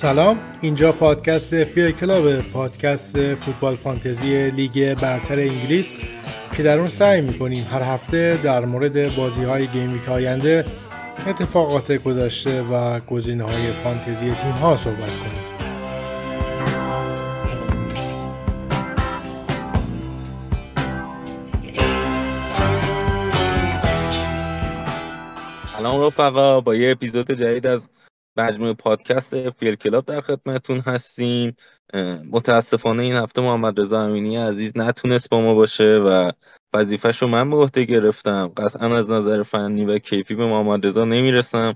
سلام. 0.00 0.38
اینجا 0.60 0.92
پادکست 0.92 1.64
فیر 1.64 1.90
club 1.90 2.40
پادکست 2.40 3.34
فوتبال 3.34 3.76
فانتزی 3.76 4.50
لیگ 4.50 4.94
برتر 4.94 5.38
انگلیس 5.38 5.94
که 6.56 6.62
در 6.62 6.78
اون 6.78 6.88
سعی 6.88 7.20
می‌کنیم 7.20 7.64
هر 7.64 7.82
هفته 7.82 8.38
در 8.42 8.64
مورد 8.64 9.16
بازی 9.16 9.42
های 9.42 9.66
game 9.66 10.00
آینده 10.08 10.64
اتفاقات 11.26 11.92
گذشته 11.92 12.62
و 12.62 13.00
گزینه 13.00 13.44
های 13.44 13.72
فانتزی 13.72 14.30
تیم 14.30 14.50
ها 14.50 14.76
صحبت 14.76 14.96
کنیم. 14.98 15.40
سلام 25.76 26.02
رفقا 26.02 26.60
با 26.60 26.74
یه 26.74 26.90
اپیزود 26.90 27.32
جدید 27.32 27.66
از 27.66 27.88
مجموعه 28.36 28.72
پادکست 28.72 29.50
فیل 29.50 29.74
کلاب 29.74 30.04
در 30.04 30.20
خدمتتون 30.20 30.80
هستیم. 30.80 31.56
متاسفانه 32.30 33.02
این 33.02 33.14
هفته 33.14 33.42
محمد 33.42 33.80
رضا 33.80 34.00
امینی 34.00 34.36
عزیز 34.36 34.72
نتونست 34.76 35.30
با 35.30 35.40
ما 35.40 35.54
باشه 35.54 35.98
و 35.98 36.32
وظیفهش 36.74 37.22
رو 37.22 37.28
من 37.28 37.50
به 37.50 37.56
عهده 37.56 37.84
گرفتم. 37.84 38.52
قطعا 38.56 38.96
از 38.96 39.10
نظر 39.10 39.42
فنی 39.42 39.84
و 39.84 39.98
کیفی 39.98 40.34
به 40.34 40.46
محمد 40.46 40.86
رضا 40.86 41.04
نمی‌رسم. 41.04 41.74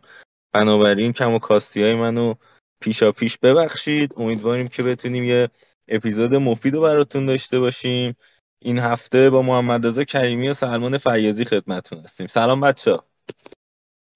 بنابراین 0.53 1.13
کم 1.13 1.33
و 1.33 1.39
کاستی 1.39 1.83
های 1.83 1.95
منو 1.95 2.35
پیشا 2.81 3.13
پیش 3.13 3.39
ببخشید. 3.39 4.15
امیدواریم 4.17 4.69
که 4.69 4.83
بتونیم 4.83 5.25
یه 5.25 5.49
اپیزود 5.89 6.35
مفید 6.35 6.75
رو 6.75 6.81
براتون 6.81 7.27
داشته 7.27 7.61
باشیم. 7.61 8.17
این 8.59 8.79
هفته 8.79 9.31
با 9.31 9.43
محمد 9.43 9.87
رضا 9.87 10.05
کریمی 10.05 10.49
و 10.49 10.55
سلمان 10.55 10.99
فیاضی 10.99 11.45
خدمتتون 11.45 11.99
هستیم. 11.99 12.27
سلام 12.27 12.61
بچه 12.61 12.99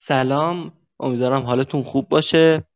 سلام. 0.02 0.77
امیدوارم 1.00 1.42
حالتون 1.42 1.82
خوب 1.82 2.08
باشه 2.08 2.66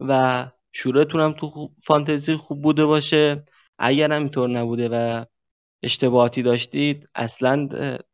و 0.00 0.46
شورتون 0.72 1.20
هم 1.20 1.32
تو 1.32 1.70
فانتزی 1.84 2.36
خوب 2.36 2.62
بوده 2.62 2.84
باشه. 2.84 3.44
اگر 3.78 4.12
هم 4.12 4.22
اینطور 4.22 4.48
نبوده 4.48 4.88
و 4.88 5.24
اشتباهاتی 5.82 6.42
داشتید 6.42 7.08
اصلا 7.14 7.68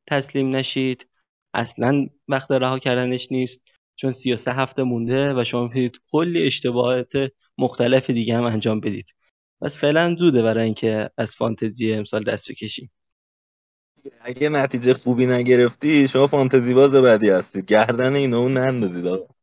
تسلیم 0.06 0.56
نشید. 0.56 1.06
اصلا 1.54 2.06
وقت 2.28 2.50
رها 2.50 2.78
کردنش 2.78 3.28
نیست 3.30 3.60
چون 3.96 4.12
33 4.12 4.52
هفته 4.52 4.82
مونده 4.82 5.34
و 5.34 5.44
شما 5.44 5.62
می‌تونید 5.62 6.00
کلی 6.10 6.46
اشتباهات 6.46 7.12
مختلف 7.58 8.10
دیگه 8.10 8.36
هم 8.36 8.44
انجام 8.44 8.80
بدید. 8.80 9.06
بس 9.62 9.78
فعلا 9.78 10.14
زوده 10.14 10.42
برای 10.42 10.64
اینکه 10.64 11.10
از 11.16 11.34
فانتزی 11.34 11.92
امسال 11.92 12.24
دست 12.24 12.50
بکشیم. 12.50 12.90
اگه 14.20 14.48
نتیجه 14.48 14.94
خوبی 14.94 15.26
نگرفتی 15.26 16.08
شما 16.08 16.26
فانتزی 16.26 16.74
باز 16.74 16.94
بدی 16.94 17.30
هستید. 17.30 17.66
گردن 17.66 18.16
اینو 18.16 18.48
نندازید 18.48 19.06
آقا. 19.06 19.34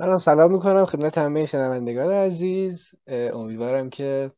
منم 0.00 0.18
سلام 0.18 0.52
می‌کنم 0.52 0.86
خدمت 0.86 1.18
همه 1.18 1.46
شنوندگان 1.46 2.12
عزیز. 2.12 2.90
امیدوارم 3.08 3.90
که 3.90 4.32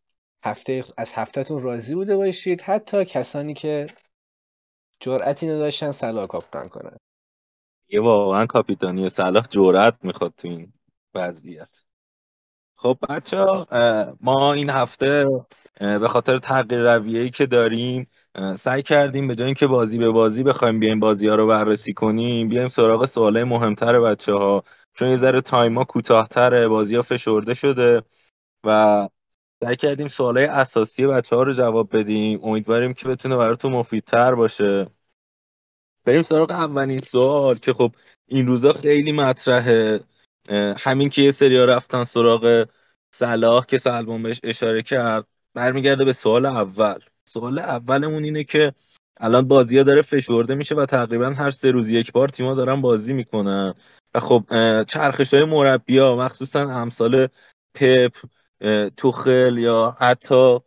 هفته 0.44 0.84
از 0.97 1.12
هفتهتون 1.14 1.62
راضی 1.62 1.94
بوده 1.94 2.16
باشید. 2.16 2.61
حتی 2.61 3.05
کسانی 3.05 3.55
که 3.55 3.86
جرأتی 5.00 5.47
نداشتن 5.47 5.92
صلاح 5.92 6.27
کاپیتان 6.27 6.69
کنن. 6.69 6.97
یه 7.88 8.00
واقعا 8.00 8.47
کاپیتانی 8.47 9.08
صلاح 9.08 9.44
جرأت 9.50 9.94
می‌خواد 10.03 10.33
تو 10.36 10.48
این 10.48 10.72
وضعیت. 11.14 11.69
خب 12.77 12.98
بچه 13.08 13.44
ما 14.20 14.53
این 14.53 14.70
هفته 14.70 15.27
به 15.81 16.08
خاطر 16.08 16.38
تغییر 16.38 16.94
رویه‌ای 16.97 17.31
که 17.31 17.47
داریم 17.47 18.06
سعی 18.56 18.83
کردیم 18.83 19.28
به 19.28 19.34
جای 19.34 19.47
اینکه 19.47 19.66
بازی 19.66 19.98
به 19.98 20.11
بازی 20.11 20.42
بخوایم 20.42 20.81
بیایم 20.81 21.00
بازی 21.00 21.28
ها 21.28 21.34
رو 21.34 21.47
بررسی 21.47 21.92
کنیم 21.92 22.48
بیایم 22.48 22.69
سراغ 22.69 23.06
سوالای 23.06 23.44
مهمتر 23.44 24.00
بچه 24.00 24.32
ها 24.32 24.65
چون 25.00 25.09
یه 25.09 25.16
ذره 25.16 25.41
تایم 25.41 25.78
ها 25.78 25.84
کوتاهتره 25.84 26.69
بازی 26.69 26.97
ها 26.97 27.03
فشرده 27.03 27.55
شده 27.55 28.03
و 28.65 29.09
سعی 29.65 29.77
کردیم 29.77 30.09
سوالای 30.09 30.44
اساسی 30.44 31.06
بچه 31.06 31.37
ها 31.37 31.43
رو 31.43 31.53
جواب 31.53 31.97
بدیم. 31.97 32.41
امیدواریم 32.43 32.93
که 32.93 33.09
بتونه 33.09 33.37
براتون 33.37 33.72
مفیدتر 33.72 34.34
باشه. 34.34 34.87
بریم 36.05 36.22
سراغ 36.22 36.50
اولین 36.50 36.99
سوال 36.99 37.55
که 37.55 37.72
خب 37.72 37.93
این 38.27 38.47
روزا 38.47 38.72
خیلی 38.72 39.12
مطرحه. 39.12 40.00
همین 40.78 41.09
که 41.09 41.22
یه 41.22 41.33
سریا 41.33 41.65
رفتن 41.65 42.05
سراغ 42.05 42.69
صلاح 43.15 43.66
که 43.66 43.78
سلمان 43.78 44.22
بهش 44.22 44.41
اشاره 44.43 44.83
کرد 44.83 45.27
برمیگرده 45.55 46.05
به 46.05 46.12
سوال 46.12 46.47
اول. 46.47 46.99
سوال 47.25 47.59
اولمون 47.59 48.25
اینه 48.25 48.44
که 48.44 48.72
الان 49.21 49.49
بازی 49.49 49.78
ها 49.78 49.83
داره 49.83 50.03
فشرده 50.03 50.55
میشه 50.55 50.75
و 50.75 50.87
تقریبا 50.87 51.31
هر 51.31 51.50
سه 51.50 51.71
روز 51.71 51.89
یک 51.89 52.12
بار 52.12 52.28
تیما 52.28 52.55
دارن 52.55 52.81
بازی 52.81 53.12
می‌کنن. 53.12 53.75
خب 54.15 54.44
چرخش 54.84 55.34
های 55.34 55.44
مربی 55.44 55.98
ها 55.98 56.16
مخصوصا 56.16 56.60
امثال 56.60 57.28
پپ 57.75 58.16
توخل 58.97 59.59
یا 59.59 59.97
حتی 60.00 60.59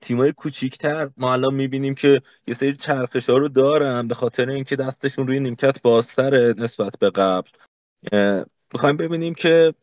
تیمای 0.00 0.32
کوچیکتر. 0.32 1.10
ما 1.16 1.32
الان 1.32 1.54
می‌بینیم 1.54 1.94
که 1.94 2.22
یه 2.46 2.54
سری 2.54 2.76
چرخش 2.76 3.30
ها 3.30 3.38
رو 3.38 3.48
دارن 3.48 4.08
به 4.08 4.14
خاطر 4.14 4.48
اینکه 4.48 4.76
دستشون 4.76 5.26
روی 5.26 5.40
نیمکت 5.40 5.82
بازتره 5.82 6.54
نسبت 6.58 6.98
به 6.98 7.10
قبل. 7.10 7.50
می‌خوایم 8.72 8.96
ببینیم 8.96 9.34
که 9.34 9.74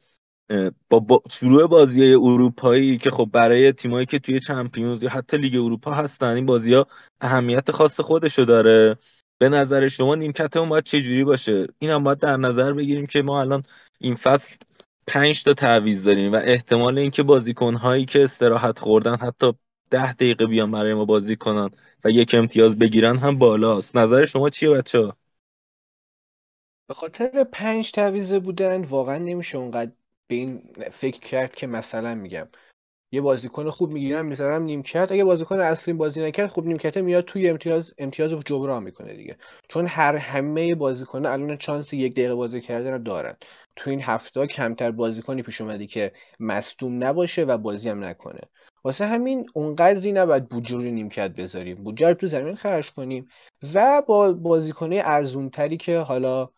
با, 0.89 1.21
شروع 1.31 1.67
بازی 1.67 2.13
اروپایی 2.13 2.97
که 2.97 3.11
خب 3.11 3.29
برای 3.33 3.71
تیمایی 3.71 4.05
که 4.05 4.19
توی 4.19 4.39
چمپیونز 4.39 5.03
یا 5.03 5.09
حتی 5.09 5.37
لیگ 5.37 5.55
اروپا 5.55 5.93
هستن 5.93 6.27
این 6.27 6.45
بازی 6.45 6.73
ها 6.73 6.87
اهمیت 7.21 7.71
خاص 7.71 7.99
خودشو 7.99 8.43
داره. 8.43 8.97
به 9.39 9.49
نظر 9.49 9.87
شما 9.87 10.15
نیمکت 10.15 10.57
اون 10.57 10.69
باید 10.69 10.83
چجوری 10.83 11.23
باشه 11.23 11.67
این 11.79 11.91
هم 11.91 12.03
باید 12.03 12.17
در 12.17 12.37
نظر 12.37 12.73
بگیریم 12.73 13.05
که 13.05 13.21
ما 13.21 13.41
الان 13.41 13.63
این 13.99 14.15
فصل 14.15 14.55
پنج 15.07 15.43
تا 15.43 15.53
تعویض 15.53 16.03
داریم 16.03 16.33
و 16.33 16.35
احتمال 16.35 16.97
اینکه 16.97 17.23
بازیکن 17.23 17.73
هایی 17.73 18.05
که 18.05 18.23
استراحت 18.23 18.79
خوردن 18.79 19.17
حتی 19.17 19.53
ده 19.89 20.13
دقیقه 20.13 20.47
بیان 20.47 20.71
برای 20.71 20.93
ما 20.93 21.05
بازی 21.05 21.35
کنن 21.35 21.69
و 22.03 22.09
یک 22.09 22.35
امتیاز 22.35 22.75
بگیرن 22.75 23.17
هم 23.17 23.37
بالاست 23.37 23.95
نظر 23.95 24.25
شما 24.25 24.49
چیه 24.49 24.69
بچه؟ 24.69 25.11
به 26.87 26.93
خاطر 26.93 27.43
پنج 27.43 27.91
تعویزه 27.91 28.39
بودن 28.39 28.83
واقعا 28.83 29.17
نمیشه 29.17 29.57
اونقدر 29.57 29.91
به 30.27 30.35
این 30.35 30.73
فکر 30.91 31.19
کرد 31.19 31.55
که 31.55 31.67
مثلا 31.67 32.15
میگم 32.15 32.47
یه 33.11 33.21
بازیکن 33.21 33.69
خوب 33.69 33.91
می‌گیرم 33.91 34.25
می‌ذارم 34.25 34.63
نیمکت. 34.63 35.11
اگه 35.11 35.23
بازیکن 35.23 35.59
اصلی 35.59 35.93
بازی 35.93 36.21
نکرد 36.21 36.49
خوب 36.49 36.65
نیمکته 36.65 37.01
میاد 37.01 37.23
توی 37.25 37.49
امتیاز 37.49 37.93
امتیاز 37.97 38.31
رو 38.31 38.41
جبران 38.45 38.83
می‌کنه 38.83 39.13
دیگه. 39.13 39.37
چون 39.69 39.87
هر 39.87 40.15
همه 40.15 40.75
بازیکن 40.75 41.25
الان 41.25 41.57
چانس 41.57 41.93
یک 41.93 42.13
دقیقه 42.13 42.35
بازی 42.35 42.61
کردن 42.61 42.91
رو 42.91 42.99
دارن. 42.99 43.35
تو 43.75 43.89
این 43.89 44.01
هفته 44.01 44.47
کمتر 44.47 44.91
بازیکنی 44.91 45.41
پیش 45.41 45.61
اومدی 45.61 45.87
که 45.87 46.11
مصدوم 46.39 47.03
نباشه 47.03 47.43
و 47.43 47.57
بازی 47.57 47.89
هم 47.89 48.03
نکنه. 48.03 48.41
واسه 48.83 49.05
همین 49.05 49.45
اونقدری 49.53 50.11
نباید 50.11 50.49
بودجه 50.49 50.75
رو 50.75 50.81
نیمکت 50.81 51.31
بذاریم. 51.31 51.83
بودجه 51.83 52.13
تو 52.13 52.27
زمین 52.27 52.55
خرج 52.55 52.91
کنیم 52.91 53.27
و 53.73 54.01
با 54.07 54.33
بازیکنه 54.33 55.01
ارزونتری 55.05 55.77
که 55.77 55.99
حالا 55.99 56.49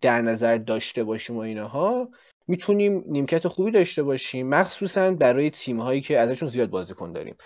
در 0.00 0.22
نظر 0.22 0.58
داشته 0.58 1.04
باشیم 1.04 1.36
و 1.36 1.40
اینها 1.40 2.08
می‌تونیم 2.48 3.04
نیمکت 3.06 3.48
خوبی 3.48 3.70
داشته 3.70 4.02
باشیم. 4.02 4.48
مخصوصا 4.48 5.10
برای 5.10 5.50
تیم 5.50 5.80
هایی 5.80 6.00
که 6.00 6.18
ازشون 6.18 6.48
زیاد 6.48 6.70
بازیکن 6.70 7.12
داریم. 7.12 7.36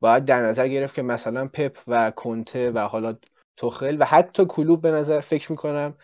باید 0.00 0.24
در 0.24 0.42
نظر 0.42 0.68
گرفت 0.68 0.94
که 0.94 1.02
مثلا 1.02 1.48
پپ 1.48 1.78
و 1.88 2.10
کنته 2.10 2.70
و 2.70 2.78
حالا 2.78 3.14
توخل 3.56 3.96
و 4.00 4.04
حتی 4.04 4.44
کلوب 4.48 4.82
به 4.82 4.90
نظر 4.90 5.20
فکر 5.20 5.52
می‌کنم 5.52 5.96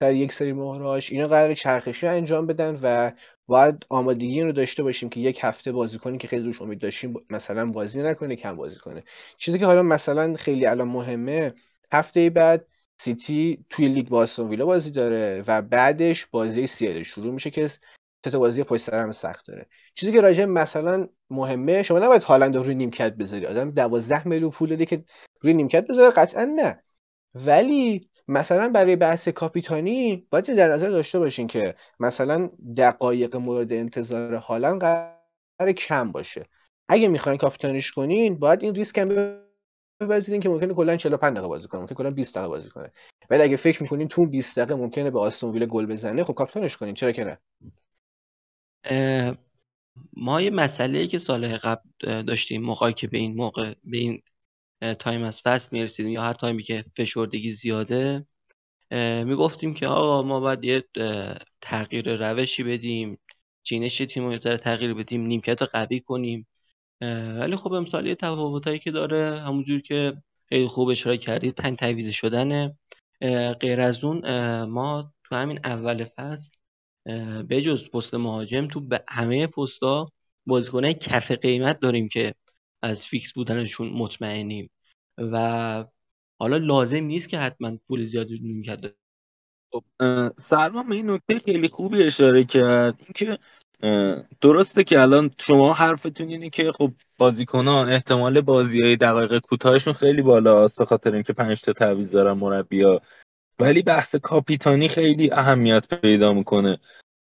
در 0.00 0.14
یک 0.14 0.32
سری 0.32 0.52
مهرهاش 0.52 1.12
اینا 1.12 1.28
قرار 1.28 1.54
چرخشی 1.54 2.06
انجام 2.06 2.46
بدن 2.46 2.78
و 2.82 3.12
باید 3.46 3.86
آمادگی 3.90 4.42
رو 4.42 4.52
داشته 4.52 4.82
باشیم 4.82 5.08
که 5.08 5.20
یک 5.20 5.38
هفته 5.42 5.72
بازیکنی 5.72 6.18
که 6.18 6.28
خیلی 6.28 6.44
روش 6.44 6.62
امید 6.62 6.80
داشتیم 6.80 7.14
مثلا 7.30 7.66
بازی 7.66 8.02
نکنه 8.02 8.36
کم 8.36 8.56
بازی 8.56 8.78
کنه. 8.80 9.04
چیزی 9.38 9.58
که 9.58 9.66
حالا 9.66 9.82
مثلا 9.82 10.34
خیلی 10.34 10.66
الان 10.66 10.88
مهمه 10.88 11.54
هفته 11.92 12.30
بعد 12.30 12.66
سیتی 13.02 13.64
توی 13.70 13.88
لیگ 13.88 14.08
با 14.08 14.26
ویلا 14.38 14.66
بازی 14.66 14.90
داره 14.90 15.44
و 15.46 15.62
بعدش 15.62 16.26
بازی 16.26 16.66
سیل 16.66 17.02
شروع 17.02 17.32
میشه 17.32 17.50
که 17.50 17.68
سه 18.24 18.38
بازی 18.38 18.62
پشت 18.62 18.82
سر 18.82 19.02
هم 19.02 19.12
سخت 19.12 19.46
داره. 19.46 19.66
چیزی 19.94 20.12
که 20.12 20.20
راجع 20.20 20.44
مثلا 20.44 21.08
مهمه 21.30 21.82
شما 21.82 21.98
نباید 21.98 22.22
هالند 22.22 22.56
روی 22.56 22.74
نیمکت 22.74 23.12
بذاری. 23.12 23.46
آدم 23.46 23.70
12 23.70 24.28
میلیون 24.28 24.50
پول 24.50 24.68
داده 24.68 24.86
که 24.86 25.04
روی 25.40 25.52
نیمکت 25.52 25.86
بذاره 25.88 26.10
قطعا 26.10 26.44
نه. 26.44 26.82
ولی 27.34 28.10
مثلا 28.28 28.68
برای 28.68 28.96
بحث 28.96 29.28
کاپیتانی 29.28 30.26
باید 30.30 30.54
در 30.56 30.72
نظر 30.72 30.88
داشته 30.88 31.18
باشین 31.18 31.46
که 31.46 31.74
مثلا 32.00 32.50
دقایق 32.76 33.36
مورد 33.36 33.72
انتظار 33.72 34.34
هالند 34.34 34.80
قرار 34.80 35.72
کم 35.72 36.12
باشه. 36.12 36.42
اگه 36.88 37.08
می‌خواین 37.08 37.38
کاپیتانیش 37.38 37.92
کنین 37.92 38.38
باید 38.38 38.62
این 38.62 38.74
ریسک 38.74 38.98
هم 38.98 39.08
بپذیرین 40.06 40.40
که 40.40 40.48
ممکنه 40.48 40.74
کلا 40.74 40.96
45 40.96 41.32
دقیقه 41.32 41.48
بازی 41.48 41.68
کنه 41.68 41.80
ممکنه 41.80 41.96
کلا 41.96 42.10
20 42.10 42.34
دقیقه 42.34 42.48
بازی 42.48 42.68
کنه. 42.70 42.92
ولی 43.30 43.42
اگه 43.42 43.56
فکر 43.56 43.82
می‌کنین 43.82 44.08
تو 44.08 44.26
20 44.26 44.58
دقیقه 44.58 44.74
ممکنه 44.74 45.10
به 45.10 45.18
آستون 45.18 45.50
ویلا 45.52 45.66
گل 45.66 45.86
بزنه 45.86 46.24
خب 46.24 46.34
کاپیتانش 46.34 46.76
کنین 46.76 46.94
چرا 46.94 47.12
که 47.12 47.24
نه؟ 47.24 47.38
ما 50.16 50.40
یه 50.40 50.50
مسئله 50.50 51.06
که 51.06 51.18
سال 51.18 51.56
قبل 51.56 52.22
داشتیم 52.22 52.62
موقعی 52.62 52.92
که 52.92 53.06
به 53.06 53.18
این 53.18 53.34
موقع 53.34 53.74
به 53.84 53.96
این 53.98 54.22
time 54.98 55.22
از 55.22 55.40
فصل 55.40 55.68
می‌رسیدیم 55.72 56.12
یا 56.12 56.22
هر 56.22 56.32
time 56.32 56.56
ی 56.56 56.62
که 56.62 56.84
فشردگی 56.96 57.52
زیاده 57.52 58.26
می‌گفتیم 59.24 59.74
که 59.74 59.86
آقا 59.86 60.22
ما 60.22 60.40
باید 60.40 60.64
یه 60.64 60.84
تغییر 61.60 62.16
روشی 62.16 62.62
بدیم 62.62 63.18
چینش 63.62 63.98
تیم 63.98 64.24
رو 64.24 64.38
تغییر 64.38 64.94
بدیم 64.94 65.26
نیمکت 65.26 65.60
رو 65.62 65.68
قوی 65.72 66.00
کنیم. 66.00 66.46
ولی 67.40 67.56
خب 67.56 67.72
امسال 67.72 68.06
یه 68.06 68.14
تفاوتایی 68.14 68.78
که 68.78 68.90
داره 68.90 69.40
همونجور 69.40 69.80
که 69.80 70.16
خیلی 70.48 70.68
خوب 70.68 70.88
اشاره 70.88 71.18
کردید 71.18 71.54
پنج 71.54 71.78
تعویض 71.78 72.14
شدنه. 72.14 72.76
غیر 73.60 73.80
از 73.80 74.04
اون 74.04 74.20
ما 74.64 75.12
تو 75.24 75.34
همین 75.34 75.60
اول 75.64 76.04
فصل 76.16 76.48
بجز 77.50 77.88
پست 77.90 78.14
مهاجم 78.14 78.68
تو 78.68 78.88
همه 79.08 79.46
پستا 79.46 80.08
بازیکنای 80.46 80.94
کف 80.94 81.30
قیمت 81.30 81.80
داریم 81.80 82.08
که 82.08 82.34
از 82.82 83.06
فیکس 83.06 83.32
بودنشون 83.32 83.88
مطمئنیم. 83.88 84.70
و 85.18 85.84
حالا 86.38 86.56
لازم 86.56 87.04
نیست 87.04 87.28
که 87.28 87.38
حتما 87.38 87.76
پول 87.88 88.04
زیادی 88.04 88.38
می‌کرد 88.38 88.94
خب 89.72 89.84
سلمان 90.38 90.88
به 90.88 90.94
این 90.94 91.10
نکته 91.10 91.38
خیلی 91.38 91.68
خوبی 91.68 92.02
اشاره 92.02 92.44
کرد. 92.44 93.02
اینکه 93.04 93.38
درسته 94.40 94.84
که 94.84 95.00
الان 95.00 95.30
شما 95.38 95.72
حرفتون 95.72 96.28
اینه 96.28 96.50
که 96.50 96.72
خب 96.72 96.92
بازیکن 97.18 97.66
ها 97.66 97.84
احتمال 97.86 98.40
بازی 98.40 98.82
های 98.82 98.96
دقایق 98.96 99.38
کوتاهشون 99.38 99.92
خیلی 99.92 100.22
بالاست 100.22 100.78
به 100.78 100.84
خاطر 100.84 101.14
اینکه 101.14 101.32
پنج 101.32 101.62
تا 101.62 101.72
تعویض 101.72 102.12
دارن 102.12 102.32
مربیا 102.32 103.00
ولی 103.58 103.82
بحث 103.82 104.16
کاپیتانی 104.16 104.88
خیلی 104.88 105.30
اهمیت 105.32 105.94
پیدا 105.94 106.32
می‌کنه. 106.32 106.78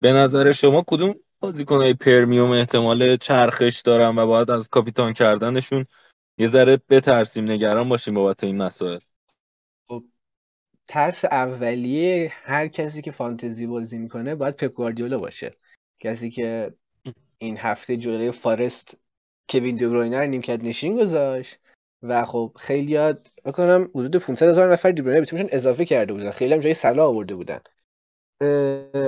به 0.02 0.12
نظر 0.12 0.52
شما 0.52 0.84
کدوم 0.88 1.16
بازیکن 1.40 1.76
های 1.76 1.94
پرمیوم 1.94 2.52
احتمال 2.52 3.18
چرخش 3.18 3.82
دارن 3.82 4.18
و 4.18 4.26
باید 4.26 4.52
از 4.52 4.70
کاپیتان 4.70 5.14
کردنشون 5.14 5.86
یه 6.38 6.48
ذره 6.48 6.78
بترسیم 6.90 7.52
نگران 7.52 7.90
باشیم 7.90 8.14
بابت 8.14 8.44
این 8.44 8.58
مسائل؟ 8.58 9.00
خب 9.88 10.04
ترس 10.86 11.26
اولیه 11.26 12.32
هر 12.44 12.68
کسی 12.68 13.02
که 13.02 13.12
فانتزی 13.12 13.68
بازی 13.68 13.98
می‌کنه 13.98 14.36
باید 14.36 14.56
پپ 14.56 14.74
گواردیولا 14.74 15.18
باشه. 15.18 15.52
کسی 16.00 16.30
که 16.30 16.74
این 17.38 17.58
هفته 17.58 17.98
جلوی 17.98 18.32
فارست 18.32 18.98
کوین 19.50 19.76
دیبروینر 19.76 20.26
نیمکت 20.26 20.64
نشین 20.64 20.98
گذاشت 20.98 21.60
و 22.04 22.26
خب 22.26 22.52
خیلی 22.60 22.92
یاد 22.92 23.28
بکنم 23.46 23.90
حدود 23.96 24.16
500 24.16 24.50
هزار 24.50 24.74
نفر 24.74 24.92
دیبروینر 24.92 25.20
به 25.20 25.26
تیمشون 25.26 25.50
اضافه 25.52 25.86
کرده 25.86 26.14
بودن. 26.14 26.32
خیلی 26.32 26.54
هم 26.54 26.60
جای 26.60 26.74
سلا 26.74 27.08
آورده 27.08 27.36
بودن. 27.36 27.60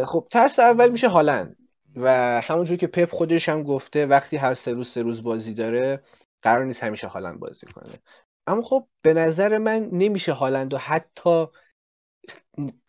خب 0.06 0.28
ترس 0.32 0.60
اول 0.60 0.90
میشه 0.90 1.08
هالند 1.08 1.58
و 1.96 2.42
همونجور 2.42 2.78
که 2.78 2.88
پپ 2.88 3.10
خودش 3.12 3.50
هم 3.50 3.64
گفته 3.64 4.06
وقتی 4.06 4.38
هر 4.38 4.54
سه 4.54 4.74
روز 4.74 4.88
سه 4.88 5.02
روز 5.02 5.24
بازی 5.24 5.54
داره 5.54 6.04
قرار 6.42 6.66
نیست 6.66 6.84
همیشه 6.84 7.08
هالند 7.08 7.40
بازی 7.40 7.68
کنه. 7.68 7.94
اما 8.48 8.62
خب 8.62 8.88
به 9.02 9.14
نظر 9.14 9.58
من 9.58 9.90
نمیشه 9.92 10.32
هالند 10.34 10.74
و 10.74 10.78
حتی 10.78 11.46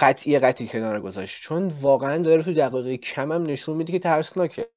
قطعی 0.01 0.39
قطعی 0.39 0.69
کنار 0.69 1.01
گذاشت. 1.01 1.43
چون 1.43 1.69
واقعا 1.81 2.19
داره 2.19 2.43
تو 2.43 2.53
دقایق 2.53 3.01
کمم 3.01 3.43
نشون 3.43 3.77
میده 3.77 3.93
که 3.93 3.99
ترسناکه. 3.99 4.71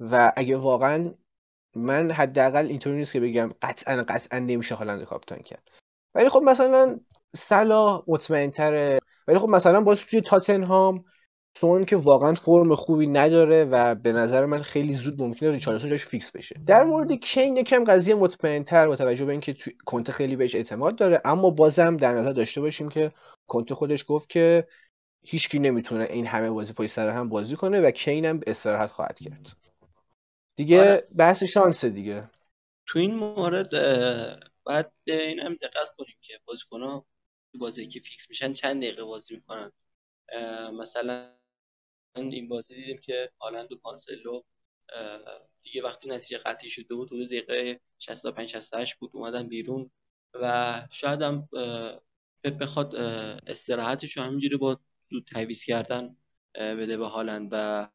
و 0.00 0.32
اگه 0.36 0.56
واقعا 0.56 1.14
من 1.76 2.10
حداقل 2.10 2.66
اینطوری 2.66 2.96
نیست 2.96 3.12
که 3.12 3.20
بگم 3.20 3.50
قطعا 3.62 4.04
قطعا 4.08 4.38
نمیشه 4.38 4.74
هالند 4.74 5.04
کاپیتان 5.04 5.38
کرد. 5.38 5.68
ولی 6.14 6.28
خب 6.28 6.42
مثلا 6.44 7.00
سلا 7.36 8.02
مطمئن 8.06 8.50
تره 8.50 8.98
ولی 9.28 9.38
خب 9.38 9.48
مثلا 9.48 9.80
باز 9.80 10.06
توی 10.06 10.20
تاتنهام 10.20 11.04
سون 11.56 11.84
که 11.84 11.96
واقعا 11.96 12.34
فرم 12.34 12.74
خوبی 12.74 13.06
نداره 13.06 13.64
و 13.64 13.94
به 13.94 14.12
نظر 14.12 14.46
من 14.46 14.62
خیلی 14.62 14.92
زود 14.92 15.22
ممکنه 15.22 15.50
ریچارلسون 15.50 15.90
جاش 15.90 16.04
فیکس 16.04 16.30
بشه. 16.30 16.60
در 16.66 16.84
مورد 16.84 17.12
کین 17.12 17.56
یکم 17.56 17.84
قضیه 17.84 18.14
مطمئن 18.14 18.64
تر 18.64 18.88
با 18.88 18.96
توجه 18.96 19.24
به 19.24 19.32
اینکه 19.32 19.56
کنته 19.86 20.12
خیلی 20.12 20.36
بهش 20.36 20.54
اعتماد 20.54 20.96
داره 20.96 21.20
اما 21.24 21.50
بازم 21.50 21.96
در 21.96 22.14
نظر 22.14 22.32
داشته 22.32 22.60
باشیم 22.60 22.88
که 22.88 23.12
کنته 23.46 23.74
خودش 23.74 24.04
گفت 24.08 24.30
که 24.30 24.68
هیچکی 25.26 25.58
نمی‌تونه 25.58 26.04
این 26.04 26.26
همه 26.26 26.50
بازی 26.50 26.72
پای 26.72 26.88
سر 26.88 27.08
هم 27.08 27.28
بازی 27.28 27.56
کنه 27.56 27.80
و 27.80 27.90
کین 27.90 28.24
هم 28.24 28.40
استراحت 28.46 28.90
خواهد 28.90 29.18
کرد. 29.18 29.56
دیگه 30.56 30.80
آره. 30.80 31.08
بحث 31.16 31.42
شانس 31.42 31.84
دیگه. 31.84 32.30
تو 32.86 32.98
این 32.98 33.14
مورد 33.14 33.70
باید 34.64 34.86
به 35.04 35.28
این 35.28 35.40
هم 35.40 35.54
دقت 35.54 35.94
کنیم 35.98 36.16
که 36.20 36.40
بازیکن‌ها 36.44 37.06
بازی 37.54 37.88
که 37.88 38.00
fix 38.00 38.30
میشن 38.30 38.52
چند 38.52 38.82
دقیقه 38.82 39.04
بازی 39.04 39.34
می‌کنن. 39.34 39.72
مثلا 40.72 41.30
این 42.16 42.48
بازی 42.48 42.74
دیدیم 42.74 42.98
که 42.98 43.30
هالند 43.40 43.72
و 43.72 43.76
کانسلو 43.76 44.42
دیگه 45.62 45.82
وقتی 45.82 46.08
نتیجه 46.08 46.38
قطعی 46.38 46.70
شده 46.70 46.94
بود 46.94 47.08
حدود 47.08 47.26
دقیقه 47.26 47.80
65 47.98 48.48
68 48.48 48.94
بود 48.94 49.10
اومدن 49.12 49.48
بیرون 49.48 49.90
و 50.34 50.82
شاید 50.90 51.22
هم 51.22 51.48
بخواد 52.50 52.94
استراحتش 53.46 54.16
رو 54.16 54.22
همینجوری 54.22 54.56
با 54.56 54.80
زود 55.10 55.26
تعویض 55.32 55.64
کردن 55.64 56.16
بده 56.54 56.96
به 56.96 57.06
هالند 57.06 57.48
و 57.52 57.88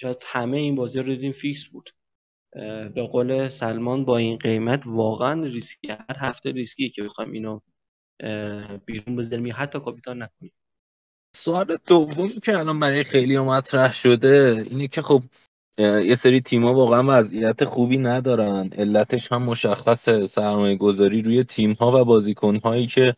شاید 0.00 0.16
همه 0.22 0.56
این 0.56 0.74
بازی 0.74 0.98
رو 0.98 1.14
دیدیم 1.14 1.32
fix 1.32 1.60
بود. 1.72 1.90
به 2.94 3.08
قول 3.12 3.48
سلمان 3.48 4.04
با 4.04 4.16
این 4.16 4.36
قیمت 4.38 4.82
واقعا 4.86 5.44
ریسکی 5.44 5.88
هر 5.88 6.16
هفته 6.18 6.50
ریسکی 6.50 6.90
که 6.90 7.02
بخوایم 7.02 7.32
اینو 7.32 7.60
بیرون 8.86 9.16
بذاریم 9.16 9.52
حتی 9.56 9.80
کاپیتان 9.80 10.22
نکنیم. 10.22 10.52
سوال 11.36 11.76
دومی 11.86 12.28
که 12.28 12.58
الان 12.58 12.80
برای 12.80 13.04
خیلی 13.04 13.38
مطرح 13.38 13.92
شده 13.92 14.64
اینه 14.70 14.88
که 14.88 15.02
خب 15.02 15.22
یه 15.78 16.14
سری 16.14 16.40
تیما 16.40 16.74
واقعا 16.74 17.04
وضعیت 17.06 17.64
خوبی 17.64 17.98
ندارن. 17.98 18.70
علتش 18.78 19.32
هم 19.32 19.42
مشخصه 19.42 20.26
سرمایه 20.26 20.76
گذاری 20.76 21.22
روی 21.22 21.44
تیم 21.44 21.72
ها 21.72 22.00
و 22.00 22.04
بازیکن 22.04 22.56
هایی 22.56 22.86
که 22.86 23.16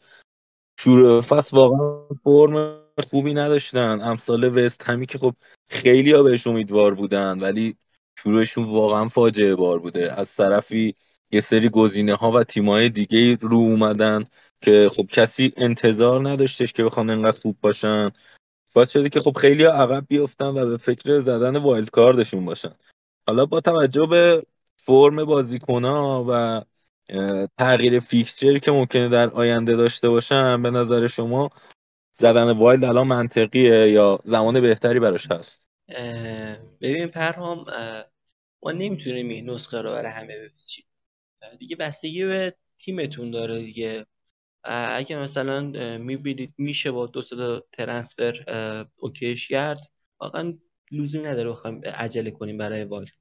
شروع 0.81 1.21
فصل 1.21 1.57
واقعا 1.57 2.17
فرم 2.25 2.81
خوبی 3.11 3.35
نداشتن. 3.35 4.01
امثال 4.01 4.59
وست 4.59 4.83
همی 4.83 5.07
که 5.07 5.19
خب 5.19 5.35
خیلی 5.69 6.13
ها 6.13 6.23
بهش 6.23 6.47
امیدوار 6.47 6.95
بودن 6.95 7.41
ولی 7.41 7.77
شروعشون 8.19 8.65
واقعا 8.65 9.09
فاجعه 9.09 9.55
بار 9.55 9.79
بوده. 9.79 10.13
از 10.13 10.35
طرفی 10.35 10.95
یه 11.33 11.41
سری 11.41 11.69
گزینه 11.69 12.15
ها 12.15 12.33
و 12.33 12.45
تیمای 12.45 12.89
دیگه 12.89 13.39
رو 13.41 13.57
اومدن 13.57 14.25
که 14.61 14.89
خب 14.93 15.07
کسی 15.07 15.53
انتظار 15.57 16.29
نداشتش 16.29 16.73
که 16.73 16.85
بخوان 16.85 17.11
انقدر 17.11 17.41
خوب 17.41 17.57
باشن. 17.61 18.11
باعث 18.75 18.91
شده 18.91 19.09
که 19.09 19.21
خب 19.21 19.37
خیلی 19.37 19.65
عقب 19.65 20.07
بیفتن 20.09 20.47
و 20.47 20.67
به 20.67 20.77
فکر 20.77 21.19
زدن 21.19 21.57
wild 21.57 21.91
card 21.91 22.18
شون 22.18 22.45
باشن. 22.45 22.73
حالا 23.27 23.47
با 23.47 23.61
توجه 23.61 24.07
به 24.07 24.43
فرم 24.77 25.25
بازیکن 25.25 25.85
و 25.85 26.61
تغییر 27.59 28.01
fixture 28.01 28.53
ی 28.53 28.61
که 28.61 28.71
ممکنه 28.71 29.09
در 29.09 29.31
آینده 29.31 29.77
داشته 29.77 30.09
باشن 30.09 30.63
به 30.63 30.71
نظر 30.71 31.07
شما 31.07 31.51
زدن 32.13 32.51
wild 32.51 32.85
الان 32.85 33.07
منطقیه 33.07 33.89
یا 33.91 34.19
زمان 34.25 34.61
بهتری 34.61 35.01
براش 35.01 35.31
هست؟ 35.31 35.63
ببین 36.81 37.09
پرهام 37.09 37.65
ما 38.63 38.73
نمی‌تونیم 38.73 39.29
این 39.29 39.51
نسخه 39.51 39.83
رو 39.83 39.91
برای 39.91 40.13
همه 40.13 40.39
بپیچیم. 40.39 40.85
دیگه 41.59 41.77
بستگی 41.77 42.25
به 42.25 42.55
تیمتون 42.79 43.31
داره 43.31 43.63
دیگه. 43.63 44.07
اگه 44.65 45.17
مثلا 45.19 45.61
می‌بینید 45.99 46.55
میشه 46.59 46.91
با 46.91 47.07
دو 47.07 47.23
تا 47.23 47.65
transfer 47.73 48.87
OK 48.97 49.23
ش 49.23 49.49
کرد 49.49 49.79
واقعا 50.21 50.59
لزومی 50.93 51.25
نداره 51.25 51.51
بخوایم 51.51 51.81
عجله 51.85 52.31
کنیم 52.31 52.59
برای 52.59 52.85
wild. 52.85 53.13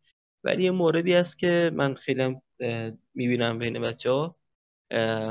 ولی 0.44 0.63
یه 0.63 0.72
موردی 0.72 1.13
هست 1.13 1.39
که 1.39 1.72
من 1.74 1.96
خیلی 1.96 2.36
می‌بینم 3.13 3.60
بین 3.60 3.82
بچه 3.82 4.12
ها 4.12 4.36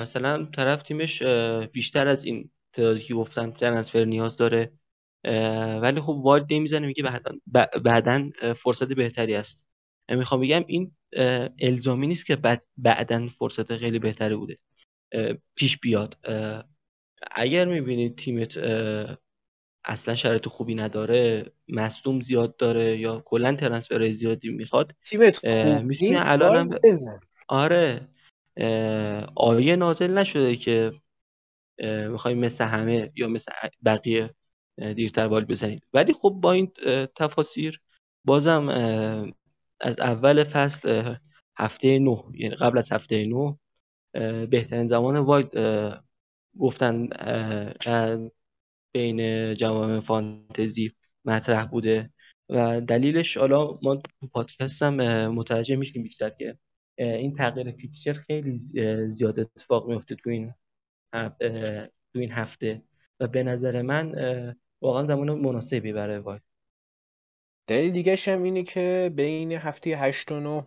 مثلا 0.00 0.44
طرف 0.44 0.82
تیمش 0.82 1.22
بیشتر 1.72 2.08
از 2.08 2.24
این 2.24 2.50
تعدادی 2.72 3.00
که 3.00 3.14
گفتم 3.14 3.50
transfer 3.50 4.04
نیاز 4.04 4.36
داره. 4.36 4.72
ولی 5.82 6.00
خب 6.00 6.08
wild 6.08 6.46
نمی‌زنه 6.52 6.86
میگه 6.86 7.20
بعدا 7.84 8.30
فرصت 8.56 8.92
بهتری 8.92 9.34
است. 9.34 9.58
می‌خوام 10.08 10.40
بگم 10.40 10.64
این 10.66 10.92
الزامی 11.58 12.06
نیست 12.06 12.26
که 12.26 12.36
بعد 12.36 12.62
بعدا 12.76 13.28
فرصت 13.38 13.76
خیلی 13.76 13.98
بهتری 13.98 14.36
بوده. 14.36 14.58
پیش 15.54 15.78
بیاد. 15.78 16.16
اگر 17.30 17.64
می‌بینید 17.64 18.18
تیمت 18.18 18.58
اصلا 19.84 20.14
شرایط 20.14 20.48
خوبی 20.48 20.74
نداره 20.74 21.52
مصدوم 21.68 22.20
زیاد 22.20 22.56
داره 22.56 22.98
یا 22.98 23.22
کلا 23.24 23.56
ترنسفر 23.56 24.10
زیادی 24.12 24.48
می‌خواد 24.48 24.94
تیمت 25.04 25.36
خوب 25.36 25.48
الان 26.16 26.68
بزن 26.68 27.20
آره. 27.48 28.08
آیه 29.34 29.76
نازل 29.76 30.18
نشده 30.18 30.56
که 30.56 30.92
می‌خوایم 32.08 32.38
مثل 32.38 32.64
همه 32.64 33.12
یا 33.16 33.28
مثل 33.28 33.52
بقیه 33.84 34.30
دیرتر 34.76 35.28
بال 35.28 35.44
بزنید 35.44 35.86
ولی 35.94 36.12
خب 36.12 36.30
با 36.40 36.52
این 36.52 36.72
تفاسیر 37.16 37.80
بازم 38.24 38.68
از 39.80 39.98
اول 39.98 40.44
فصل 40.44 41.14
هفته 41.58 41.98
نه 41.98 42.24
یعنی 42.34 42.54
قبل 42.54 42.78
از 42.78 42.92
هفته 42.92 43.24
نه 43.26 43.58
بهترین 44.50 44.86
زمان 44.86 45.18
واید 45.18 45.50
گفتن 46.58 47.08
بین 48.92 49.54
جوام 49.54 50.00
فانتزی 50.00 50.92
مطرح 51.24 51.64
بوده. 51.66 52.10
و 52.48 52.80
دلیلش 52.80 53.36
حالا 53.36 53.78
ما 53.82 53.96
تو 53.96 54.26
پادکست 54.32 54.82
هم 54.82 54.94
متوجه 55.28 55.76
میشیم 55.76 56.02
بیشتر 56.02 56.30
که 56.30 56.58
این 56.98 57.34
تغییر 57.34 57.70
فیکسچر 57.70 58.12
خیلی 58.12 58.54
زیاد 59.08 59.40
اتفاق 59.40 59.88
میفته 59.88 60.14
تو 60.14 60.30
این 60.30 60.54
تو 62.12 62.18
این 62.18 62.32
هفته. 62.32 62.82
و 63.20 63.26
به 63.26 63.42
نظر 63.42 63.82
من 63.82 64.14
واقعا 64.80 65.06
زمان 65.06 65.30
مناسبی 65.30 65.92
برای 65.92 66.18
واید 66.18 66.42
دلیل 67.66 67.92
دیگه 67.92 68.16
هم 68.26 68.42
اینه 68.42 68.62
که 68.62 69.12
بین 69.14 69.52
هفته 69.52 69.90
8 69.90 70.32
و 70.32 70.40
9 70.40 70.66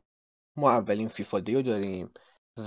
ما 0.55 0.71
اولین 0.71 1.07
فیفا 1.07 1.39
دیو 1.39 1.61
داریم. 1.61 2.09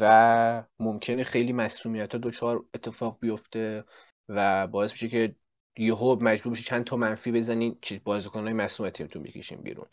و 0.00 0.64
ممکنه 0.80 1.24
خیلی 1.24 1.52
مسئولیت 1.52 2.12
ها 2.12 2.20
دچار 2.22 2.64
اتفاق 2.74 3.18
بیفته 3.20 3.84
و 4.28 4.66
باعث 4.66 4.92
میشه 4.92 5.08
که 5.08 5.34
یهو 5.78 6.16
مجبور 6.20 6.52
بشی 6.52 6.62
چند 6.62 6.84
تا 6.84 6.96
منفی 6.96 7.32
بزنین 7.32 7.78
که 7.82 8.00
بازیکن‌های 8.04 8.52
مسئولیت 8.52 8.92
تیمتون 8.92 9.22
بکشین 9.22 9.62
بیرون. 9.62 9.86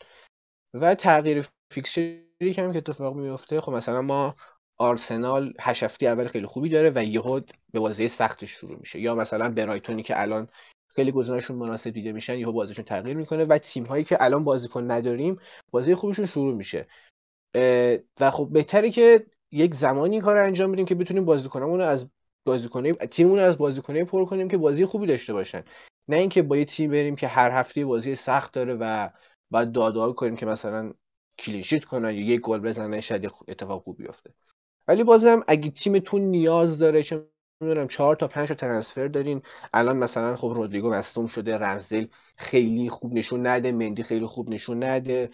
و 0.74 0.94
تغییر 0.94 1.48
فیکسچری 1.72 2.52
که 2.54 2.62
هم 2.62 2.72
که 2.72 2.78
اتفاق 2.78 3.16
میفته 3.16 3.60
خب 3.60 3.72
مثلا 3.72 4.02
ما 4.02 4.36
آرسنال 4.78 5.54
هشت 5.60 5.82
هفته 5.82 6.06
اول 6.06 6.26
خیلی 6.26 6.46
خوبی 6.46 6.68
داره 6.68 6.92
و 6.94 7.04
یهو 7.04 7.40
به 7.72 7.80
بازی 7.80 8.08
سختش 8.08 8.50
شروع 8.50 8.78
میشه. 8.78 9.00
یا 9.00 9.14
مثلا 9.14 9.48
برایتونی 9.48 10.02
که 10.02 10.20
الان 10.20 10.48
خیلی 10.88 11.12
گزینه‌شون 11.12 11.56
مناسب 11.56 11.90
دیده 11.90 12.12
میشن 12.12 12.38
یهو 12.38 12.52
بازیشون 12.52 12.84
تغییر 12.84 13.16
می‌کنه 13.16 13.44
و 13.44 13.58
تیم 13.58 13.84
هایی 13.84 14.04
که 14.04 14.16
الان 14.20 14.44
بازیکن 14.44 14.90
نداریم 14.90 15.40
بازی 15.70 15.94
خوبشون 15.94 16.26
شروع 16.26 16.54
میشه. 16.54 16.86
و 18.20 18.30
خب 18.30 18.48
بهتره 18.52 18.90
که 18.90 19.26
یک 19.52 19.74
زمانی 19.74 20.20
کار 20.20 20.36
انجام 20.36 20.72
بدیم 20.72 20.86
که 20.86 20.94
بتونیم 20.94 21.24
بازیکنامون 21.24 21.80
از 21.80 22.06
بازیکنه 22.44 22.92
تیممون 22.92 23.38
از 23.38 23.58
بازیکنه 23.58 24.04
پر 24.04 24.24
کنیم 24.24 24.48
که 24.48 24.56
بازی 24.56 24.86
خوبی 24.86 25.06
داشته 25.06 25.32
باشن. 25.32 25.64
نه 26.08 26.16
اینکه 26.16 26.42
با 26.42 26.56
یه 26.56 26.64
تیم 26.64 26.90
بریم 26.90 27.16
که 27.16 27.26
هر 27.26 27.50
هفته 27.50 27.84
بازی 27.84 28.14
سخت 28.14 28.52
داره 28.52 28.74
و 28.80 29.08
بعد 29.50 29.72
دادا 29.72 30.12
کنیم 30.12 30.36
که 30.36 30.46
مثلا 30.46 30.92
کلینشیت 31.38 31.84
کنن 31.84 32.14
یا 32.14 32.20
یک 32.20 32.40
گل 32.40 32.60
بزنن 32.60 33.00
شاید 33.00 33.30
اتفاق 33.48 33.82
خوب 33.82 33.96
بیفته. 33.96 34.34
ولی 34.88 35.04
بازم 35.04 35.44
اگه 35.48 35.70
تیمتون 35.70 36.22
نیاز 36.22 36.78
داره 36.78 37.02
چه 37.02 37.26
می‌دونم 37.60 37.88
چهار 37.88 38.16
تا 38.16 38.28
پنج 38.28 38.48
تا 38.48 38.54
ترنسفر 38.54 39.08
دارین. 39.08 39.42
الان 39.72 39.96
مثلا 39.96 40.36
خب 40.36 40.52
رودریگو 40.54 40.90
مصدوم 40.90 41.26
شده 41.26 41.58
رمزل 41.58 42.06
خیلی 42.38 42.88
خوب 42.88 43.14
نشون 43.14 43.46
نده 43.46 43.72
مندی 43.72 44.02
خیلی 44.02 44.26
خوب 44.26 44.50
نشون 44.50 44.84
نده. 44.84 45.30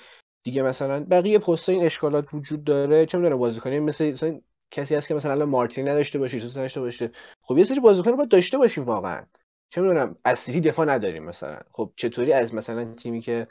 دیگه 0.46 0.62
مثلا 0.62 1.04
بقیه 1.10 1.38
پست 1.38 1.68
این 1.68 1.82
اشکالات 1.82 2.34
وجود 2.34 2.64
داره 2.64 3.06
چه 3.06 3.18
می‌دونم 3.18 3.38
بازیکنی 3.38 3.80
مثل 3.80 4.12
مثلا 4.12 4.40
کسی 4.70 4.94
هست 4.94 5.08
که 5.08 5.14
مثلا 5.14 5.32
الان 5.32 5.48
مارتین 5.48 5.88
نداشته 5.88 6.18
باشه 6.18 6.40
چیزی 6.40 6.58
نداشته 6.58 6.80
باشه. 6.80 7.10
خب 7.42 7.58
یه 7.58 7.64
سری 7.64 7.80
بازیکن 7.80 8.10
رو 8.10 8.16
باید 8.16 8.28
داشته 8.28 8.58
باشیم 8.58 8.84
واقعا. 8.84 9.26
چه 9.70 9.80
می‌دونم 9.80 10.16
از 10.24 10.38
سیتی 10.38 10.60
دفاع 10.60 10.86
نداریم 10.86 11.24
مثلا. 11.24 11.60
خب 11.72 11.92
چطوری 11.96 12.32
از 12.32 12.54
مثلا 12.54 12.94
تیمی 12.94 13.20
که 13.20 13.48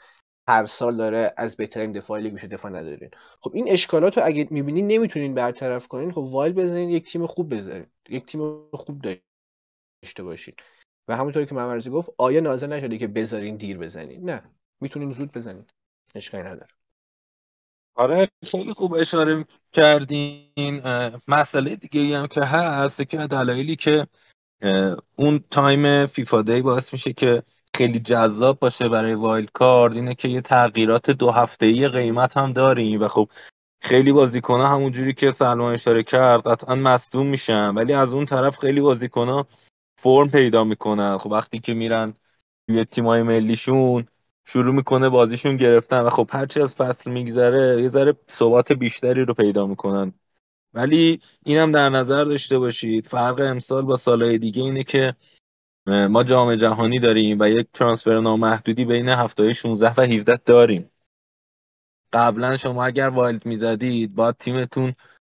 هر 0.48 0.66
سال 0.66 0.96
داره 0.96 1.34
از 1.36 1.56
بهترین 1.56 1.92
دفاع 1.92 2.20
لیگ 2.20 2.32
میشه 2.32 2.46
دفاع 2.46 2.70
ندارین؟ 2.70 3.10
خب 3.40 3.50
این 3.54 3.70
اشکالات 3.70 4.18
رو 4.18 4.26
اگه 4.26 4.48
می‌بینین 4.50 4.86
نمی‌تونین 4.86 5.34
برطرف 5.34 5.88
کنین 5.88 6.12
خب 6.12 6.18
wild 6.18 6.52
بزنین 6.52 6.90
یک 6.90 7.12
تیم 7.12 7.26
خوب 7.26 7.54
بذارین. 7.54 7.86
یک 8.08 8.26
تیم 8.26 8.70
خوب 8.72 9.02
داشته 10.02 10.22
باشین. 10.22 10.54
و 11.08 11.16
همونطوری 11.16 11.46
که 11.46 11.54
محمد 11.54 11.88
گفت 11.88 12.10
آیه 12.18 12.40
نازل 12.40 12.72
نشده 12.72 12.98
که 12.98 13.06
بذارین 13.06 13.56
دیر 13.56 13.78
بزنین؟ 13.78 14.30
نه. 14.30 14.42
می‌تونین 14.80 15.12
زود 15.12 15.32
بزنین. 15.32 15.64
اشکالی 16.14 16.42
نداره. 16.42 16.75
آره 17.96 18.28
خیلی 18.50 18.72
خوب 18.72 18.94
اشاره 18.94 19.44
کردین. 19.72 20.82
مسئله 21.28 21.76
دیگه 21.76 22.18
هم 22.18 22.26
که 22.26 22.40
هست 22.40 23.08
که 23.08 23.16
دلایلی 23.16 23.76
که 23.76 24.06
اون 25.16 25.40
time 25.50 26.06
FIFA 26.06 26.42
day 26.42 26.62
باعث 26.62 26.92
میشه 26.92 27.12
که 27.12 27.42
خیلی 27.74 28.00
جذاب 28.00 28.58
باشه 28.58 28.88
برای 28.88 29.14
وایلد 29.14 29.50
کارد 29.52 29.94
اینه 29.94 30.14
که 30.14 30.28
یه 30.28 30.40
تغییرات 30.40 31.10
دو 31.10 31.30
هفته 31.30 31.66
ای 31.66 31.88
قیمت 31.88 32.36
هم 32.36 32.52
داریم. 32.52 33.02
و 33.02 33.08
خب 33.08 33.28
خیلی 33.82 34.12
بازیکن 34.12 34.60
ها 34.60 34.66
همونجوری 34.66 35.14
که 35.14 35.30
سلمان 35.30 35.74
اشاره 35.74 36.02
کرد 36.02 36.48
قطعا 36.48 36.74
مصدوم 36.74 37.26
میشن. 37.26 37.74
ولی 37.74 37.92
از 37.92 38.12
اون 38.12 38.24
طرف 38.24 38.58
خیلی 38.58 38.80
بازیکن 38.80 39.28
ها 39.28 39.46
فرم 39.98 40.30
پیدا 40.30 40.64
می‌کنن. 40.64 41.18
خب 41.18 41.30
وقتی 41.30 41.58
که 41.58 41.74
میرن 41.74 42.14
توی 42.68 42.84
تیمای 42.84 43.22
ملیشون 43.22 44.06
شروع 44.48 44.74
می‌کنه 44.74 45.08
بازیشون 45.08 45.56
گرفتن 45.56 46.00
و 46.00 46.10
خب 46.10 46.30
هرچی 46.32 46.60
از 46.60 46.74
فصل 46.74 47.10
میگذره 47.10 47.82
یه 47.82 47.88
ذره 47.88 48.16
ثبات 48.30 48.72
بیشتری 48.72 49.24
رو 49.24 49.34
پیدا 49.34 49.66
می‌کنن. 49.66 50.12
ولی 50.74 51.20
اینم 51.44 51.72
در 51.72 51.88
نظر 51.88 52.24
داشته 52.24 52.58
باشید 52.58 53.06
فرق 53.06 53.40
امسال 53.40 53.82
با 53.84 53.96
سالهای 53.96 54.38
دیگه 54.38 54.62
اینه 54.62 54.82
که 54.82 55.16
ما 55.86 56.24
جام 56.24 56.54
جهانی 56.54 56.98
داریم 56.98 57.38
و 57.40 57.48
یک 57.48 57.68
transfer 57.72 58.20
نامحدودی 58.20 58.84
بین 58.84 59.08
هفته 59.08 59.52
16 59.52 59.94
و 59.96 60.00
17 60.00 60.36
داریم. 60.36 60.90
قبلا 62.12 62.56
شما 62.56 62.84
اگر 62.84 63.08
wild 63.08 63.46
می‌زدید 63.46 64.14
با 64.14 64.32
تیمتون 64.32 64.94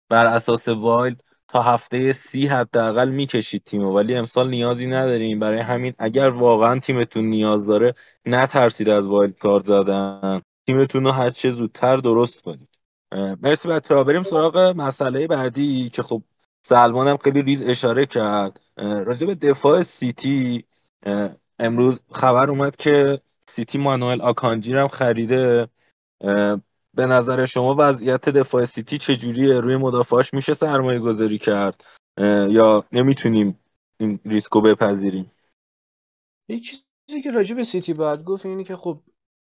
بر 0.09 0.27
اساس 0.27 0.69
wild 0.69 1.25
تا 1.49 1.63
هفته 1.63 2.13
سی 2.13 2.47
حداقل 2.47 3.09
می‌کشید 3.09 3.63
تیم 3.65 3.83
ولی 3.83 4.15
امسال 4.15 4.51
نیازی 4.51 4.87
نداریم. 4.87 5.39
برای 5.39 5.59
همین 5.59 5.93
اگر 5.99 6.29
واقعا 6.29 6.79
تیمتون 6.79 7.25
نیاز 7.25 7.67
داره 7.67 7.95
نترسید 8.27 8.89
از 8.89 9.07
wild 9.07 9.39
card 9.39 9.65
زدن. 9.65 10.41
تیمتون 10.67 11.05
رو 11.05 11.11
هر 11.11 11.31
چه 11.31 11.51
زودتر 11.51 11.97
درست 11.97 12.43
کنید. 12.43 12.69
مرسی 13.43 13.69
بچه‌ها. 13.69 14.05
بریم 14.05 14.23
سراغ 14.23 14.59
مسئله 14.77 15.27
بعدی 15.27 15.89
که 15.89 16.03
خب 16.03 16.23
سلمان 16.63 17.09
هم 17.09 17.17
خیلی 17.17 17.43
ریز 17.43 17.69
اشاره 17.69 18.07
کرد. 18.07 18.61
راجع 18.77 19.27
به 19.27 19.35
دفاع 19.35 19.83
سیتی 19.83 20.65
امروز 21.59 22.03
خبر 22.13 22.51
اومد 22.51 22.77
که 22.77 23.21
سیتی 23.49 23.79
مانوئل 23.79 24.21
آکانجی 24.21 24.75
هم 24.75 24.89
خریده. 24.89 25.69
به 26.99 27.07
نظر 27.07 27.45
شما 27.45 27.77
وضعیت 27.79 28.29
دفاع 28.29 28.65
سیتی 28.65 28.99
چجوریه؟ 28.99 29.61
روی 29.61 29.77
مدافعاش 29.77 30.35
میشه 30.35 30.55
سرمایه 30.55 30.99
گذاری 30.99 31.39
کرد 31.39 31.85
یا 32.51 32.85
نمی‌تونیم 32.93 33.59
این 34.01 34.21
ریسکو 34.25 34.61
بپذیریم؟ 34.61 35.31
یه 36.49 36.61
چیزی 36.61 37.23
که 37.23 37.31
راجع 37.31 37.55
به 37.55 37.65
سیتی 37.65 37.95
باید 37.95 38.25
گفت 38.25 38.47
اینه 38.47 38.65
که 38.65 38.77
خب 38.77 39.01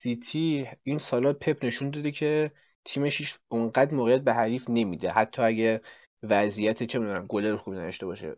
سیتی 0.03 0.69
این 0.83 0.99
سالا 0.99 1.33
پپ 1.33 1.65
نشون 1.65 1.91
داده 1.91 2.11
که 2.11 2.53
تیمش 2.85 3.39
اونقدر 3.49 3.95
موقعیت 3.95 4.23
به 4.23 4.33
حریف 4.33 4.71
نمیده. 4.71 5.11
حتی 5.11 5.43
اگه 5.43 5.81
وضعیت 6.23 6.83
چه 6.83 6.99
می‌دونم 6.99 7.27
گلر 7.27 7.57
خوبی 7.57 7.77
نداشته 7.77 8.07
باشه. 8.07 8.37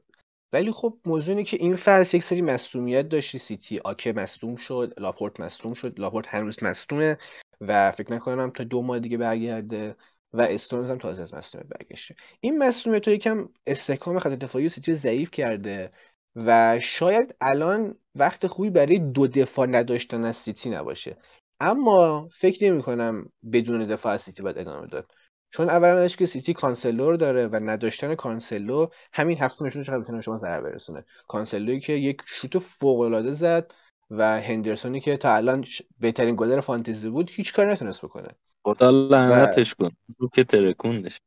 ولی 0.52 0.70
خب 0.70 0.98
موضوع 1.06 1.34
اینه 1.34 1.44
که 1.44 1.56
این 1.56 1.76
فصل 1.76 2.16
یک 2.16 2.24
سری 2.24 2.42
مصدومیت 2.42 3.08
داشته 3.08 3.38
سیتی 3.38 3.78
آکه 3.78 4.12
مصدوم 4.12 4.56
شد 4.56 4.94
لاپورت 4.98 5.40
مصدوم 5.40 5.74
شد. 5.74 6.00
لاپورت 6.00 6.26
هنوز 6.28 6.62
مصدومه. 6.62 7.18
و 7.60 7.92
فکر 7.92 8.12
نکنم 8.12 8.50
تا 8.50 8.64
دو 8.64 8.82
ماه 8.82 8.98
دیگه 8.98 9.18
برگرده 9.18 9.96
و 10.32 10.40
استونز 10.40 10.90
هم 10.90 10.98
تازه 10.98 11.22
از 11.22 11.34
مصدومیت 11.34 11.68
برگشته. 11.68 12.14
این 12.40 12.58
مصدومیت 12.58 13.08
یکم 13.08 13.48
استحکام 13.66 14.18
خط 14.18 14.30
دفاعی 14.30 14.68
سیتی 14.68 14.94
ضعیف 14.94 15.30
کرده 15.30 15.90
و 16.36 16.78
شاید 16.78 17.36
الان 17.40 17.98
وقت 18.14 18.46
خوبی 18.46 18.70
برای 18.70 18.98
دو 18.98 19.26
دفاع 19.26 19.66
نداشتن 19.66 20.24
از 20.24 20.36
سیتی 20.36 20.70
نباشه. 20.70 21.16
اما 21.60 22.28
فکر 22.32 22.64
نمی 22.64 22.82
کنم 22.82 23.32
بدون 23.52 23.86
دفاع 23.86 24.12
از 24.12 24.22
سیتی 24.22 24.42
باید 24.42 24.58
ادامه 24.58 24.86
داد. 24.86 25.10
چون 25.50 25.70
اولا 25.70 26.08
که 26.08 26.26
سیتی 26.26 26.52
کانسلو 26.52 27.00
رو 27.00 27.16
داره 27.16 27.46
و 27.46 27.56
نداشتن 27.56 28.14
کانسلو 28.14 28.86
همین 29.12 29.38
هفته 29.40 29.64
نشون 29.64 29.82
چقدر 29.82 29.98
می‌تونه 29.98 30.20
شما 30.20 30.36
ضرر 30.36 30.60
برسونه. 30.60 31.04
کانسلوی 31.28 31.80
که 31.80 31.92
یک 31.92 32.22
شوت 32.26 32.58
فوق 32.58 33.00
العاده 33.00 33.32
زد 33.32 33.72
و 34.10 34.40
هندرسونی 34.40 35.00
که 35.00 35.16
تا 35.16 35.34
الان 35.34 35.64
بهترین 36.00 36.36
گلر 36.36 36.60
فانتزی 36.60 37.10
بود 37.10 37.30
هیچ 37.30 37.52
کار 37.52 37.70
نتونست 37.70 38.04
بکنه. 38.04 38.28
خدا 38.62 38.90
لعنتش 38.90 39.74
کن. 39.74 39.90
رو 40.18 40.28
که 40.28 40.44
ترکوندش. 40.44 41.20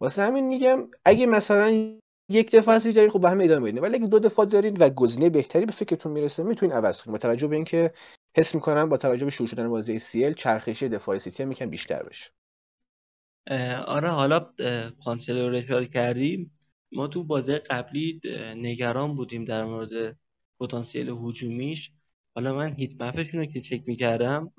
واسه 0.00 0.22
همین 0.22 0.48
میگم 0.48 0.88
اگه 1.04 1.26
مثلا 1.26 1.98
یک 2.28 2.56
دفعه 2.56 2.92
دارین 2.92 3.10
خب 3.10 3.20
به 3.20 3.30
هم 3.30 3.40
ادامه 3.40 3.70
بدین 3.70 3.82
ولی 3.82 3.94
اگه 3.94 4.06
دو 4.06 4.18
دفعه 4.18 4.46
دارین 4.46 4.76
و 4.80 4.90
گزینه 4.90 5.30
بهتری 5.30 5.66
به 5.66 5.72
فکرتون 5.72 6.12
می‌رسه 6.12 6.42
می‌تونین 6.42 6.76
عوض 6.76 7.02
کنین 7.02 7.12
با 7.12 7.18
توجه 7.18 7.46
به 7.46 7.56
اینکه 7.56 7.92
حس 8.36 8.54
می‌کنم 8.54 8.88
با 8.88 8.96
توجه 8.96 9.24
به 9.24 9.30
شروع 9.30 9.48
شدن 9.48 9.68
بازی 9.68 9.98
سی 9.98 10.34
چرخشی 10.34 10.88
دفاع 10.88 11.18
سیتی 11.18 11.42
هم 11.42 11.48
ممکنه 11.48 11.66
بیشتر 11.66 12.02
بشه. 12.02 12.30
آره 13.86 14.08
حالا 14.08 14.46
کانسلو 15.04 15.48
رو 15.48 15.56
اشاره 15.56 15.86
کردیم. 15.86 16.58
ما 16.92 17.06
تو 17.06 17.24
بازی 17.24 17.54
قبلی 17.54 18.20
نگران 18.56 19.16
بودیم 19.16 19.44
در 19.44 19.64
مورد 19.64 20.16
پتانسیل 20.66 21.16
هجومیش. 21.22 21.90
حالا 22.34 22.54
من 22.54 22.74
heat 22.74 23.02
map 23.02 23.18
شون 23.18 23.40
رو 23.40 23.46
که 23.46 23.60
چک 23.60 23.82
می‌کردم 23.86 24.52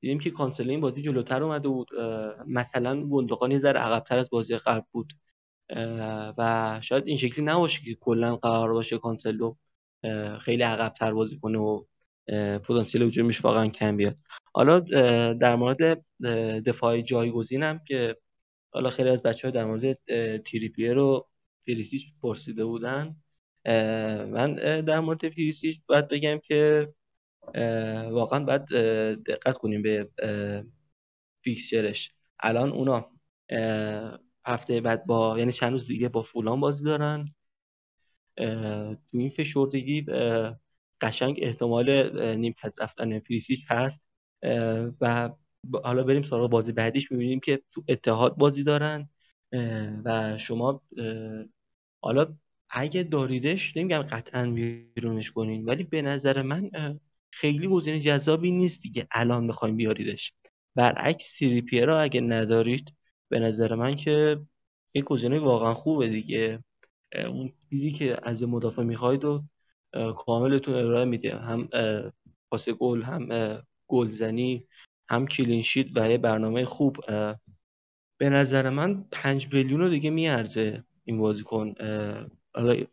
دیدیم 0.00 0.18
که 0.18 0.30
کانسلو 0.30 0.70
این 0.70 0.80
بازی 0.80 1.02
جلوتر 1.02 1.42
اومده 1.42 1.68
بود. 1.68 1.88
مثلا 2.46 3.06
گوندوغان 3.06 3.50
یه 3.50 3.58
ذره 3.58 3.80
عقبتر 3.80 4.18
از 4.18 4.30
بازی 4.30 4.56
قبل 4.56 4.86
بود. 4.92 5.12
و 6.38 6.80
شاید 6.82 7.06
این 7.06 7.18
شکلی 7.18 7.44
نباشه 7.44 7.80
که 7.84 7.94
کلا 7.94 8.36
قرار 8.36 8.72
باشه 8.72 8.98
کانسلو 8.98 9.54
خیلی 10.40 10.62
عقبتر 10.62 11.12
بازی 11.12 11.38
کنه 11.38 11.58
و 11.58 11.84
پتانسیل 12.58 13.02
هجومیش 13.02 13.44
واقعا 13.44 13.68
کم 13.68 13.96
بیاد. 13.96 14.16
حالا 14.52 14.80
در 15.32 15.56
مورد 15.56 16.04
دفاع 16.66 17.00
جایگزینم 17.00 17.80
که 17.88 18.16
حالا 18.70 18.90
خیلی 18.90 19.08
از 19.08 19.22
بچه 19.22 19.48
ها 19.48 19.52
در 19.52 19.64
مورد 19.64 19.98
تریپیه 20.38 20.92
رو 20.92 21.28
پرسیده 22.22 22.64
بودن. 22.64 23.16
من 24.32 24.54
در 24.86 25.00
مورد 25.00 25.28
پریسیچ 25.28 25.80
باید 25.86 26.08
بگم 26.08 26.38
که 26.38 26.92
واقعا 28.10 28.44
باید 28.44 28.64
دقت 29.24 29.56
کنیم 29.58 29.82
به 29.82 30.08
فیکسچرش 31.44 32.12
الان 32.40 32.70
اونا 32.70 33.10
هفته 34.46 34.80
بعد 34.80 35.06
با 35.06 35.38
یعنی 35.38 35.52
چند 35.52 35.72
روز 35.72 35.86
دیگه 35.86 36.08
با 36.08 36.22
فولان 36.22 36.60
بازی 36.60 36.84
دارن. 36.84 37.34
تو 38.36 38.96
این 39.12 39.30
فشردگی 39.30 40.06
قشنگ 41.00 41.38
احتمال 41.42 42.18
نیمکت 42.36 42.72
رفتن 42.78 43.18
پریسیچ 43.18 43.60
هست. 43.68 44.02
و 45.00 45.30
حالا 45.84 46.02
بریم 46.02 46.22
سراغ 46.22 46.50
بازی 46.50 46.72
بعدیش. 46.72 47.12
می‌بینیم 47.12 47.40
که 47.40 47.62
تو 47.72 47.84
اتحاد 47.88 48.36
بازی 48.36 48.62
دارن. 48.62 49.08
و 50.04 50.38
شما 50.38 50.82
حالا 52.00 52.34
اگه 52.70 53.02
داریدش 53.02 53.76
نمیگم 53.76 54.02
قطعا 54.02 54.50
بیرونش 54.50 55.30
کنین 55.30 55.64
ولی 55.64 55.84
به 55.84 56.02
نظر 56.02 56.42
من 56.42 56.70
خیلی 57.30 57.68
گزینه 57.68 58.00
جذابی 58.00 58.50
نیست 58.50 58.82
دیگه 58.82 59.06
الان 59.10 59.46
بخوایم 59.46 59.76
بیاریدش. 59.76 60.32
برعکس 60.74 61.24
سیری 61.30 61.60
پیرا 61.60 62.00
اگه 62.00 62.20
ندارید 62.20 62.94
به 63.28 63.38
نظر 63.38 63.74
من 63.74 63.96
که 63.96 64.40
این 64.92 65.04
گزینه 65.04 65.38
واقعا 65.38 65.74
خوبه 65.74 66.08
دیگه. 66.08 66.58
اون 67.14 67.52
چیزی 67.70 67.92
که 67.92 68.18
از 68.22 68.42
مدافع 68.42 68.82
می‌خواید 68.82 69.24
رو 69.24 69.42
کامل 70.16 70.42
بهتون 70.42 70.74
ارائه 70.74 71.04
میده. 71.04 71.36
هم 71.36 71.68
پاس 72.50 72.68
گل 72.68 73.02
هم 73.02 73.28
گلزنی 73.86 74.64
هم 75.08 75.26
clean 75.26 75.56
sheet 75.56 75.86
و 75.94 76.10
یه 76.10 76.18
برنامه 76.18 76.64
خوب. 76.64 76.96
به 78.18 78.28
نظر 78.28 78.70
من 78.70 79.04
پنج 79.12 79.54
میلیون 79.54 79.80
رو 79.80 79.88
دیگه 79.88 80.10
میارزه 80.10 80.84
این 81.04 81.18
بازیکن. 81.18 81.74
حالا 82.58 82.84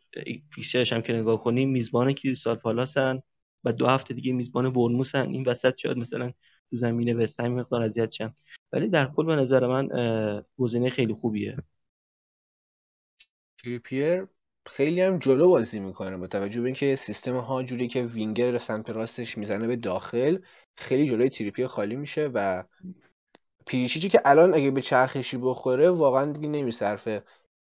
fixture 0.55 0.85
ش 0.85 0.93
هم 0.93 1.01
که 1.01 1.13
نگاه 1.13 1.43
کنیم 1.43 1.69
میزبان 1.69 2.13
کریستال 2.13 2.55
پالاسن 2.55 3.21
و 3.63 3.71
دو 3.71 3.87
هفته 3.87 4.13
دیگه 4.13 4.33
میزبان 4.33 4.73
بورنموثن 4.73 5.29
این 5.29 5.43
وسط 5.43 5.77
شاید 5.77 5.97
مثلا 5.97 6.33
تو 6.69 6.77
زمینه 6.77 7.13
وستهم 7.13 7.51
مقدار 7.51 7.83
اذیت 7.83 8.11
شم. 8.11 8.35
ولی 8.71 8.87
در 8.87 9.05
کل 9.15 9.25
به 9.25 9.35
نظر 9.35 9.67
من 9.67 9.87
گزینه 10.57 10.89
خیلی 10.89 11.13
خوبیه. 11.13 11.57
تریپیر 13.63 14.27
خیلی 14.65 15.01
هم 15.01 15.17
جلو 15.17 15.49
بازی 15.49 15.79
می‌کنه. 15.79 16.17
با 16.17 16.27
توجه 16.27 16.61
به 16.61 16.65
اینکه 16.65 16.95
سیستم 16.95 17.37
ها 17.37 17.63
جوری 17.63 17.87
که 17.87 18.03
وینگر 18.03 18.57
سمت 18.57 18.89
راستش 18.89 19.37
می‌زنه 19.37 19.67
به 19.67 19.75
داخل 19.75 20.37
خیلی 20.77 21.07
جلوی 21.07 21.29
تریپیر 21.29 21.67
خالی 21.67 21.95
میشه 21.95 22.29
و 22.33 22.63
پیریچیچی 23.67 24.09
که 24.09 24.21
الان 24.25 24.53
اگه 24.53 24.71
به 24.71 24.81
چرخشی 24.81 25.37
بخوره 25.37 25.89
واقعا 25.89 26.31
دیگه 26.31 26.47
نمیصرفه. 26.47 27.23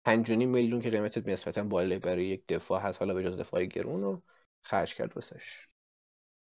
5 0.06 0.30
میلیون 0.30 0.80
که 0.80 0.90
قیمتت 0.90 1.28
نسبتا 1.28 1.62
بالای 1.62 1.98
برای 1.98 2.26
یک 2.26 2.46
دفاع 2.48 2.82
هست. 2.82 2.98
حالا 2.98 3.14
به 3.14 3.25
جز 3.25 3.36
دفاع 3.36 3.64
گرون 3.64 4.02
رو 4.02 4.22
خرج 4.62 4.94
کرد 4.94 5.12
واسش. 5.16 5.68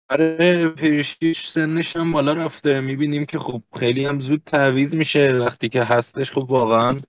آره 0.09 0.67
پیرشیش 0.67 1.47
سنش 1.47 1.95
هم 1.95 2.12
بالا 2.12 2.33
رفته. 2.33 2.81
می‌بینیم 2.81 3.25
که 3.25 3.39
خب 3.39 3.63
خیلی 3.79 4.05
هم 4.05 4.19
زود 4.19 4.41
تعویز 4.45 4.95
میشه. 4.95 5.33
وقتی 5.33 5.69
که 5.69 5.83
هستش 5.83 6.31
خب 6.31 6.51
واقعا 6.51 7.00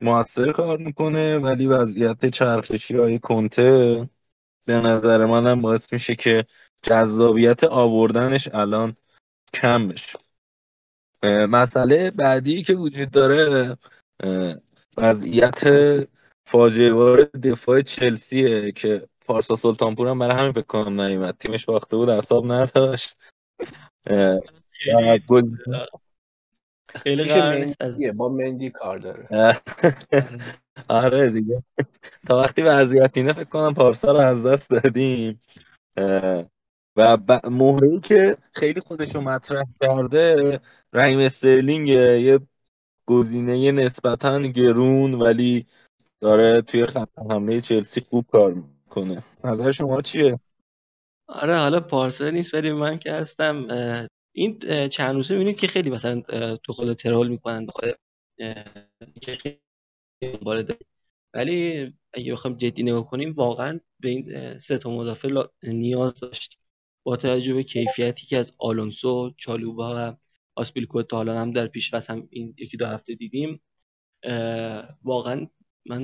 موثر 0.00 0.52
کار 0.52 0.78
می‌کنه 0.78 1.38
ولی 1.38 1.66
وضعیت 1.66 2.26
چرخشی 2.26 2.96
های 2.96 3.18
کنته 3.18 4.08
به 4.64 4.74
نظر 4.74 5.24
منم 5.24 5.62
باعث 5.62 5.92
میشه 5.92 6.14
که 6.14 6.46
جذابیت 6.82 7.64
آوردنش 7.64 8.48
الان 8.52 8.94
کم 9.54 9.88
بشه. 9.88 10.18
مسئله 11.48 12.10
بعدی 12.10 12.62
که 12.62 12.74
وجود 12.74 13.10
داره 13.10 13.76
وضعیت 15.00 15.60
فاجعه 16.46 16.92
بار 16.92 17.24
دفاع 17.24 17.80
چلسیه 17.80 18.72
که 18.72 19.08
پارسا 19.26 19.56
سلطانپور 19.56 20.08
هم 20.08 20.18
برای 20.18 20.36
همین 20.36 20.52
فکر 20.52 20.66
کنم 20.66 21.00
نیومد 21.00 21.36
تیمش 21.36 21.66
باخته 21.66 21.96
بود 21.96 22.08
اعصاب 22.08 22.52
نداشت. 22.52 23.18
خیلی 26.94 28.12
با 28.12 28.28
مندی 28.28 28.70
کار 28.70 28.96
داره. 28.98 29.28
آره 30.88 31.30
دیگه. 31.30 31.62
تا 32.26 32.38
وقتی 32.38 32.62
وضعیت 32.62 33.16
اینه 33.16 33.32
فکر 33.32 33.44
کنم 33.44 33.74
پارسا 33.74 34.12
رو 34.12 34.18
از 34.18 34.46
دست 34.46 34.70
دادیم. 34.70 35.40
و. 36.96 37.18
مهره 37.44 38.00
که 38.00 38.36
خیلی 38.52 38.80
خودش 38.80 39.14
رو 39.14 39.20
مطرح 39.20 39.64
کرده 39.80 40.60
رحیم 40.92 41.18
استرلینگ 41.18 41.88
یه 41.88 42.40
گزینه 43.06 43.72
نسبتا 43.72 44.40
گرون 44.40 45.14
ولی 45.14 45.66
داره 46.20 46.62
توی 46.62 46.86
خط 46.86 47.18
حمله 47.30 47.60
چلسی 47.60 48.00
خوب 48.00 48.26
کار 48.32 48.54
می‌کنه. 48.54 49.24
نظر 49.44 49.70
شما 49.70 50.02
چیه؟ 50.02 50.40
آره 51.28 51.58
حالا 51.58 51.80
پارسا 51.80 52.30
نیست 52.30 52.54
ولی 52.54 52.72
من 52.72 52.98
که 52.98 53.12
هستم 53.12 53.66
این 54.32 54.58
چند 54.88 55.14
روزه 55.14 55.34
می‌بینیم 55.34 55.56
که 55.56 55.66
خیلی 55.66 55.90
مثلا 55.90 56.22
تو 56.56 56.72
خود 56.72 56.92
ترول 56.92 57.28
می‌کنن 57.28 57.66
بخواد 57.66 57.98
ولی 61.34 61.92
اگه 62.12 62.32
بخوایم 62.32 62.56
جدی 62.56 62.82
نگاه 62.82 63.10
کنیم 63.10 63.32
واقعا 63.32 63.80
به 64.00 64.08
این 64.08 64.58
سه 64.58 64.78
تا 64.78 64.90
مدافع 64.90 65.44
نیاز 65.62 66.14
داشتیم 66.14 66.58
با 67.02 67.16
توجه 67.16 67.54
به 67.54 67.62
کیفیتی 67.62 68.26
که 68.26 68.36
از 68.36 68.52
آلونسو 68.58 69.30
چالوبا 69.36 69.94
و 69.96 70.16
آسپیلکوتا 70.54 71.16
حالا 71.16 71.40
هم 71.40 71.50
در 71.50 71.66
پیش 71.66 71.94
هم 71.94 72.28
این 72.30 72.54
یکی 72.58 72.76
دو 72.76 72.86
هفته 72.86 73.14
دیدیم. 73.14 73.60
واقعا 75.04 75.46
من 75.86 76.02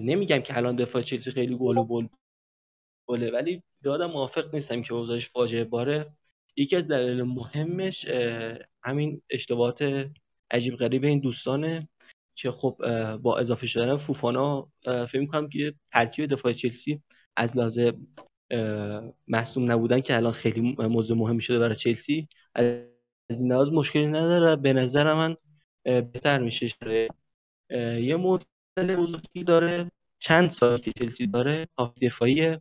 نمیگم 0.00 0.40
که 0.40 0.56
الان 0.56 0.76
دفاع 0.76 1.02
چلسی 1.02 1.30
خیلی 1.30 1.56
گل 1.56 1.78
و 1.78 1.84
بول 1.84 2.08
بوله 3.06 3.30
ولی 3.30 3.62
یادم 3.84 4.10
موافق 4.10 4.54
نیستم 4.54 4.82
که 4.82 4.94
اوضاعش 4.94 5.28
فاجعه 5.28 5.64
باره. 5.64 6.06
یکی 6.56 6.76
از 6.76 6.88
دلایل 6.88 7.22
مهمش 7.22 8.06
همین 8.82 9.22
اشتباهات 9.30 10.08
عجیب 10.50 10.76
غریب 10.76 11.04
این 11.04 11.20
دوستانه 11.20 11.88
که 12.34 12.50
خب 12.50 12.76
با 13.16 13.38
اضافه 13.38 13.66
شدن 13.66 13.96
فوفانا 13.96 14.68
فکر 14.84 15.18
می‌کنم 15.18 15.48
که 15.48 15.74
ترکیب 15.92 16.26
دفاع 16.26 16.52
چلسی 16.52 17.02
از 17.36 17.56
لحاظ 17.56 17.78
محسوم 19.28 19.72
نبودن 19.72 20.00
که 20.00 20.16
الان 20.16 20.32
خیلی 20.32 20.60
موضوع 20.78 21.16
مهمی 21.16 21.42
شده 21.42 21.58
برای 21.58 21.76
چلسی. 21.76 22.28
این 23.30 23.52
لحاظ 23.52 23.68
مشکلی 23.68 24.06
نداره. 24.06 24.56
به 24.56 24.72
نظر 24.72 25.14
من 25.14 25.36
بهتر 25.84 26.38
میشه 26.38 26.68
یه 28.00 28.16
مسئله 28.16 28.96
بزرگی 28.96 29.44
داره. 29.44 29.90
چند 30.18 30.52
سال 30.52 30.78
که 30.78 30.92
چلسی 30.98 31.26
داره 31.26 31.68
هاف 31.78 31.98
دفاعی 32.02 32.56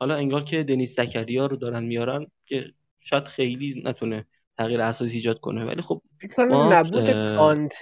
حالا 0.00 0.14
انگار 0.14 0.44
که 0.44 0.62
دنیس 0.62 1.00
زکریا 1.00 1.46
رو 1.46 1.56
دارن 1.56 1.84
میارن 1.84 2.26
که 2.46 2.72
شاید 3.00 3.24
خیلی 3.24 3.82
نتونه 3.84 4.24
تغییر 4.58 4.80
اساسی 4.80 5.14
ایجاد 5.14 5.40
کنه. 5.40 5.64
ولی 5.64 5.82
خب 5.82 6.02
نبود 6.38 7.08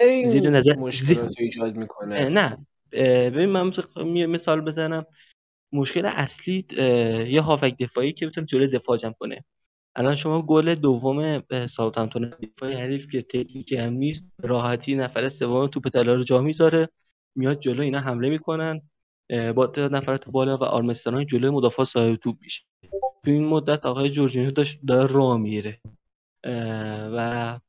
این 0.01 0.47
نظر... 0.47 0.75
مشکلات 0.75 1.35
ایجاد 1.39 1.75
می‌کنه. 1.75 2.29
نه. 2.29 2.57
ببین 3.29 3.49
من 3.49 3.73
مثال 4.05 4.61
بزنم. 4.61 5.05
مشکل 5.71 6.05
اصلی 6.05 6.65
یه 7.29 7.41
هافک 7.41 7.77
دفاعی 7.79 8.13
که 8.13 8.27
بتونه 8.27 8.47
جلوی 8.47 8.67
دفاع 8.67 8.97
جمع 8.97 9.13
کنه. 9.19 9.43
الان 9.97 10.15
شما 10.15 10.41
گل 10.41 10.75
دوم 10.75 11.43
ساوثهمپتون 11.67 12.33
دفاع 12.43 12.73
حریف 12.73 13.11
که 13.11 13.21
تکنیکی 13.21 13.75
هم 13.75 13.93
نیست 13.93 14.25
راحتی 14.43 14.95
نفر 14.95 15.29
سوم 15.29 15.67
توپ 15.67 15.89
طلا 15.89 16.13
رو 16.13 16.23
جا 16.23 16.41
می‌ذاره. 16.41 16.89
میاد 17.35 17.59
جلو 17.59 17.81
اینا 17.81 17.99
حمله 17.99 18.29
می‌کنن. 18.29 18.81
با 19.55 19.73
نفر 19.77 20.17
تو 20.17 20.31
بالا 20.31 20.57
و 20.57 20.63
آرمستان 20.63 21.25
جلوی 21.25 21.49
مدافع 21.49 21.83
صاحب 21.83 22.15
توپ 22.15 22.35
میشه. 22.41 22.63
تو 23.23 23.31
این 23.31 23.45
مدت 23.45 23.85
آقای 23.85 24.09
جورجینیو 24.09 24.51
داشت 24.51 24.79
داره 24.87 25.13
راه 25.13 25.37
میره 25.37 25.79
و 27.13 27.59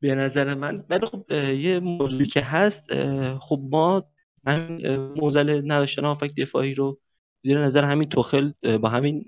به 0.00 0.14
نظر 0.14 0.54
من 0.54 0.84
ولی 0.90 1.06
خب 1.06 1.32
یه 1.32 1.80
موضوعی 1.80 2.26
که 2.26 2.40
هست 2.40 2.94
خب 3.38 3.60
ما 3.70 4.04
همین 4.46 4.96
موزل 4.96 5.62
نداشتن 5.64 6.04
هافک 6.04 6.34
دفاعی 6.34 6.74
رو 6.74 6.98
زیر 7.42 7.64
نظر 7.64 7.84
همین 7.84 8.08
توخل 8.08 8.52
با 8.80 8.88
همین 8.88 9.24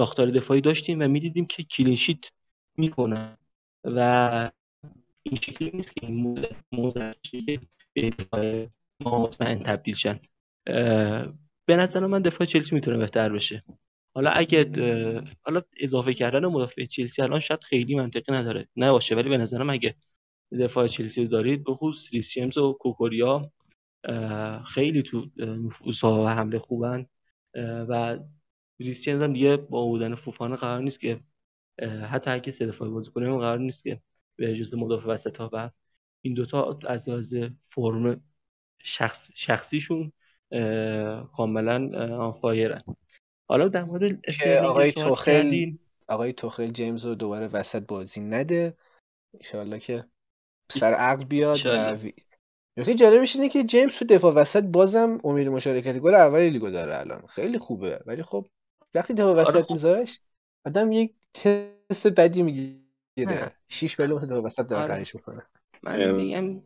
ساختار 0.00 0.30
دفاعی 0.30 0.60
داشتیم 0.60 1.00
و 1.00 1.08
می‌دیدیم 1.08 1.46
که 1.46 1.62
کلینشیت 1.62 2.18
می‌کنن 2.76 3.36
و 3.84 4.50
این 5.22 5.36
شکلی 5.36 5.70
نیست 5.74 5.96
که 5.96 6.06
این 6.06 6.46
موزل 6.72 7.12
به 7.94 8.10
دفاع 8.10 8.66
ما 9.00 9.22
مطمئن 9.22 9.58
تبدیل 9.58 9.94
شن. 9.94 10.20
به 11.66 11.76
نظر 11.76 12.06
من 12.06 12.22
دفاع 12.22 12.46
چلسی 12.46 12.74
می‌تونه 12.74 12.96
بهتر 12.96 13.28
بشه. 13.28 13.64
حالا 14.14 14.30
اگه 14.30 14.70
حالا 15.42 15.62
اضافه 15.80 16.14
کردن 16.14 16.46
مدافع 16.46 16.84
چلسی 16.84 17.22
الان 17.22 17.40
شاید 17.40 17.60
خیلی 17.60 17.94
منطقی 17.94 18.32
نداره. 18.32 18.68
نباشه 18.76 19.14
ولی 19.14 19.28
به 19.28 19.38
نظرم 19.38 19.70
اگه 19.70 19.94
دفاع 20.60 20.86
چلسی 20.86 21.26
دارید 21.26 21.64
به 21.64 21.74
خصوص 21.74 22.12
ریسیمز 22.12 22.58
و 22.58 22.72
کوکوریا 22.72 23.50
خیلی 24.74 25.02
تو 25.02 25.26
نفوذ 25.36 26.04
و 26.04 26.26
حمله 26.26 26.58
خوبن. 26.58 27.06
و 27.88 28.18
ریسیمز 28.80 29.22
هم 29.22 29.32
دیگه 29.32 29.56
با 29.56 29.84
بودن 29.84 30.14
فوفانه 30.14 30.56
قرار 30.56 30.80
نیست 30.80 31.00
که 31.00 31.20
حتی 32.10 32.30
اگه 32.30 32.52
سه 32.52 32.66
دفاعی 32.66 32.90
بازی 32.90 33.10
کنه 33.10 33.38
قرار 33.38 33.58
نیست 33.58 33.82
که 33.82 34.00
به 34.36 34.56
جزء 34.56 34.76
مدافع 34.76 35.06
وسط 35.06 35.36
ها 35.36 35.50
و 35.52 35.70
این 36.22 36.34
دوتا 36.34 36.78
از 36.88 37.08
لحاظ 37.08 37.34
فرم 37.70 38.20
شخص 38.82 39.28
شخصیشون 39.34 40.12
کاملا 41.36 41.98
آنفایرن 42.18 42.82
حالا 43.48 43.68
در 43.68 43.84
مورد 43.84 44.20
آقای 44.64 44.92
توخل 44.92 45.72
آقای 46.08 46.32
توخل 46.32 46.70
جیمز 46.70 47.06
رو 47.06 47.14
دوباره 47.14 47.46
وسط 47.46 47.86
بازی 47.86 48.20
نده. 48.20 48.76
انشالله 49.34 49.78
که 49.78 50.04
سر 50.70 50.92
عقل 50.92 51.24
بیاد 51.24 51.66
و 51.66 51.96
نکته 52.76 52.94
جالبش 52.94 53.36
اینه 53.36 53.48
که 53.48 53.64
جیمز 53.64 53.98
تو 53.98 54.04
دفاع 54.04 54.34
وسط 54.34 54.64
بازم 54.64 55.18
امید 55.24 55.48
مشارکت 55.48 55.98
گل 55.98 56.14
اول 56.14 56.40
لیگو 56.40 56.70
داره 56.70 56.98
الان. 56.98 57.26
خیلی 57.26 57.58
خوبه. 57.58 58.00
ولی 58.06 58.22
خب 58.22 58.46
وقتی 58.94 59.14
دفاع 59.14 59.42
وسط 59.42 59.54
آره. 59.56 59.66
میذارش 59.70 60.20
آدم 60.66 60.92
یک 60.92 61.14
تست 61.34 62.06
بدی 62.06 62.42
می‌گیره. 62.42 63.52
شیش 63.68 63.96
بله 63.96 64.14
واسه 64.14 64.26
دو 64.26 64.34
وسط 64.34 64.66
داره 64.66 64.82
آره. 64.82 65.04
می‌کنه. 65.14 65.42
من 65.82 66.14
میگم 66.14 66.62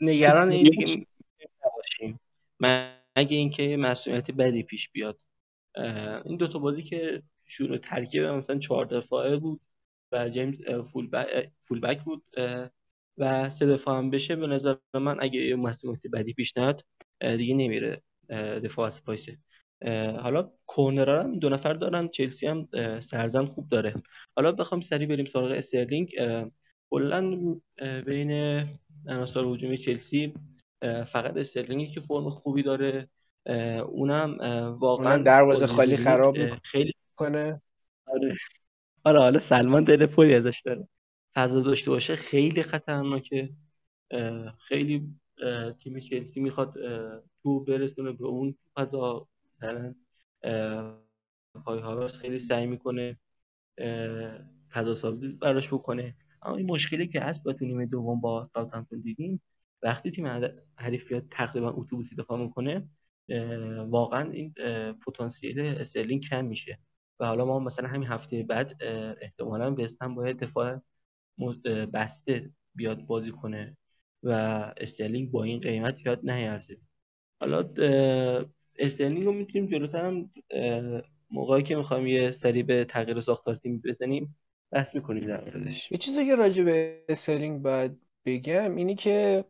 نگران 0.00 0.50
این 0.50 0.62
دیگه 0.62 1.06
نباشیم 1.66 2.20
مگه 2.60 3.36
اینکه 3.36 3.76
مسئولیت 3.76 4.30
بدی 4.30 4.62
پیش 4.62 4.88
بیاد. 4.88 5.20
این 6.24 6.36
دوتا 6.36 6.58
بازی 6.58 6.82
که 6.82 7.22
شروع 7.46 7.78
ترکیب 7.78 8.22
مثلا 8.22 8.58
چهار 8.58 8.84
دفاعه 8.84 9.36
بود 9.36 9.60
و 10.12 10.28
جیمز 10.28 10.54
فول, 10.92 11.10
بک, 11.10 11.50
فول 11.64 11.80
بک 11.80 12.00
بود 12.04 12.22
و 13.18 13.50
سه 13.50 13.66
دفاع 13.66 13.98
هم 13.98 14.10
بشه 14.10 14.36
به 14.36 14.46
نظر 14.46 14.76
من 14.94 15.22
اگه 15.22 15.40
یه 15.40 15.56
مسئولیت 15.56 16.00
بدی 16.12 16.32
پیش 16.32 16.56
نیاد 16.56 16.84
دیگه 17.20 17.54
نمیره 17.54 18.02
دفاع 18.64 18.86
set 18.86 19.04
piece 19.04 19.28
ه. 19.28 19.38
حالا 20.22 20.50
کورنرها 20.66 21.22
هم 21.22 21.38
دو 21.38 21.48
نفر 21.48 21.72
دارن 21.72 22.08
چلسی 22.08 22.46
هم 22.46 22.68
سرزن 23.00 23.46
خوب 23.46 23.68
داره. 23.68 23.94
حالا 24.36 24.52
بخوام 24.52 24.80
سریع 24.80 25.08
بریم 25.08 25.26
سراغ 25.26 25.50
استرلینگ 25.50 26.10
کلا 26.90 27.20
بین 28.06 28.30
عناصر 29.06 29.40
هجومی 29.40 29.78
چلسی 29.78 30.34
فقط 31.12 31.36
استرلینگی 31.36 31.86
که 31.86 32.00
فرم 32.00 32.30
خوبی 32.30 32.62
داره. 32.62 33.08
اونم 33.86 34.36
واقعا 34.80 35.12
اونم 35.12 35.22
دروازه 35.24 35.66
خالی 35.66 35.96
خراب 35.96 36.36
خیلی 36.62 36.94
می‌کنه. 37.10 37.60
آره. 38.06 38.36
آره 39.04 39.18
حالا 39.18 39.38
سلمان 39.38 39.84
دل 39.84 40.06
پری 40.06 40.34
ازش 40.34 40.62
داره. 40.64 40.88
فضا 41.34 41.60
داشته 41.60 41.90
باشه 41.90 42.16
خیلی 42.16 42.62
خطرناکه 42.62 43.50
خیلی 44.68 45.02
تیم 45.82 46.00
چلسی 46.00 46.40
می‌خواد 46.40 46.74
تو 47.42 47.64
برسونه 47.64 48.12
به 48.12 48.26
اون 48.26 48.54
فضا 48.76 49.26
مثلا 49.62 49.94
اه، 50.42 50.98
پای 51.64 51.78
هاورس 51.80 52.12
خیلی 52.12 52.40
سعی 52.40 52.66
می‌کنه 52.66 53.16
فضا 54.72 54.94
سازی 54.94 55.28
براش 55.28 55.68
بکنه. 55.68 56.14
اما 56.42 56.56
این 56.56 56.66
مشکلی 56.66 57.08
که 57.08 57.20
هست 57.20 57.42
با 57.42 57.52
تو 57.52 57.64
نیمه 57.64 57.86
دوم 57.86 58.20
با 58.20 58.50
ساوثهمپتون 58.54 59.00
دیدیم 59.00 59.42
وقتی 59.82 60.10
تیم 60.10 60.26
حریف 60.76 61.08
بیاد 61.08 61.26
تقریبا 61.30 61.70
اتوبوسی 61.70 62.16
دفاع 62.16 62.38
می‌کنه 62.38 62.88
واقعا 63.88 64.30
این 64.30 64.54
پتانسیل 65.06 65.60
استرلینگ 65.60 66.22
کم 66.22 66.44
میشه. 66.44 66.78
و 67.20 67.26
حالا 67.26 67.44
ما 67.44 67.58
مثلا 67.58 67.88
همین 67.88 68.08
هفته 68.08 68.42
بعد 68.42 68.82
احتمالا 69.22 69.74
وستهم 69.74 70.14
باید 70.14 70.38
دفاع 70.38 70.80
بسته 71.94 72.50
بیاد 72.74 73.06
بازی 73.06 73.30
کنه 73.30 73.76
و 74.22 74.30
استرلینگ 74.76 75.30
با 75.30 75.44
این 75.44 75.60
قیمت 75.60 76.06
زیاد 76.06 76.30
نیارزه. 76.30 76.78
حالا 77.40 77.62
استرلینگ 78.80 79.24
رو 79.24 79.32
می‌تونیم 79.32 79.68
جلوتر 79.68 80.04
هم 80.06 80.30
موقعی 81.30 81.62
که 81.62 81.76
می‌خوایم 81.76 82.06
یه 82.06 82.34
سری 82.42 82.62
به 82.62 82.84
تغییر 82.84 83.20
ساختار 83.20 83.54
تیم 83.54 83.82
بزنیم 83.84 84.36
بحث 84.72 84.94
می‌کنیم 84.94 85.26
در 85.26 85.44
موردش. 85.44 85.92
یه 85.92 85.98
چیزی 85.98 86.26
که 86.26 86.34
راجع 86.34 86.62
به 86.62 87.04
استرلینگ 87.08 87.62
باید 87.62 87.98
بگم 88.26 88.76
اینه 88.76 88.94
که 88.94 89.44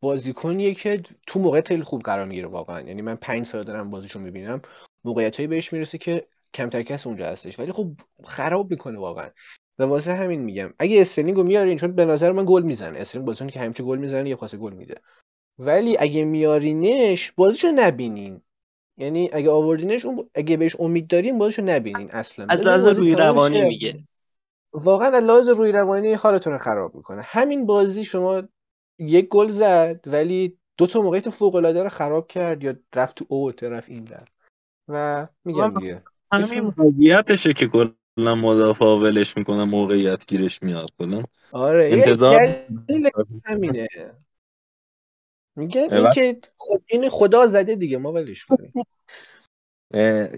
بازیکنیه 0.00 0.74
که 0.74 1.02
تو 1.26 1.38
موقعیت 1.38 1.60
خیلی 1.60 1.82
خوب 1.82 2.00
قرار 2.00 2.24
می‌گیره 2.24 2.48
واقعا. 2.48 2.80
یعنی 2.80 3.02
من 3.02 3.16
پنج 3.16 3.46
سال 3.46 3.64
دارم 3.64 3.90
بازیشو 3.90 4.18
می‌بینم 4.18 4.62
موقعیت 5.04 5.36
هایی 5.36 5.46
بهش 5.46 5.72
می‌رسه 5.72 5.98
که 5.98 6.26
کمتر 6.54 6.82
کسی 6.82 7.06
اونجا 7.06 7.26
هستش. 7.26 7.58
ولی 7.58 7.72
خب 7.72 7.92
خراب 8.24 8.70
می‌کنه 8.70 8.98
واقعا. 8.98 9.30
و 9.78 9.82
واسه 9.84 10.14
همین 10.14 10.40
میگم 10.40 10.74
اگه 10.78 11.00
استرلینگ 11.00 11.36
رو 11.36 11.42
میارین 11.42 11.78
چون 11.78 11.92
به 11.92 12.04
نظر 12.04 12.32
من 12.32 12.44
گل 12.46 12.62
می‌زنه. 12.62 12.98
استرلینگ 12.98 13.26
بازیکنی 13.26 13.50
که 13.50 13.60
همیشه 13.60 13.82
گل 13.82 13.98
می‌زنه 13.98 14.28
یه 14.28 14.36
پاس 14.36 14.54
گل 14.54 14.72
میده. 14.72 14.94
ولی 15.58 15.96
اگه 15.98 16.24
میارینش 16.24 17.32
بازیشو 17.32 17.68
نبینین. 17.74 18.42
یعنی 19.00 19.30
اگه 19.32 19.50
آوردینش 19.50 20.04
اون 20.04 20.30
اگه 20.34 20.56
بهش 20.56 20.76
امید 20.78 21.06
دارین 21.06 21.38
بازیشو 21.38 21.62
نبینین 21.62 22.08
اصلا. 22.12 22.46
از 22.48 22.62
لحاظ 22.62 22.86
روحی 22.86 23.14
روانی. 23.14 23.62
میگه. 23.62 24.04
واقعا 24.72 25.08
از 25.08 25.24
لحاظ 25.24 25.48
روحی 25.48 25.72
روانی 25.72 26.12
حالتون 26.12 26.52
رو 26.52 26.58
خراب 26.58 26.94
می‌کنه. 26.94 27.22
همین 27.22 27.66
بازی 27.66 28.04
شما 28.04 28.42
یک 28.98 29.28
گل 29.28 29.48
زد 29.48 30.00
ولی 30.06 30.58
دو 30.76 30.86
تا 30.86 31.00
موقعیت 31.00 31.30
فوق 31.30 31.54
العاده 31.54 31.82
رو 31.82 31.88
خراب 31.88 32.26
کرد 32.26 32.64
یا 32.64 32.74
رفت 32.94 33.16
تو 33.16 33.24
اوت 33.28 33.62
رفت 33.62 33.88
این 33.88 34.04
در 34.04 34.24
و 34.88 35.28
میگم 35.44 35.74
دیگه. 35.74 36.02
همین 36.32 36.60
موقعیتشه 36.60 37.52
که 37.52 37.68
کلا 37.68 38.34
مدافع 38.34 38.84
ولش 38.84 39.36
می‌کنن 39.36 39.64
موقعیت 39.64 40.26
گیرش 40.26 40.62
میاد 40.62 40.88
کلا. 40.98 41.22
آره 41.52 41.88
انتظار 41.92 42.40
دلیل 42.88 43.10
همینه. 43.44 43.88
میگن 45.60 45.86
اه، 45.90 45.98
این 45.98 46.10
که 46.10 46.40
خود 46.56 46.84
این 46.86 47.08
خدا 47.10 47.46
زده 47.46 47.74
دیگه 47.74 47.98
ما 47.98 48.12
ولش 48.12 48.44
کنیم. 48.44 48.72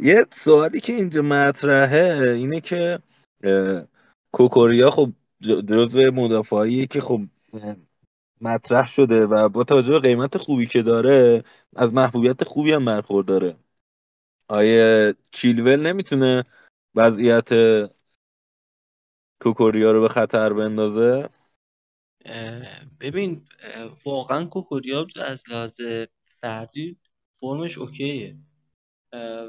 یه 0.03 0.27
سوالی 0.31 0.81
که 0.81 0.93
اینجا 0.93 1.23
مطرحه 1.23 2.31
اینه 2.31 2.61
که 2.61 2.99
کوکوریا 4.33 4.91
خب 4.91 5.13
جزو 5.41 6.11
مدافعایی 6.11 6.87
که 6.87 7.01
خب 7.01 7.21
مطرح 8.41 8.87
شده 8.87 9.27
و 9.27 9.49
با 9.49 9.65
توجه 9.65 9.91
به 9.91 10.01
قیمت 10.01 10.37
خوبی 10.37 10.67
که 10.67 10.83
داره 10.83 11.45
از 11.77 11.95
محبوبیت 11.95 12.45
خوبی 12.45 12.73
هم 12.73 12.85
برخورداره 12.85 13.57
آیه 14.49 15.15
چیلول 15.31 15.87
نمی‌تونه 15.87 16.45
وضعیت 16.95 17.51
کوکوریا 19.41 19.93
رو 19.93 20.01
به 20.01 20.09
خطر 20.09 20.53
بندازه؟ 20.53 21.29
ببین 23.01 23.47
واقعا 24.05 24.45
کوکوریا 24.45 25.07
از 25.17 25.43
لحاظ 25.49 25.81
فردی 26.41 26.97
فرمش 27.41 27.79
اوکیه. 27.79 28.37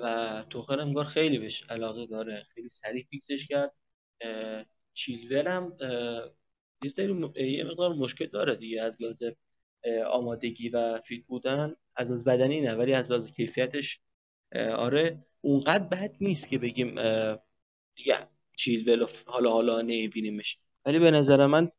و 0.03 0.45
توخر 0.49 0.79
انگار 0.79 1.05
خیلی 1.05 1.39
بهش 1.39 1.63
علاقه 1.69 2.05
داره. 2.05 2.47
خیلی 2.55 2.69
سریع 2.69 3.05
فیکسش 3.09 3.47
کرد. 3.47 3.73
اه، 4.21 4.65
چیلول 4.93 5.47
هم 5.47 5.77
یه 6.83 7.51
یه 7.51 7.63
مقدار 7.63 7.93
مشکل 7.93 8.27
داره 8.27 8.55
دیگه 8.55 8.81
از 8.81 9.01
لحاظ 9.01 9.23
آمادگی 10.11 10.69
و 10.69 11.01
fit 11.01 11.25
بودن. 11.25 11.75
از 11.95 12.07
لحاظ 12.07 12.23
بدنی 12.23 12.61
نه 12.61 12.75
ولی 12.75 12.93
از 12.93 13.11
لحاظ 13.11 13.31
کیفیتش 13.31 13.99
آره. 14.55 15.25
اونقدر 15.41 15.83
بد 15.83 16.15
نیست 16.21 16.47
که 16.47 16.57
بگیم 16.57 16.95
دیگه 17.95 18.27
چیلول 18.57 19.07
حالا 19.25 19.51
حالا 19.51 19.81
نمیبینیمش. 19.81 20.57
ولی 20.85 20.99
به 20.99 21.11
نظر 21.11 21.45
من 21.47 21.71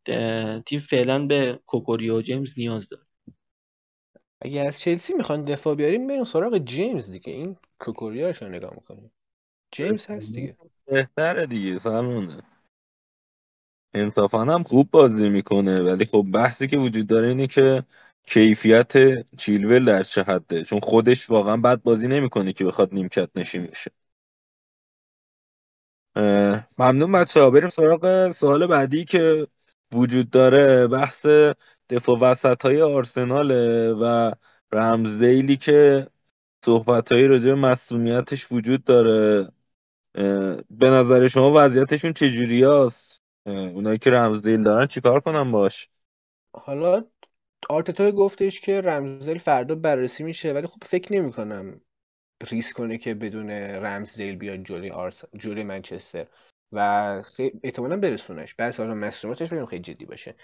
تیم 0.67 0.81
فعلا 0.91 1.27
به 1.27 1.61
کوکوریا 1.67 2.13
و 2.13 2.19
و 2.19 2.23
جیمز 2.23 2.55
نیاز 2.57 2.89
داره. 2.89 3.03
اگه 4.41 4.61
از 4.61 4.81
چلسی 4.81 5.15
می‌خوان 5.15 5.45
دفاع 5.45 5.75
بیاریم 5.75 6.07
بریم 6.07 6.25
سراغ 6.25 6.59
جیمز 6.59 7.11
دیگه. 7.11 7.33
این 7.33 7.57
کوکوریاش 7.79 8.43
رو 8.43 8.49
نگاه 8.49 8.75
می‌کنیم. 8.75 9.13
جیمز 9.73 10.07
هست 10.07 10.33
دیگه. 10.33 10.57
بهتره 10.87 11.47
دیگه 11.47 11.79
سلمونه 11.79 12.43
انصافا 13.95 14.45
هم 14.45 14.63
خوب 14.63 14.91
بازی 14.91 15.29
می‌کنه 15.29 15.83
ولی 15.83 16.05
خب 16.05 16.27
بحثی 16.35 16.69
که 16.69 16.77
وجود 16.77 17.07
داره 17.07 17.29
اینه 17.29 17.47
که 17.47 17.85
کیفیت 18.27 18.93
چیلول 19.37 19.85
در 19.85 20.03
چه 20.03 20.23
حده؟ 20.23 20.65
چون 20.65 20.81
خودش 20.81 21.31
واقعا 21.31 21.57
بد 21.57 21.83
بازی 21.83 22.09
نمی‌کنه 22.09 22.53
که 22.53 22.65
بخواد 22.65 22.95
نیمکت 22.95 23.31
نشین 23.35 23.67
بشه. 23.67 23.91
ممنون 26.79 27.13
بچه 27.13 27.41
ها. 27.41 27.51
بریم 27.51 27.69
سراغ 27.69 28.31
سوال 28.31 28.67
بعدی 28.67 29.05
که 29.05 29.47
وجود 29.93 30.31
داره. 30.31 30.87
بحث 30.87 31.27
دفاع 31.89 32.19
وسط 32.19 32.63
های 32.63 32.83
آرسناله 32.83 33.93
و 33.93 34.33
رمزدیلی 34.73 35.57
که 35.57 36.07
صحبت 36.65 37.13
های 37.13 37.27
راجع 37.29 37.45
به 37.45 37.55
مصونیتش 37.55 38.53
وجود 38.53 38.85
داره. 38.85 39.49
به 40.71 40.91
نظر 40.91 41.27
شما 41.29 41.53
وضعیتشون 41.57 42.13
چجوری 42.13 42.65
هست؟ 42.65 43.23
اونایی 43.47 43.99
که 43.99 44.11
رمزدیل 44.11 44.63
دارن 44.63 44.87
چیکار 44.87 45.21
کنن 45.21 45.53
باش؟ 45.53 45.89
حالا 46.55 47.05
آرتتا 47.69 48.11
گفتش 48.11 48.61
که 48.61 48.81
رمزدیل 48.81 49.39
فردا 49.39 49.75
بررسی 49.75 50.23
میشه 50.25 50.53
ولی 50.53 50.67
خب 50.67 50.85
فکر 50.85 51.13
نمی‌کنم 51.13 51.81
ریسک 52.51 52.77
کنه 52.77 52.99
که 52.99 53.15
بدون 53.15 53.51
رمزدیل 53.51 54.37
بیاد 54.37 54.63
جلوی 54.65 54.91
آرس... 54.91 55.23
جلوی 55.39 55.65
منچستر 55.65 56.27
و 56.73 57.23
خیلی 57.23 57.61
احتمالا 57.65 57.97
برسونش. 57.97 58.55
بس 58.55 58.81
حالا 58.81 58.95
مسئولیتش 58.95 59.49
ببینیم 59.49 59.67
خیلی 59.67 59.83
جدی 59.83 60.05
باشه. 60.05 60.35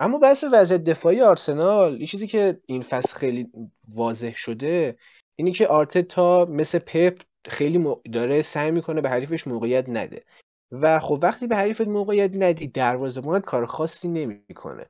اما 0.00 0.18
بحث 0.18 0.44
وضعیت 0.52 0.84
دفاعی 0.84 1.20
آرسنال 1.20 2.00
یه 2.00 2.06
چیزی 2.06 2.26
که 2.26 2.60
این 2.66 2.82
فصل 2.82 3.16
خیلی 3.16 3.48
واضح 3.88 4.32
شده 4.34 4.98
اینی 5.36 5.52
که 5.52 5.66
آرتتا 5.66 6.46
مثل 6.50 6.78
پپ 6.78 7.18
خیلی 7.48 7.86
داره 8.12 8.42
سعی 8.42 8.70
می‌کنه 8.70 9.00
به 9.00 9.08
حریفش 9.08 9.46
موقعیت 9.46 9.88
نده. 9.88 10.24
و 10.72 10.98
خب 10.98 11.18
وقتی 11.22 11.46
به 11.46 11.56
حریفت 11.56 11.88
موقعیت 11.88 12.30
ندی 12.34 12.68
دروازه‌بانت 12.68 13.44
کار 13.44 13.66
خاصی 13.66 14.08
نمی‌کنه. 14.08 14.86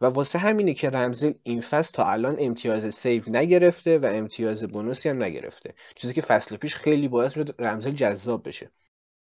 و 0.00 0.06
واسه 0.06 0.38
همینه 0.38 0.74
که 0.74 0.90
رمزل 0.90 1.32
این 1.42 1.60
فصل 1.60 1.92
تا 1.92 2.04
الان 2.04 2.36
امتیاز 2.38 2.94
سیو 2.94 3.22
نگرفته 3.26 3.98
و 3.98 4.06
امتیاز 4.12 4.64
بونوسی 4.64 5.08
هم 5.08 5.22
نگرفته. 5.22 5.74
چیزی 5.96 6.14
که 6.14 6.22
فصل 6.22 6.56
پیش 6.56 6.74
خیلی 6.76 7.08
باعث 7.08 7.34
شد 7.34 7.54
رمزل 7.58 7.90
جذاب 7.90 8.48
بشه. 8.48 8.70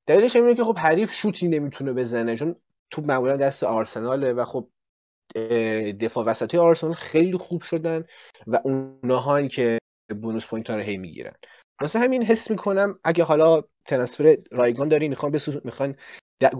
دلیلش 0.07 0.35
اینه 0.35 0.55
که 0.55 0.63
خب 0.63 0.77
حریف 0.77 1.11
شوتی 1.11 1.47
نمی‌تونه 1.47 1.93
بزنه 1.93 2.35
چون 2.35 2.55
تو 2.89 3.01
معمولا 3.01 3.37
دست 3.37 3.63
آرسناله 3.63 4.33
و 4.33 4.45
خب 4.45 4.69
دفاع 5.99 6.25
وسطی 6.25 6.57
آرسنال 6.57 6.93
خیلی 6.93 7.37
خوب 7.37 7.61
شدن 7.61 8.05
و 8.47 8.61
اونها 8.63 9.47
که 9.47 9.77
bonus 10.21 10.45
point 10.45 10.69
ها 10.69 10.75
رو 10.75 10.81
هی 10.81 10.97
می‌گیرن. 10.97 11.33
واسه 11.81 11.99
همین 11.99 12.23
حس 12.23 12.51
می‌کنم 12.51 12.99
اگه 13.03 13.23
حالا 13.23 13.63
transfer 13.85 14.37
رایگان 14.51 14.87
داری 14.87 15.09
می‌خوان 15.09 15.31
بسوز 15.31 15.57
می‌خوان 15.63 15.95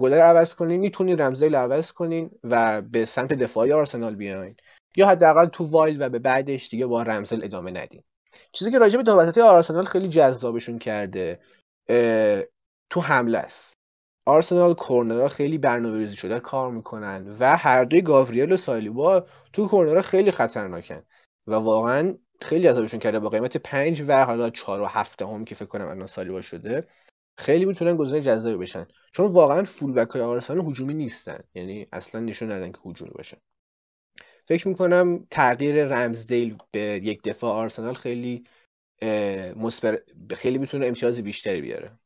گلر 0.00 0.20
عوض 0.20 0.54
کنین 0.54 0.80
می‌تونین 0.80 1.20
رمزدیل 1.20 1.54
عوض 1.54 1.92
کنین 1.92 2.30
و 2.44 2.82
به 2.82 3.04
سمت 3.04 3.32
دفاعی 3.32 3.72
آرسنال 3.72 4.14
بیاین. 4.14 4.56
یا 4.96 5.08
حداقل 5.08 5.46
تو 5.46 5.64
wild 5.64 6.02
و 6.02 6.08
به 6.08 6.18
بعدش 6.18 6.68
دیگه 6.68 6.86
با 6.86 7.02
رمزدیل 7.02 7.44
ادامه 7.44 7.70
ندین. 7.70 8.02
چیزی 8.52 8.70
که 8.70 8.78
راجع 8.78 9.02
به 9.02 9.42
آرسنال 9.42 9.84
خیلی 9.84 10.08
جذابشون 10.08 10.78
کرده 10.78 11.40
تو 12.90 13.00
حمله 13.00 13.38
است. 13.38 13.74
آرسنال 14.26 14.74
کورنرها 14.74 15.28
خیلی 15.28 15.58
برنامه‌ریزی 15.58 16.16
شده 16.16 16.40
کار 16.40 16.70
می‌کنن 16.70 17.36
و 17.40 17.56
هر 17.56 17.84
دوی 17.84 18.02
گابریل 18.02 18.52
و 18.52 18.56
سالیبا 18.56 19.26
تو 19.52 19.68
کورنرها 19.68 20.02
خیلی 20.02 20.30
خطرناکن. 20.30 21.02
و 21.46 21.54
واقعا 21.54 22.14
خیلی 22.40 22.68
ازشون 22.68 23.00
کرده 23.00 23.18
با 23.18 23.28
قیمت 23.28 23.56
پنج 23.56 24.04
و 24.08 24.24
حالا 24.24 24.50
چهار 24.50 24.80
و 24.80 24.86
هفته 24.86 25.26
هم 25.26 25.44
که 25.44 25.54
فکر 25.54 25.68
کنم 25.68 25.88
الان 25.88 26.06
سالیبا 26.06 26.40
شده 26.40 26.86
خیلی 27.38 27.64
می‌تونن 27.64 27.96
گزینه 27.96 28.20
جذابی 28.20 28.56
بشن. 28.56 28.86
چون 29.12 29.26
واقعا 29.32 29.64
فول 29.64 29.92
بک 29.92 30.10
های 30.10 30.22
آرسنال 30.22 30.66
هجومی 30.66 30.94
نیستن. 30.94 31.38
یعنی 31.54 31.86
اصلا 31.92 32.20
نشون 32.20 32.52
ندن 32.52 32.72
که 32.72 32.78
هجومی 32.84 33.10
باشن 33.14 33.36
فکر 34.48 34.68
می‌کنم 34.68 35.26
تغییر 35.30 35.84
رمزدیل 35.84 36.56
به 36.70 36.80
یک 36.80 37.22
دفاع 37.22 37.52
آرسنال 37.52 37.94
خیلی 37.94 38.44
مصبر 39.56 39.98
خیلی 40.36 40.58
می‌تونه 40.58 40.86
امتیاز 40.86 41.22
بیشتری 41.22 41.60
بیاره. 41.60 41.98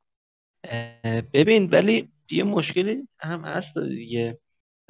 ببین 1.33 1.71
ولی 1.71 2.13
یه 2.31 2.45
مشکلی 2.45 3.09
هم 3.19 3.45
هست 3.45 3.79
دیگه. 3.79 4.39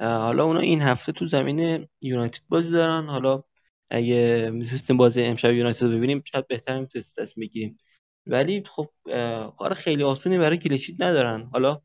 حالا 0.01 0.43
اونا 0.43 0.59
این 0.59 0.81
هفته 0.81 1.11
تو 1.11 1.27
زمین 1.27 1.87
یونایتد 2.01 2.39
بازی 2.49 2.71
دارن. 2.71 3.05
حالا 3.05 3.43
اگه 3.89 4.49
می‌تونستیم 4.53 4.97
بازی 4.97 5.23
امشب 5.23 5.53
یونایتد 5.53 5.83
ببینیم 5.87 6.23
شاید 6.31 6.47
بهتر 6.47 6.79
می‌تونست 6.79 7.19
دست 7.19 7.37
می‌گیریم 7.37 7.77
ولی 8.27 8.63
خب 8.75 8.89
کار 9.57 9.73
خیلی 9.73 10.03
آسونی 10.03 10.37
برای 10.37 10.57
کلیشیت 10.57 11.01
ندارن. 11.01 11.43
حالا 11.53 11.81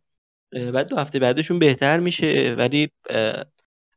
بعد 0.52 0.88
دو 0.88 0.96
هفته 0.96 1.18
بعدشون 1.18 1.58
بهتر 1.58 2.00
میشه. 2.00 2.54
ولی 2.58 2.90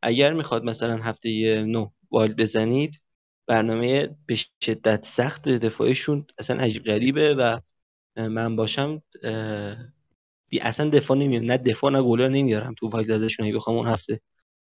اگر 0.03 0.33
می‌خواد 0.33 0.63
مثلا 0.63 0.97
هفته 0.97 1.63
نه 1.67 1.91
والد 2.11 2.35
بزنید 2.35 3.01
برنامه 3.47 4.09
به 4.27 4.35
شدت 4.63 5.05
سخت 5.05 5.49
دفاعشون 5.49 6.25
اصلا 6.37 6.61
عجیب 6.63 6.83
غریبه 6.85 7.33
و 7.33 7.59
من 8.17 8.55
باشم 8.55 9.01
بی 10.49 10.59
اصلا 10.61 10.89
دفاع 10.89 11.17
نمیارم 11.17 11.45
نه 11.45 11.57
دفاع 11.57 11.91
نه 11.91 12.01
گلر 12.03 12.27
نمیارم. 12.27 12.73
تو 12.73 12.89
wild 12.89 13.11
ازشون 13.11 13.51
بخوام 13.53 13.77
اون 13.77 13.87
هفته 13.87 14.21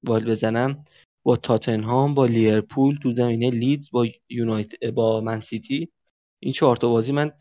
wild 0.03 0.25
بزنم. 0.29 0.85
با 1.23 1.35
تاتنهام 1.35 2.13
با 2.13 2.25
لیورپول 2.25 2.99
تو 3.03 3.13
زمینه 3.13 3.49
لیدز 3.49 3.91
با 3.91 4.07
یونایتد 4.29 4.89
با 4.91 5.21
منسیتی 5.21 5.91
این 6.39 6.53
چهار 6.53 6.77
تا 6.77 6.89
بازی 6.89 7.11
من 7.11 7.31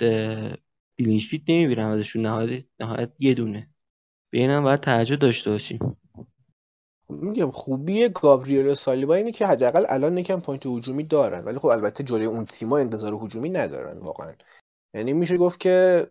clean 0.98 1.20
sheet 1.20 1.42
نمی‌بینم 1.48 1.88
ازشون 1.88 2.22
نهایت 2.22 2.64
نهایت 2.80 3.10
یه 3.18 3.34
دونه. 3.34 3.70
به 4.30 4.38
اینم 4.38 4.62
باید 4.62 4.80
توجه 4.80 5.16
داشته 5.16 5.50
باشیم. 5.50 5.96
میگم 7.08 7.50
خوبی 7.50 8.08
گابریل 8.08 8.74
سالیبا 8.74 9.14
اینه 9.14 9.32
که 9.32 9.46
حداقل 9.46 9.84
الان 9.88 10.18
یکم 10.18 10.40
point 10.40 10.66
هجومی 10.66 11.04
دارن. 11.04 11.44
ولی 11.44 11.58
خب 11.58 11.66
البته 11.66 12.04
جلوی 12.04 12.24
اون 12.24 12.44
تیما 12.44 12.78
انتظار 12.78 13.14
هجومی 13.14 13.48
ندارن 13.48 13.98
واقعا. 13.98 14.32
یعنی 14.94 15.12
میشه 15.12 15.36
گفت 15.36 15.60
که 15.60 16.06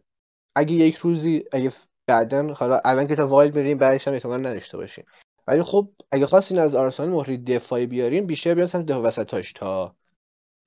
اگه 0.55 0.73
یک 0.73 0.95
روزی 0.95 1.43
اگه 1.51 1.71
بعدا 2.07 2.53
حالا 2.53 2.81
الان 2.85 3.07
که 3.07 3.15
تا 3.15 3.27
wild 3.27 3.51
بریم 3.51 3.77
بعدش 3.77 4.07
هم 4.07 4.13
احتمال 4.13 4.47
نداشته 4.47 4.77
باشیم. 4.77 5.05
ولی 5.51 5.63
خب 5.63 5.89
اگه 6.11 6.25
خواستین 6.25 6.59
از 6.59 6.75
آرسنال 6.75 7.09
مهره‌ی 7.09 7.37
دفاعی 7.37 7.85
بیارین 7.85 8.25
بیشتر 8.25 8.53
بیان 8.53 8.67
سمت 8.67 8.85
دفاع 8.85 9.03
وسطاش 9.03 9.53
تا 9.53 9.95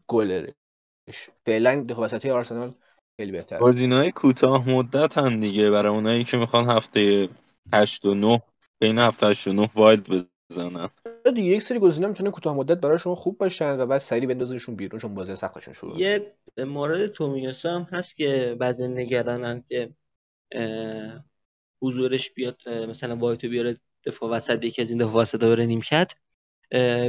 گلرش. 0.09 0.53
فعلا 1.47 1.85
دفاع 1.89 2.05
وسطی 2.05 2.31
آرسنال 2.31 2.75
خیلی 3.17 3.33
بهتر 3.33 3.59
های 3.93 4.13
کوتاه 4.13 4.71
مدت 4.71 5.19
هم 5.19 5.41
دیگه 5.41 5.71
برای 5.71 5.93
اونایی 5.93 6.25
که 6.25 6.37
می‌خوان 6.37 6.71
هفته 6.71 7.29
8 7.73 8.05
و 8.05 8.15
9 8.15 8.43
بین 8.81 8.99
هفته 8.99 9.27
8 9.27 9.49
و 9.49 9.53
9 9.53 9.69
wild 9.75 10.29
بزنن. 10.51 10.89
دیگه 11.35 11.49
یک 11.49 11.63
سری 11.63 11.79
گزینه 11.79 12.09
می‌تونه 12.09 12.31
کوتاه 12.31 12.57
مدت 12.57 12.81
براشون 12.81 13.15
خوب 13.15 13.39
باشن 13.39 13.81
و 13.81 13.87
بعد 13.87 14.01
سریع 14.01 14.27
بندازنشون 14.27 14.77
بیرون 14.77 15.01
چون 15.01 15.15
بازی 15.15 15.37
سختشون 15.37 15.75
شروع 15.75 16.01
یه 16.01 16.33
مورد 16.59 17.07
تومیاسو 17.07 17.71
هم 17.71 17.83
هست 17.83 18.17
که 18.17 18.57
بعضی 18.61 18.89
نگرانن 18.89 19.65
که 19.69 19.91
حضورش 21.83 22.31
بیاد 22.31 22.69
مثلا 22.69 23.17
وایتو 23.17 23.49
بیاره 23.49 23.81
دفاع 24.07 24.31
وسط 24.31 24.65
یکی 24.65 24.83
از 24.83 24.91
این 24.91 24.99
دفاع 24.99 25.23
وسط 25.23 25.39
بره 25.41 25.67
نیمکت. 25.67 26.13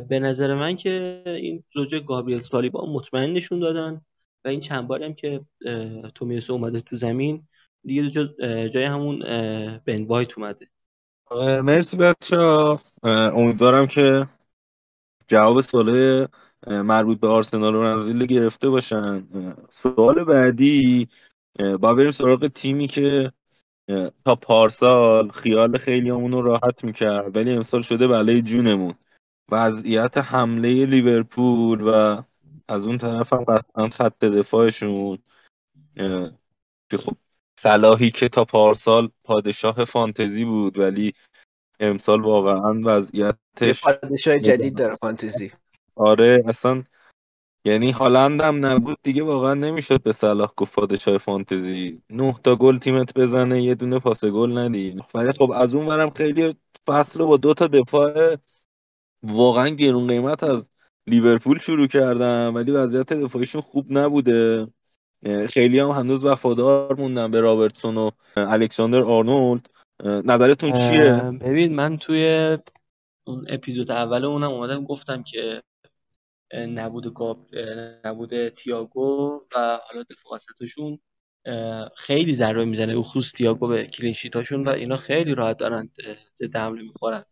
به 0.10 0.20
نظر 0.22 0.56
من 0.56 0.76
که 0.76 1.24
این 1.26 1.64
زوج 1.74 1.96
گابریل 1.96 2.44
سالیبا 2.44 2.86
مطمئن 2.86 3.34
نشون 3.34 3.60
دادن 3.60 4.02
و 4.46 4.48
این 4.48 4.60
چند 4.60 4.88
باری 4.88 5.06
هم 5.06 5.14
که 5.14 5.42
تومیاسو 6.16 6.54
اومده 6.54 6.82
تو 6.82 6.98
زمین 6.98 7.48
دیگه 7.84 8.10
جای 8.70 8.84
همون 8.84 9.20
بن 9.86 10.04
وایت 10.04 10.38
اومده. 10.38 10.68
مرسی 11.62 11.98
بچه 11.98 12.38
امیدوارم 13.04 13.88
که 13.88 14.28
جواب 15.28 15.62
سوال 15.62 16.28
مربوط 16.68 17.20
به 17.20 17.28
آرسنال 17.28 17.76
و 17.76 17.84
رنزیل 17.84 18.26
گرفته 18.26 18.70
باشن. 18.70 19.28
سوال 19.70 20.24
بعدی 20.24 21.08
با 21.80 21.94
بریم 21.94 22.12
سراغ 22.12 22.48
تیمی 22.48 22.88
که 22.88 23.32
تا 24.26 24.36
پارسال 24.36 25.30
خیال 25.30 25.78
خیلی 25.78 26.10
رو 26.10 26.42
راحت 26.42 26.84
می‌کرد 26.84 27.36
ولی 27.36 27.54
امسال 27.54 27.82
شده 27.82 28.08
بله 28.08 28.42
جونمون. 28.42 28.96
وضعیت 29.52 30.18
حمله 30.18 30.86
لیورپول 30.86 31.82
و 31.82 32.22
از 32.68 32.88
اون 32.88 32.98
طرف 32.98 33.34
هم 33.34 33.44
قطعا 33.44 33.90
خط 33.90 34.20
دفاعشون 34.20 35.18
که 36.90 36.98
خب 36.98 37.14
صلاحی 37.60 38.12
که 38.12 38.30
تا 38.30 38.46
پارسال 38.46 39.10
پادشاه 39.24 39.86
فانتزی 39.86 40.46
بود 40.46 40.78
ولی 40.78 41.14
امسال 41.80 42.22
واقعا 42.22 42.82
وضعیتش 42.86 43.84
پادشاه 43.84 44.40
جدید 44.40 44.78
داره 44.78 44.96
فانتزی. 44.96 45.52
آره 45.96 46.44
اصلا 46.48 46.84
یعنی 47.66 47.92
هالند 47.92 48.42
هم 48.42 48.66
نبود 48.66 48.98
دیگه 49.04 49.24
واقعا 49.24 49.54
نمی‌شد 49.54 50.04
به 50.04 50.12
صلاح 50.12 50.50
گفت 50.58 50.76
پادشاه 50.76 51.18
فانتزی 51.18 52.02
نه 52.10 52.36
تا 52.44 52.56
گل 52.56 52.78
تیمت 52.78 53.14
بزنه 53.14 53.64
یه 53.64 53.76
دونه 53.76 54.00
پاس 54.00 54.26
گل 54.26 54.58
ندی. 54.58 54.96
ولی 55.14 55.32
خب 55.32 55.52
از 55.52 55.76
اون 55.76 55.86
ورم 55.88 56.10
خیلی 56.10 56.56
فصل 56.88 57.26
با 57.26 57.38
دو 57.38 57.54
تا 57.54 57.68
دفاع 57.68 58.38
واقعا 59.24 59.70
گرون 59.70 60.08
قیمت 60.08 60.44
از 60.44 60.70
لیورپول 61.08 61.60
شروع 61.60 61.88
کردم 61.88 62.52
ولی 62.56 62.72
وضعیت 62.72 63.14
دفاعیشون 63.14 63.62
خوب 63.62 63.86
نبوده. 63.90 64.68
خیلی 65.50 65.80
هم 65.80 65.90
هنوز 65.90 66.26
وفادار 66.26 66.96
موندن 67.00 67.32
به 67.32 67.42
رابرتسون 67.42 67.98
و 67.98 68.12
الکساندر 68.38 69.04
آرنولد. 69.04 69.70
نظرتون 70.04 70.74
چیه؟ 70.74 71.32
ببین 71.42 71.76
من 71.76 71.98
توی 71.98 72.58
اون 73.24 73.46
اپیزود 73.50 73.92
اول 73.92 74.26
اونم 74.26 74.52
اومدم 74.52 74.84
گفتم 74.84 75.24
که 75.24 75.64
نبود 76.56 77.14
گاب 77.14 77.48
نبود 78.06 78.50
تییاگو 78.50 79.40
و 79.56 79.80
حالا 79.88 80.04
دفاع 80.04 80.36
وسطشون 80.36 81.00
خیلی 81.96 82.36
ضربه 82.36 82.66
می‌زنه. 82.66 83.02
خصوص 83.02 83.32
تییاگو 83.32 83.68
به 83.68 83.88
کلینشیتاشون 83.88 84.64
و 84.68 84.70
اینا 84.70 84.98
خیلی 84.98 85.36
راحت 85.36 85.58
دارن 85.58 85.90
ضد 86.40 86.56
حمله 86.56 86.82
می‌خورن. 86.82 87.24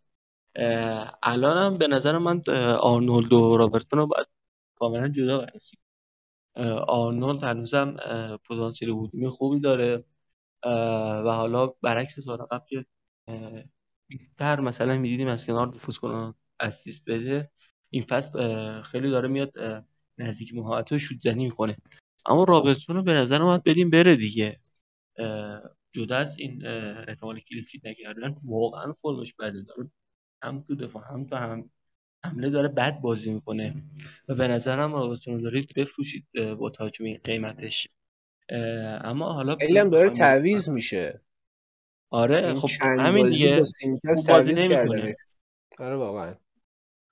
الانم 1.24 1.78
به 1.78 1.88
نظر 1.88 2.18
من 2.18 2.44
آرنولد 2.80 3.34
و 3.34 3.58
رابرتون 3.58 4.00
رو 4.00 4.08
باید 4.08 4.28
کاملا 4.76 5.08
جدا 5.08 5.38
برسیم 5.40 5.80
آرنولد 6.88 7.44
هنوزم 7.44 7.96
پتانسیل 8.50 8.90
هجومی 8.90 9.30
خوبی 9.30 9.60
داره. 9.60 10.04
و 11.26 11.32
حالا 11.36 11.68
برعکس 11.68 12.20
سال 12.20 12.38
قبل 12.38 12.66
که 12.70 12.86
بیشتر 14.08 14.60
مثلا 14.60 14.98
می‌دیدیم 14.98 15.28
از 15.28 15.46
کنار 15.46 15.68
نفوذ 15.68 15.98
کنن 15.98 16.34
اسیست 16.60 17.04
بده. 17.08 17.52
این 17.94 18.04
فصل 18.04 18.82
خیلی 18.82 19.10
داره 19.10 19.28
میاد 19.28 19.54
نزدیک 20.18 20.56
محوطه 20.56 20.96
و 20.96 21.00
شوت 21.00 21.18
زنی 21.24 21.46
می‌کنه 21.46 21.78
اما 22.26 22.44
رابرتسون 22.44 22.96
رو 22.96 23.04
به 23.04 23.14
نظر 23.14 23.42
اومد 23.42 23.64
بدیم 23.64 23.90
بره 23.90 24.16
دیگه. 24.16 24.60
جدا 25.92 26.16
از 26.18 26.40
این 26.40 26.66
احتمال 27.08 27.40
کلیدشیت 27.40 27.86
نکردن 27.86 28.36
واقعا 28.44 28.94
فرمش 29.02 29.34
بده. 29.40 29.62
داره 29.62 29.90
هم 30.44 30.64
تو 30.68 30.76
دفاع 30.76 31.04
هم 31.10 31.26
تو 31.26 31.36
هم 31.36 31.70
حمله 32.26 32.50
داره 32.50 32.68
بد 32.68 33.00
بازی 33.00 33.32
می‌کنه. 33.32 33.76
و 34.28 34.36
به 34.36 34.48
نظرم 34.48 34.94
رابرتسون 34.94 35.34
رو 35.34 35.42
دارید 35.42 35.74
بفروشید 35.76 36.26
با 36.58 36.70
توجه 36.70 36.94
به 36.94 37.06
این 37.06 37.20
قیمتش 37.24 37.88
اما 39.04 39.34
حالا 39.34 39.56
خیلی 39.56 39.78
هم 39.78 39.90
داره 39.90 40.10
تعویض 40.10 40.70
میشه. 40.70 41.22
آره 42.10 42.60
خب 42.60 42.70
همین 42.82 43.30
دیگه. 43.30 43.64
تعویض 44.28 44.64
کرده. 44.64 45.14
آره 45.80 45.96
واقعا. 45.96 46.36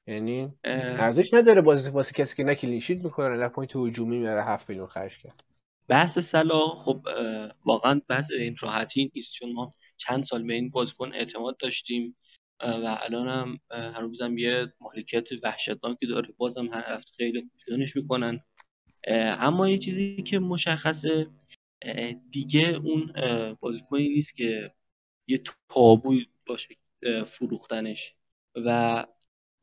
یعنی 0.08 0.54
ارزش 0.64 1.34
نداره 1.34 1.62
بازی 1.62 1.90
واسه 1.90 2.14
کسی 2.14 2.36
که 2.36 2.44
نه 2.44 2.56
clean 2.56 2.80
sheet 2.80 3.04
می‌کنه 3.04 3.38
نه 3.38 3.48
point 3.48 3.76
هجومی 3.76 4.18
میاره 4.18 4.44
7 4.44 4.70
میلیون 4.70 4.88
خرج 4.88 5.18
کرد. 5.18 5.44
بحث 5.88 6.20
صلاح 6.20 6.84
خب 6.86 7.08
واقعا 7.66 8.02
بحث 8.08 8.32
این 8.32 8.56
راحتی 8.60 9.12
نیست 9.16 9.34
چون 9.34 9.52
ما 9.52 9.72
چند 9.98 10.24
سال 10.24 10.44
به 10.44 10.54
این 10.54 10.70
بازیکن 10.70 11.14
اعتماد 11.14 11.58
داشتیم 11.58 12.16
و 12.64 12.98
الان 13.02 13.28
هم 13.28 13.60
هر 13.72 14.02
روزم 14.02 14.38
یه 14.38 14.74
مالکیت 14.82 15.28
وحشتناکی 15.44 16.08
داره. 16.08 16.34
بازم 16.38 16.66
هر 16.66 16.96
هفته 16.96 17.12
خیلی 17.18 17.50
می‌کنن. 17.96 18.40
اما 19.08 19.70
یه 19.70 19.78
چیزی 19.78 20.24
که 20.24 20.40
مشخصه 20.40 21.28
دیگه 22.32 22.80
اون 22.84 23.14
بازیکنی 23.60 24.10
نیست 24.10 24.36
که 24.36 24.72
یه 25.28 25.44
تابو 25.70 26.16
باشه 26.46 26.76
فروختنش. 27.26 28.14
و 28.56 29.06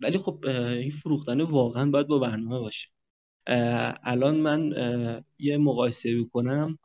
ولی 0.01 0.19
خب 0.19 0.45
این 0.47 0.91
فروختن 0.91 1.41
واقعا 1.41 1.91
باید 1.91 2.07
با 2.07 2.19
برنامه 2.19 2.59
باشه. 2.59 2.89
الان 4.03 4.37
من 4.37 4.73
یه 5.39 5.57
مقایسه 5.59 6.23
بکنم 6.23 6.79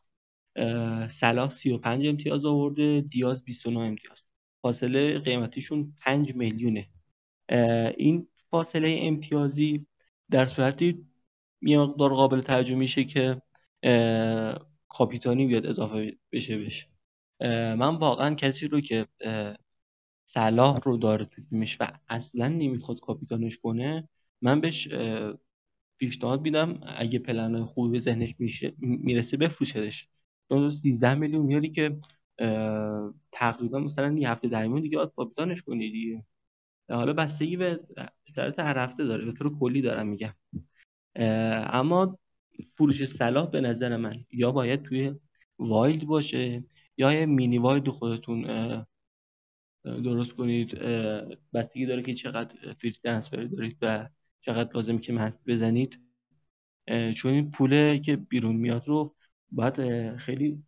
صلاح 1.10 1.52
35 1.52 2.08
امتیاز 2.08 2.45
آورده 2.45 3.02
دیاز 3.02 3.43
29 3.43 3.80
امتیاز. 3.80 4.17
فاصله 4.62 5.19
قیمتیشون 5.19 5.93
5 6.02 6.36
میلیونه. 6.36 6.89
این 7.97 8.28
فاصله 8.49 8.99
امتیازی 9.02 9.86
در 10.32 10.45
صورتی 10.45 11.06
یه 11.62 11.80
مقدار 11.80 12.13
قابل 12.13 12.41
توجه 12.41 12.76
میشه 12.76 13.04
که 13.04 13.41
کاپیتانی 14.89 15.47
بیاد 15.47 15.65
اضافه 15.65 16.17
بشه 16.32 16.58
بشه 16.58 16.88
من 17.76 17.95
واقعا 17.95 18.36
کسی 18.36 18.67
رو 18.67 18.82
که 18.82 19.08
صلاح 20.34 20.80
رو 20.84 20.98
داره 20.98 21.26
تو 21.26 21.41
تیمش 21.50 21.78
و 21.80 21.88
اصلا 22.10 22.48
نمی‌خواد 22.48 23.00
کاپیتانش 23.00 23.58
کنه 23.58 24.10
من 24.41 24.62
بهش 24.62 24.88
پیشنهاد 25.98 26.41
میدم 26.41 26.82
اگه 26.98 27.19
پلن 27.19 27.65
خوبی 27.65 27.91
به 27.91 28.00
ذهنش 28.00 28.36
میشه 28.39 28.74
می‌رسه 28.78 29.38
بفروشدش 29.38 30.08
چون 30.50 30.72
13 30.72 31.13
میلیون 31.13 31.46
میاری 31.46 31.69
که 31.69 31.98
تقریبا 33.32 33.80
مثلا 33.80 34.13
یه 34.13 34.30
هفته 34.30 34.48
در 34.48 34.67
دیگه 34.67 34.98
باید 34.98 35.12
کاپیتانش 35.15 35.62
کنی 35.62 35.91
دیگه. 35.91 36.24
حالا 36.89 37.13
بستگی 37.13 37.58
به 37.58 37.80
شرط 38.36 38.60
هر 38.60 38.78
هفته 38.78 39.06
داره 39.06 39.26
به 39.26 39.32
طور 39.32 39.60
کلی 39.60 39.82
دارم 39.82 40.08
میگم. 40.08 40.34
اما 41.15 42.19
فروش 42.78 43.06
صلاح 43.06 43.50
به 43.50 43.62
نظر 43.62 43.98
من 43.98 44.26
یا 44.32 44.52
باید 44.52 44.84
توی 44.84 45.15
wild 45.60 46.06
باشه 46.06 46.63
یا 46.98 47.13
یه 47.13 47.26
mini 47.26 47.58
wild 47.58 47.89
خودتون 47.89 48.46
درست 49.84 50.32
کنید 50.32 50.80
بستگی 51.54 51.86
داره 51.86 52.04
که 52.04 52.13
چقدر 52.13 52.74
توی 52.74 52.91
transfer 52.92 53.44
دارید 53.43 53.78
و 53.82 54.10
چقدر 54.41 54.69
لازم 54.74 54.98
که 54.98 55.13
منفی 55.13 55.38
بزنید. 55.48 56.00
چون 57.15 57.34
این 57.34 57.52
پوله 57.52 58.00
که 58.00 58.15
بیرون 58.15 58.56
میاد 58.56 58.88
رو 58.88 59.15
باید 59.52 60.15
خیلی 60.15 60.63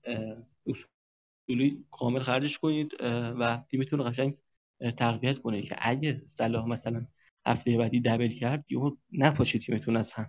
اصولی 0.65 1.86
کامل 1.91 2.19
خرجش 2.19 2.58
کنید 2.58 2.91
و 3.39 3.63
تیمتون 3.71 3.99
رو 3.99 4.06
قشنگ 4.06 4.38
تقویت 4.97 5.39
کنید 5.39 5.65
که 5.65 5.75
اگه 5.80 6.21
صلاح 6.38 6.67
مثلا 6.67 7.06
هفته 7.45 7.78
بعدی 7.78 7.99
دبل 7.99 8.28
کرد 8.28 8.65
یهو 8.69 8.95
نپاشه 9.12 9.60
تیمتون 9.60 9.97
از 9.97 10.13
هم. 10.13 10.28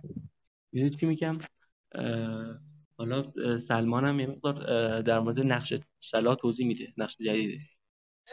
می‌دونید 0.71 0.99
که 0.99 1.05
میگم؟ 1.05 1.37
حالا 2.97 3.31
سلمان 3.67 4.05
هم 4.05 4.19
یه 4.19 4.27
مقدار 4.27 5.01
در 5.01 5.19
مورد 5.19 5.39
نقش 5.39 5.73
صلاح 6.01 6.35
توضیح 6.35 6.67
میده 6.67 6.93
نقش 6.97 7.17
جدیدش. 7.17 7.76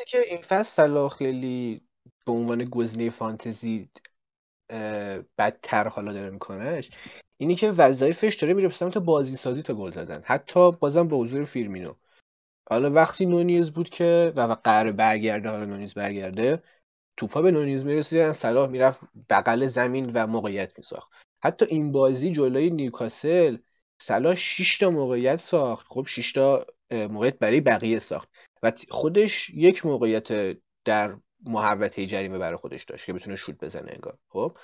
که 0.06 0.18
این 0.18 0.42
فصل 0.42 1.08
خیلی 1.08 1.80
به 2.26 2.32
عنوان 2.32 2.64
گزینه 2.64 3.10
فانتزی 3.10 3.88
بدتر 5.38 5.88
حالا 5.88 6.12
داره 6.12 6.30
میکنهش 6.30 6.90
اینی 7.36 7.56
که 7.56 7.70
وظایفش 7.70 8.34
داره 8.34 8.54
میره 8.54 8.68
به 8.68 8.74
سمت 8.74 8.98
بازی 8.98 9.36
سازی 9.36 9.62
تا 9.62 9.74
گل 9.74 9.90
زدن. 9.90 10.22
حتی 10.24 10.70
بازم 10.70 11.08
به 11.08 11.16
حضور 11.16 11.44
فیرمینو. 11.44 11.94
حالا 12.70 12.90
وقتی 12.90 13.26
نونیز 13.26 13.70
بود 13.70 13.88
که 13.88 14.32
و 14.36 14.56
قرار 14.64 14.92
برگرده 14.92 15.48
حالا 15.48 15.64
نونیز 15.64 15.94
برگرده 15.94 16.62
توپا 17.16 17.42
به 17.42 17.50
نونیز 17.50 17.84
می‌رسیدن 17.84 18.32
صلاح 18.32 18.70
می‌رفت 18.70 19.00
بغل 19.30 19.66
زمین 19.66 20.12
و 20.14 20.26
موقعیت 20.26 20.78
میساخت. 20.78 21.10
حتی 21.44 21.64
این 21.64 21.92
بازی 21.92 22.32
جلوی 22.32 22.70
نیوکاسل 22.70 23.56
صلاح 24.02 24.34
6 24.34 24.78
تا 24.78 24.90
موقعیت 24.90 25.36
ساخت. 25.36 25.86
خب 25.88 26.06
6 26.08 26.32
تا 26.32 26.66
موقعیت 26.92 27.38
برای 27.38 27.60
بقیه 27.60 27.98
ساخت. 27.98 28.28
و 28.64 28.72
خودش 28.90 29.50
یک 29.50 29.86
موقعیت 29.86 30.56
در 30.84 31.16
محوطه 31.44 32.06
جریمه 32.06 32.38
برای 32.38 32.56
خودش 32.56 32.84
داشت 32.84 33.06
که 33.06 33.12
بتونه 33.12 33.36
شوت 33.36 33.64
بزنه 33.64 33.92
انگار. 33.92 34.18
خب؟ 34.28 34.56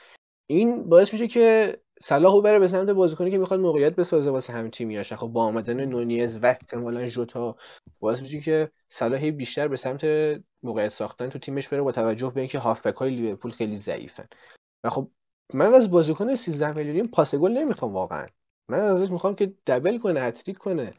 این 0.46 0.88
باعث 0.88 1.12
میشه 1.12 1.28
که 1.28 1.76
صلاح 2.02 2.42
بره 2.42 2.58
به 2.58 2.68
سمت 2.68 2.90
بازیکنی 2.90 3.30
که 3.30 3.38
می‌خواد 3.38 3.60
موقعیت 3.60 3.96
بسازه 3.96 4.30
واسه 4.30 4.52
هم 4.52 4.68
تیمیاش 4.68 5.12
خب 5.12 5.26
با 5.26 5.44
آمدن 5.44 5.84
نونیز 5.84 6.38
و 6.38 6.46
احتمالا 6.46 7.08
ژوتا 7.08 7.56
باعث 8.00 8.20
میشه 8.20 8.40
که 8.40 8.70
صلاح 8.88 9.30
بیشتر 9.30 9.68
به 9.68 9.76
سمت 9.76 10.04
موقعیت 10.62 10.88
ساختن 10.88 11.28
تو 11.28 11.38
تیمش 11.38 11.68
بره 11.68 11.82
با 11.82 11.92
توجه 11.92 12.30
به 12.30 12.40
اینکه 12.40 12.58
هافبک 12.58 12.94
های 12.94 13.10
لیورپول 13.10 13.50
خیلی 13.50 13.76
ضعیفن. 13.76 14.26
و 14.84 14.90
خب 14.90 15.10
من 15.54 15.74
از 15.74 15.90
بازیکن 15.90 16.34
13 16.34 16.76
میلیونی 16.76 17.02
پاس 17.02 17.34
گل 17.34 17.50
نمی‌خوام 17.52 17.92
واقعا. 17.92 18.26
من 18.68 18.78
ازش 18.78 19.10
می‌خوام 19.10 19.34
که 19.34 19.54
دبل 19.66 19.98
کنه 19.98 20.20
هتریک 20.20 20.58
کنه. 20.58 20.92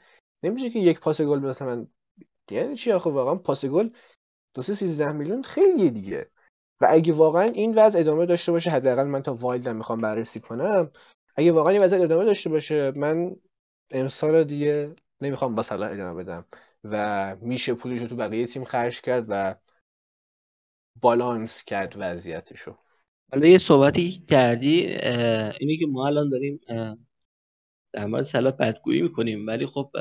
نمیشه 0.44 0.70
که 0.70 0.80
یک 0.80 1.00
پاس 1.00 1.22
گل 1.22 1.40
مثلا 1.40 1.88
یعنی 2.52 2.76
چی 2.76 2.92
آخه؟ 2.92 3.10
واقعا 3.10 3.36
پاس 3.36 3.66
گل 3.66 3.90
دو 4.54 4.62
13 4.62 5.12
میلیون 5.12 5.44
خیلی 5.44 5.92
دیگه. 5.92 6.32
و 6.82 6.88
اگه 6.90 7.14
واقعا 7.14 7.44
این 7.44 7.74
وضع 7.76 8.00
ادامه 8.00 8.26
داشته 8.26 8.52
باشه 8.52 8.70
حداقل 8.70 9.04
من 9.04 9.22
تا 9.24 9.34
وایلدم 9.34 9.76
می‌خوام 9.76 10.02
بررسی 10.02 10.40
کنم 10.40 10.92
اگه 11.36 11.52
واقعا 11.52 11.74
این 11.74 11.82
وضع 11.82 12.02
ادامه 12.02 12.26
داشته 12.26 12.50
باشه 12.50 12.92
من 12.92 13.36
امسال 13.92 14.44
دیگه 14.44 14.96
نمی‌خوام 15.22 15.56
با 15.56 15.62
صلاح 15.62 15.92
ادامه 15.92 16.24
بدم. 16.24 16.46
و 16.84 17.36
میشه 17.42 17.74
پولش 17.74 18.02
رو 18.02 18.08
تو 18.08 18.16
بقیه 18.16 18.48
تیم 18.48 18.64
خرج 18.64 19.02
کرد 19.02 19.26
و 19.30 19.56
بالانس 21.02 21.64
کرد 21.64 21.96
وضعیتشو. 21.98 22.78
حالا 23.32 23.48
یه 23.48 23.58
صحبتی 23.58 24.26
کردی 24.30 24.86
اینی 25.60 25.78
که 25.78 25.86
ما 25.88 26.08
الان 26.08 26.30
داریم 26.30 26.60
در 27.94 28.06
مورد 28.06 28.24
صلاح 28.24 28.54
بدگویی 28.54 29.02
می‌کنیم 29.02 29.48
ولی 29.48 29.66
خب 29.66 29.92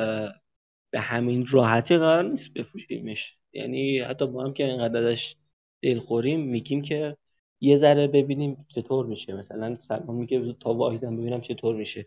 به 0.91 1.01
همین 1.01 1.47
راحتی 1.51 1.97
قرار 1.97 2.25
نیست 2.25 2.53
بفروشیمش. 2.55 3.37
یعنی 3.53 3.99
حتی 3.99 4.27
با 4.27 4.45
هم 4.45 4.53
که 4.53 4.65
اینقدر 4.65 5.07
ازش 5.07 5.37
دلخوریم 5.83 6.41
میگیم 6.41 6.83
که 6.83 7.17
یه 7.61 7.79
ذره 7.79 8.07
ببینیم 8.07 8.67
چطور 8.69 9.07
میشه. 9.07 9.35
مثلا 9.35 9.77
سلمان 9.81 10.17
میگه 10.17 10.53
تا 10.61 10.75
واحدم 10.75 11.17
ببینم 11.17 11.41
چطور 11.41 11.77
میشه. 11.77 12.07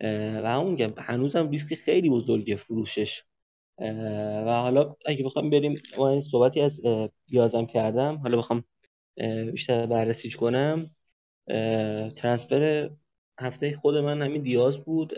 و 0.00 0.50
همون 0.50 0.70
میگم 0.70 0.90
هنوزم 0.96 1.50
ریسک 1.50 1.74
خیلی 1.74 2.10
بزرگه 2.10 2.56
فروشش. 2.56 3.22
و 4.46 4.60
حالا 4.62 4.96
اگه 5.06 5.24
بخوام 5.24 5.50
بریم 5.50 5.82
من 5.98 6.20
صحبتی 6.20 6.60
از 6.60 6.72
یازم 7.28 7.66
کردم. 7.66 8.16
حالا 8.16 8.38
بخوام 8.38 8.64
بیشتر 9.52 9.86
بررسیش 9.86 10.36
کنم. 10.36 10.90
transfer 12.16 12.90
هفته 13.40 13.76
خود 13.76 13.96
من 13.96 14.22
همین 14.22 14.42
دیاز 14.42 14.78
بود. 14.78 15.12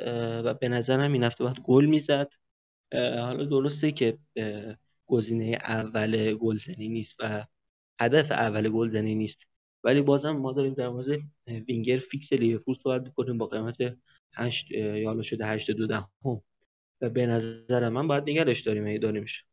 و 0.44 0.54
به 0.54 0.68
نظرم 0.68 1.12
این 1.12 1.22
هفته 1.22 1.44
باید 1.44 1.60
گل 1.60 1.84
می‌زد. 1.84 2.30
حالا 2.92 3.44
درسته 3.44 3.92
که 3.92 4.18
گزینه 5.07 5.59
اول 5.62 6.35
گلزنی 6.35 6.88
نیست 6.88 7.16
و 7.18 7.46
هدف 8.00 8.31
اول 8.31 8.68
گلزنی 8.68 9.14
نیست. 9.14 9.38
ولی 9.85 10.03
بازم 10.03 10.31
ما 10.31 10.53
داریم 10.53 10.74
در 10.74 10.88
مورد 10.88 11.20
وینگر 11.68 11.98
فیکس 11.98 12.33
لیورپول 12.33 12.76
صحبت 12.83 13.03
می‌کنیم 13.03 13.38
با 13.38 13.46
قیمت 13.46 13.96
8 14.35 14.70
یا 14.70 15.09
حالا 15.09 15.22
شده 15.22 15.46
8 15.46 15.70
دو 15.70 15.87
دهم. 15.87 16.42
و 17.00 17.11
به 17.11 17.26
نظر 17.26 17.88
من 17.88 18.09
باید 18.09 18.31
نگرش 18.31 18.61
داریم 18.61 18.87
اگه 18.87 18.98
داریمش 18.98 19.44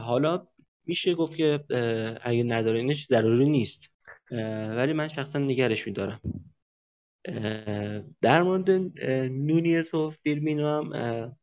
حالا 0.00 0.46
میشه 0.86 1.14
گفت 1.14 1.36
که 1.36 1.64
اگه 2.22 2.42
ندارینش 2.42 3.06
ضروری 3.06 3.48
نیست. 3.48 3.78
ولی 4.76 4.92
من 4.92 5.08
شخصا 5.08 5.38
نگرش 5.38 5.86
میدارم. 5.86 6.20
در 8.22 8.42
مورد 8.42 8.70
نونیز 9.30 9.94
و 9.94 10.10
فیرمینو 10.10 10.66
هم 10.68 11.36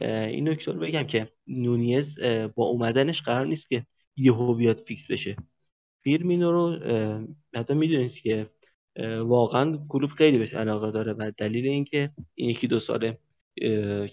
این 0.00 0.48
نکته 0.48 0.72
رو 0.72 0.80
بگم 0.80 1.02
که 1.02 1.28
نونیز 1.46 2.20
با 2.54 2.64
اومدنش 2.64 3.22
قرار 3.22 3.46
نیست 3.46 3.68
که 3.68 3.86
یهو 4.16 4.54
بیاد 4.54 4.78
فیکس 4.86 5.06
بشه. 5.10 5.36
فیرمینو 6.02 6.52
رو 6.52 6.78
حتی 7.54 7.74
می‌دونید 7.74 8.14
که 8.14 8.50
واقعا 9.20 9.78
کلوپ 9.88 10.10
خیلی 10.10 10.38
بهش 10.38 10.54
علاقه 10.54 10.90
داره 10.90 11.12
و 11.12 11.32
دلیل 11.38 11.66
اینکه 11.66 12.10
این 12.34 12.50
یکی 12.50 12.66
دو 12.66 12.80
ساله 12.80 13.18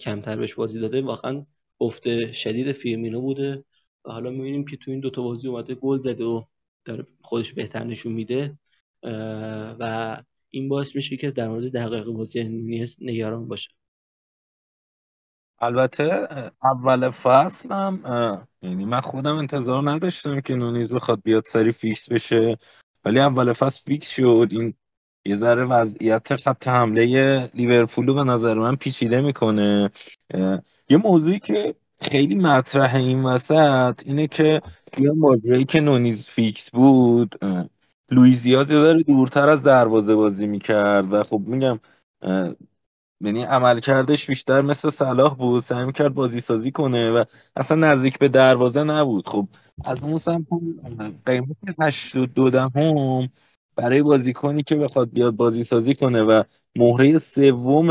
کمتر 0.00 0.36
بهش 0.36 0.54
بازی 0.54 0.80
داده 0.80 1.02
واقعا 1.02 1.46
افت 1.80 2.32
شدید 2.32 2.72
فیرمینو 2.72 3.20
بوده. 3.20 3.64
و 4.04 4.10
حالا 4.12 4.30
می‌بینیم 4.30 4.64
که 4.64 4.76
تو 4.76 4.90
این 4.90 5.00
دوتا 5.00 5.22
بازی 5.22 5.48
اومده 5.48 5.74
گل 5.74 5.98
زده 5.98 6.24
و 6.24 6.42
داره 6.84 7.06
خودش 7.22 7.52
بهتر 7.52 7.84
نشون 7.84 8.12
میده. 8.12 8.58
و 9.80 10.22
این 10.50 10.68
باعث 10.68 10.96
میشه 10.96 11.16
که 11.16 11.30
در 11.30 11.48
مورد 11.48 11.72
دقایق 11.72 12.04
بازی 12.04 12.42
نگران 13.00 13.48
باشه. 13.48 13.68
البته 15.62 16.28
اول 16.64 17.10
فصل 17.10 17.72
هم 17.72 18.00
یعنی 18.62 18.84
من 18.84 19.00
خودم 19.00 19.36
انتظار 19.36 19.90
نداشتم 19.90 20.40
که 20.40 20.54
نونیز 20.54 20.92
بخواد 20.92 21.22
بیاد 21.24 21.44
سری 21.46 21.72
فیکس 21.72 22.08
بشه. 22.08 22.58
ولی 23.04 23.20
اول 23.20 23.52
فصل 23.52 23.80
فیکس 23.86 24.08
شد. 24.08 24.48
این 24.50 24.74
یه 25.24 25.36
ذره 25.36 25.64
وضعیت 25.64 26.36
خط 26.36 26.68
حمله 26.68 27.50
لیورپول 27.54 28.06
رو 28.06 28.14
به 28.14 28.24
نظر 28.24 28.54
من 28.54 28.76
پیچیده 28.76 29.20
می‌کنه. 29.20 29.90
یه 30.88 30.96
موضوعی 30.96 31.38
که 31.38 31.74
خیلی 32.00 32.34
مطرح 32.34 32.94
این 32.94 33.22
وسط 33.22 34.02
اینه 34.06 34.26
که 34.26 34.60
یه 34.98 35.10
موقعی 35.10 35.64
که 35.64 35.80
نونیز 35.80 36.28
فیکس 36.28 36.70
بود 36.70 37.34
لویز 38.10 38.42
دیاز 38.42 38.70
یه 38.70 38.78
ذره 38.78 39.02
دورتر 39.02 39.48
از 39.48 39.62
دروازه 39.62 40.14
بازی 40.14 40.46
می‌کرد 40.46 41.12
و 41.12 41.22
خب 41.22 41.42
میگم 41.46 41.78
یعنی 43.22 43.42
عملکردش 43.42 44.26
بیشتر 44.26 44.60
مثل 44.60 44.90
صلاح 44.90 45.34
بود 45.34 45.62
سعی 45.62 45.84
می‌کرد 45.84 46.14
بازی 46.14 46.40
سازی 46.40 46.70
کنه 46.70 47.10
و 47.10 47.24
اصلا 47.56 47.76
نزدیک 47.76 48.18
به 48.18 48.28
دروازه 48.28 48.82
نبود. 48.82 49.28
خب 49.28 49.48
از 49.84 50.02
اون 50.02 50.18
سمت 50.18 50.46
قیمت 51.26 51.56
82 51.80 52.50
دهم 52.50 53.28
برای 53.76 54.02
بازیکنی 54.02 54.62
که 54.62 54.76
بخواد 54.76 55.12
بیاد 55.12 55.36
بازی 55.36 55.64
سازی 55.64 55.94
کنه 55.94 56.22
و 56.22 56.42
مهره 56.76 57.18
سوم 57.18 57.90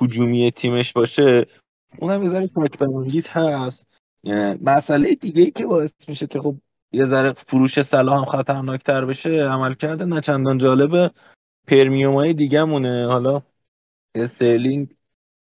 هجومی 0.00 0.50
تیمش 0.50 0.92
باشه 0.92 1.46
اونم 1.98 2.22
یه 2.22 2.28
ذره 2.28 2.46
شک 2.46 3.30
هست. 3.32 3.86
مسئله 4.62 5.14
دیگه 5.14 5.42
ای 5.42 5.50
که 5.50 5.66
باعث 5.66 5.92
میشه 6.08 6.26
که 6.26 6.40
خب 6.40 6.56
یه 6.92 7.04
ذره 7.04 7.32
فروش 7.32 7.82
صلاح 7.82 8.18
هم 8.18 8.24
خطرناکتر 8.24 9.04
بشه 9.04 9.44
عمل 9.44 9.74
کرده 9.74 10.04
نه 10.04 10.20
چندان 10.20 10.58
جالبه. 10.58 11.10
پرمیوم 11.66 12.14
های 12.14 12.34
دیگه 12.34 12.64
مونه 12.64 13.06
حالا 13.06 13.42
استرلینگ 14.14 14.94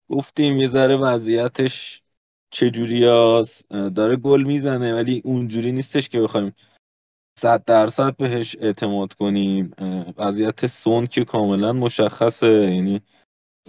گفتیم 0.09 0.57
یه 0.57 0.67
ذره 0.67 0.97
وضعیتش 0.97 2.03
چجوری 2.49 2.99
داره 3.69 4.15
گل 4.15 4.43
می‌زنه 4.43 4.93
ولی 4.93 5.21
اونجوری 5.25 5.71
نیستش 5.71 6.09
که 6.09 6.21
بخوایم 6.21 6.53
صد 7.39 7.63
درصد 7.65 8.15
بهش 8.17 8.55
اعتماد 8.59 9.13
کنیم. 9.13 9.71
وضعیت 10.17 10.67
سون 10.67 11.07
که 11.07 11.25
کاملا 11.25 11.73
مشخصه 11.73 12.47
یعنی 12.47 13.01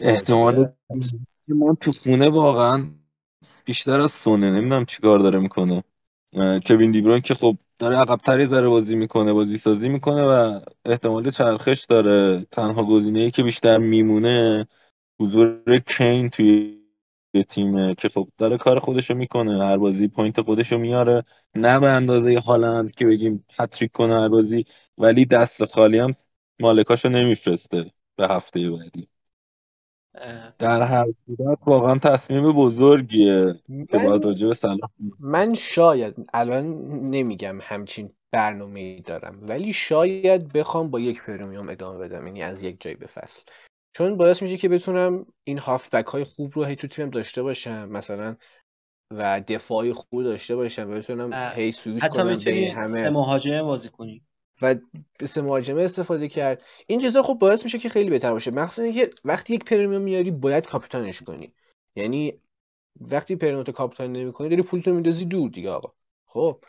احتمال 0.00 0.72
ما 1.48 1.76
تو 1.80 1.92
خونه 1.92 2.28
واقعا 2.28 2.90
بیشتر 3.64 4.00
از 4.00 4.12
سونه. 4.12 4.50
نمی‌دونم 4.50 4.84
چیکار 4.84 5.18
داره 5.18 5.38
می‌کنه. 5.38 5.82
کوین 6.66 6.90
دیبرون 6.90 7.20
که 7.20 7.34
خب 7.34 7.56
داره 7.78 7.96
عقبتری 7.98 8.46
ذره 8.46 8.68
بازی 8.68 8.96
می‌کنه 8.96 9.32
بازی 9.32 9.58
سازی 9.58 9.88
می‌کنه 9.88 10.22
و 10.22 10.60
احتمال 10.84 11.30
چرخش 11.30 11.84
داره. 11.84 12.46
تنها 12.50 12.84
گزینه 12.84 13.20
ای 13.20 13.30
که 13.30 13.42
بیشتر 13.42 13.78
میمونه 13.78 14.68
حضور 15.20 15.78
کین 15.78 16.30
توی 16.30 16.80
تیمه 17.48 17.94
که 17.94 18.08
خب 18.08 18.28
داره 18.38 18.58
کار 18.58 18.78
خودشو 18.80 19.14
می‌کنه. 19.14 19.66
هر 19.66 19.76
بازی 19.78 20.08
point 20.08 20.42
خودشو 20.42 20.78
میاره. 20.78 21.24
نه 21.56 21.80
به 21.80 21.88
اندازه 21.88 22.40
هالند 22.40 22.92
که 22.92 23.06
بگیم 23.06 23.46
هتریک 23.58 23.92
کنه 23.92 24.14
هر 24.22 24.28
بازی 24.28 24.64
ولی 24.98 25.24
دست 25.24 25.64
خالی 25.64 25.98
هم 25.98 26.14
مالکاشو 26.60 27.08
نمیفرسته 27.08 27.92
به 28.16 28.28
هفته 28.28 28.70
بعدی. 28.70 29.08
در 30.58 30.82
هر 30.82 31.06
صورت 31.26 31.58
واقعا 31.66 31.98
تصمیم 31.98 32.52
بزرگیه 32.52 33.60
که 33.90 33.98
باید 33.98 34.24
راجع 34.24 34.48
به 34.48 34.54
صلاح 34.54 34.90
من 35.20 35.54
شاید 35.54 36.14
الان 36.34 36.64
نمیگم 37.10 37.58
همچین 37.62 38.10
برنامه 38.32 38.80
ای 38.80 39.00
دارم 39.00 39.38
ولی 39.42 39.72
شاید 39.72 40.52
بخوام 40.52 40.90
با 40.90 41.00
یک 41.00 41.22
premium 41.22 41.68
ادامه 41.68 41.98
بدم 41.98 42.26
یعنی 42.26 42.42
از 42.42 42.62
یک 42.62 42.80
جای 42.80 42.94
به 42.94 43.06
فصل. 43.06 43.42
چون 43.96 44.16
باعث 44.16 44.42
میشه 44.42 44.56
که 44.56 44.68
بتونم 44.68 45.26
این 45.44 45.58
هافبک 45.58 46.06
های 46.06 46.24
خوب 46.24 46.52
رو 46.54 46.64
هی 46.64 46.76
تو 46.76 46.86
تیمم 46.86 47.10
داشته 47.10 47.42
باشم 47.42 47.88
مثلا 47.88 48.36
و 49.10 49.40
دفاعی 49.48 49.92
خوب 49.92 50.22
داشته 50.22 50.56
باشم 50.56 50.90
و 50.90 50.94
بتونم 50.94 51.52
هی 51.54 51.72
سویش 51.72 52.04
کنم 52.04 52.36
بین 52.36 52.70
همه. 52.70 53.10
مهاجمه 53.10 53.62
بازی 53.62 53.88
کنی. 53.88 54.22
و 54.62 54.74
سه 55.26 55.42
مهاجمه 55.42 55.82
استفاده 55.82 56.28
کرد. 56.28 56.62
این 56.86 57.00
چیزا 57.00 57.22
خب 57.22 57.34
باعث 57.34 57.64
میشه 57.64 57.78
که 57.78 57.88
خیلی 57.88 58.10
بهتر 58.10 58.32
باشه. 58.32 58.50
مخصوصا 58.50 58.82
اینکه 58.82 59.10
وقتی 59.24 59.54
یک 59.54 59.64
پرمیوم 59.64 60.02
میاری 60.02 60.30
باید 60.30 60.66
کاپیتانش 60.66 61.22
کنی. 61.22 61.54
یعنی 61.96 62.40
وقتی 63.00 63.36
پرمیوم 63.36 63.64
کاپیتان 63.64 64.12
نمی‌کنی 64.12 64.48
داری 64.48 64.62
پولتو 64.62 64.94
میندازی 64.94 65.24
دور 65.24 65.50
دیگه 65.50 65.70
آقا. 65.70 65.92
خب؟ 66.26 66.64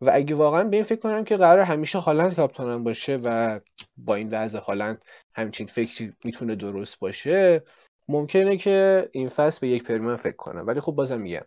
و 0.00 0.10
اگه 0.14 0.34
واقعا 0.34 0.64
به 0.64 0.76
این 0.76 0.84
فکر 0.84 1.00
کنم 1.00 1.24
که 1.24 1.36
قرار 1.36 1.64
همیشه 1.64 1.98
هالند 1.98 2.34
کاپیتانم 2.34 2.84
باشه 2.84 3.18
و 3.24 3.60
با 3.96 4.14
این 4.14 4.30
وضع 4.30 4.58
هالند 4.58 5.04
همچین 5.34 5.66
فکری 5.66 6.12
می‌تونه 6.24 6.54
درست 6.54 6.98
باشه 6.98 7.62
ممکنه 8.08 8.56
که 8.56 9.08
این 9.12 9.28
فصل 9.28 9.58
به 9.60 9.68
یک 9.68 9.82
پرمیوم 9.82 10.16
فکر 10.16 10.36
کنم. 10.36 10.66
ولی 10.66 10.80
خب 10.80 10.92
بازم 10.92 11.20
میگم 11.20 11.44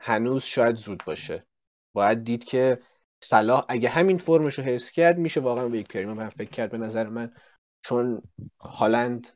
هنوز 0.00 0.44
شاید 0.44 0.76
زود 0.76 1.02
باشه. 1.06 1.46
باید 1.92 2.24
دید 2.24 2.44
که 2.44 2.78
صلاح 3.24 3.64
اگه 3.68 3.88
همین 3.88 4.18
فرمش 4.18 4.54
رو 4.54 4.64
حفظ 4.64 4.90
کرد 4.90 5.18
میشه 5.18 5.40
واقعا 5.40 5.68
به 5.68 5.78
یک 5.78 5.88
پرمیوم 5.88 6.20
هم 6.20 6.28
فکر 6.28 6.50
کرد 6.50 6.70
به 6.70 6.78
نظر 6.78 7.06
من 7.06 7.32
چون 7.84 8.22
هالند 8.60 9.26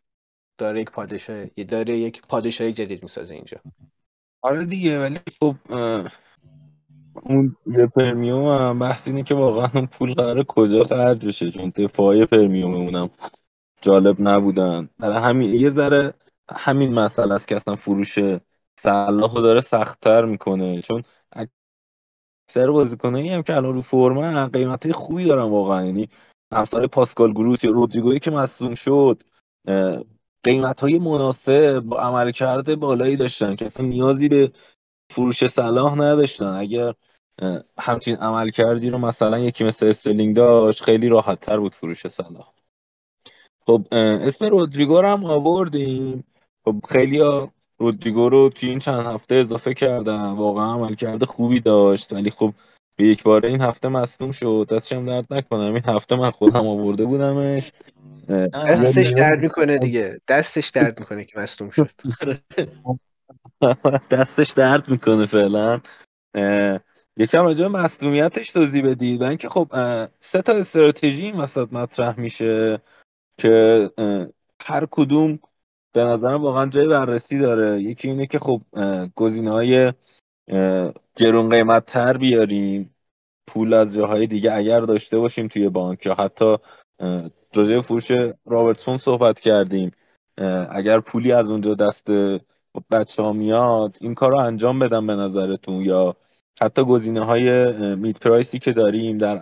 داره 0.59 0.81
یک 0.81 0.91
پادشاه 0.91 1.47
داره 1.47 1.99
یک 1.99 2.23
پادشاهی 2.29 2.73
جدید 2.73 3.03
می‌سازه 3.03 3.35
اینجا. 3.35 3.59
آره 4.43 4.65
دیگه 4.65 5.01
ولی 5.01 5.19
خب 5.41 5.55
اون 7.23 7.57
یه 7.67 7.87
پرمیوم 7.87 8.45
هم 8.45 8.79
بحث 8.79 9.09
اینه 9.09 9.23
که 9.23 9.35
واقعا 9.35 9.87
پول 9.87 10.15
قراره 10.15 10.45
کجا 10.45 10.83
خرج 10.83 11.27
بشه 11.27 11.51
چون 11.51 11.73
دفاعی 11.77 12.27
پرمیوم 12.27 12.75
اونم 12.75 13.11
جالب 13.81 14.17
نبودن. 14.21 14.89
برای 14.99 15.23
همین 15.23 15.55
یه 15.55 15.71
ذره 15.71 16.15
همین 16.51 16.95
مسئله 16.95 17.35
است 17.35 17.49
که 17.49 17.57
اصلا 17.57 17.77
فروش 17.77 18.19
صلاح 18.79 19.35
داره 19.35 19.61
سختتر 19.61 20.25
می‌کنه. 20.25 20.83
چون 20.83 21.03
سر 22.51 22.71
بازیکنایی 22.71 23.29
هم 23.29 23.43
که 23.43 23.57
الان 23.57 23.75
رو 23.75 23.81
فرمن 23.81 24.47
قیمت 24.47 24.85
های 24.85 24.93
خوبی 24.93 25.25
دارن 25.25 25.51
واقعا. 25.51 25.85
یعنی 25.85 26.09
امثال 26.53 26.87
پاسکال 26.87 27.33
گروس 27.33 27.65
یا 27.65 27.71
رودریگویی 27.71 28.19
که 28.19 28.31
مصدوم 28.31 28.75
شد 28.75 29.23
قیمت 30.45 30.81
های 30.81 30.99
مناسب 30.99 31.81
با 31.81 32.01
عمل 32.01 32.31
کرده 32.31 32.77
بالایی 32.77 33.17
داشتن. 33.17 33.57
که 33.57 33.67
اصلا 33.67 33.87
نیازی 33.87 34.29
به 34.29 34.53
فروش 35.13 35.47
صلاح 35.47 35.95
نداشتن. 35.95 36.47
اگر 36.47 36.95
همچین 37.79 38.17
عمل 38.17 38.51
کردی 38.51 38.91
رو 38.91 38.99
مثلا 38.99 39.39
یکی 39.39 39.65
مثل 39.65 39.87
استرلینگ 39.87 40.37
داشت 40.37 40.83
خیلی 40.83 41.09
راحت 41.09 41.41
تر 41.41 41.61
بود 41.61 41.75
فروش 41.75 42.07
صلاح. 42.07 42.53
خب 43.67 43.87
اسم 43.93 44.45
رودریگو 44.45 45.01
رو 45.01 45.09
هم 45.09 45.25
آوردیم. 45.25 46.25
خب 46.65 46.75
خیلی 46.89 47.21
رودریگو 47.79 48.29
رو 48.29 48.49
توی 48.49 48.69
این 48.69 48.79
چند 48.79 49.07
هفته 49.07 49.35
اضافه 49.35 49.75
کردن 49.75 50.31
واقعا 50.31 50.75
عمل 50.75 50.95
کرده 50.95 51.27
خوبی 51.27 51.61
داشت. 51.61 52.13
ولی 52.13 52.31
خب 52.31 52.55
به 52.97 53.05
یک 53.05 53.23
باره 53.23 53.49
این 53.49 53.61
هفته 53.61 53.89
مصدوم 53.89 54.33
شد. 54.33 54.67
دستشم 54.71 55.07
درد 55.07 55.27
نکنم. 55.31 55.75
این 55.75 55.83
هفته 55.87 56.17
من 56.17 56.31
خودم 56.31 56.67
آورده 56.67 57.05
بودمش. 57.05 57.73
دستش 58.53 59.09
درد 59.09 59.43
می‌کنه 59.43 59.79
دیگه. 59.79 60.21
دستش 60.29 60.69
درد 60.69 61.01
می‌کنه 61.01 61.25
که 61.25 61.39
مصدوم 61.39 61.71
شد. 61.71 61.91
دستش 64.11 64.51
درد 64.51 64.89
می‌کنه 64.89 65.27
فعلا. 65.27 65.81
یکم 67.17 67.43
راجع 67.43 67.69
به 67.69 67.69
مصدومیتش 67.69 68.53
توضیح 68.53 68.87
بدید. 68.87 69.23
و 69.23 69.25
اینکه 69.25 69.49
خب 69.49 69.69
سه 70.21 70.43
تا 70.43 70.53
استراتژی 70.53 71.23
این 71.23 71.41
وسط 71.41 71.73
مطرح 71.73 72.21
میشه 72.21 72.81
که 73.41 73.91
هر 74.63 74.87
کدوم 74.91 75.39
به 75.93 76.05
نظرم 76.05 76.43
واقعا 76.43 76.67
جای 76.67 76.89
بررسی 76.89 77.39
داره. 77.39 77.81
یکی 77.81 78.09
اینه 78.09 78.27
که 78.27 78.39
خب 78.39 78.63
گزینه 79.15 79.51
های 79.51 79.93
گرون 81.17 81.49
قیمت 81.49 81.87
تر 81.87 82.17
بیاریم. 82.17 82.95
پول 83.47 83.75
از 83.75 83.95
جاهای 83.95 84.27
دیگه 84.27 84.53
اگر 84.53 84.81
داشته 84.81 85.19
باشیم 85.19 85.49
توی 85.49 85.69
بانک 85.69 86.07
یا 86.07 86.15
حتی 86.15 86.57
راجع 87.55 87.81
فروش 87.81 88.11
رابرتسون 88.47 88.99
صحبت 88.99 89.41
کردیم. 89.41 89.91
اگر 90.71 91.01
پولی 91.01 91.33
از 91.33 91.49
اونجا 91.49 91.75
دست 91.75 92.07
بچه 92.91 93.23
ها 93.23 93.33
میاد 93.33 93.97
این 94.01 94.15
کار 94.15 94.31
رو 94.31 94.39
انجام 94.39 94.79
بدم 94.79 95.07
به 95.07 95.15
نظرتون. 95.15 95.75
یا 95.75 96.17
حتی 96.61 96.85
گزینه 96.85 97.25
های 97.25 97.73
مید 97.95 98.19
پرایسی 98.19 98.59
که 98.59 98.73
داریم 98.73 99.19
در 99.19 99.37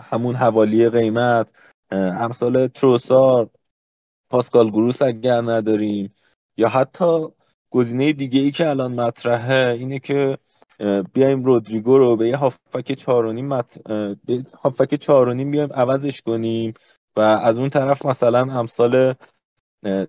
همون 0.00 0.34
حوالی 0.34 0.88
قیمت 0.88 1.52
امثال 1.90 2.66
تروسار 2.66 3.50
پاسکال 4.32 4.70
گروس 4.70 5.02
اگر 5.02 5.40
نداریم. 5.40 6.14
یا 6.56 6.68
حتی 6.68 7.26
گزینه 7.70 8.12
دیگه 8.12 8.40
ای 8.40 8.50
که 8.50 8.68
الان 8.68 8.92
مطرحه 9.00 9.72
اینه 9.72 9.98
که 9.98 10.38
بیایم 11.14 11.44
رودریگو 11.44 11.98
رو 11.98 12.16
به 12.16 12.28
یه 12.28 12.36
هافک 12.36 12.92
چهارونیم 12.92 13.48
مت... 13.48 13.88
به 14.24 14.44
هافک 14.62 14.94
بیایم 15.50 15.72
عوضش 15.72 16.22
کنیم 16.22 16.74
و 17.16 17.20
از 17.20 17.58
اون 17.58 17.70
طرف 17.70 18.06
مثلا 18.06 18.40
امثال 18.40 19.14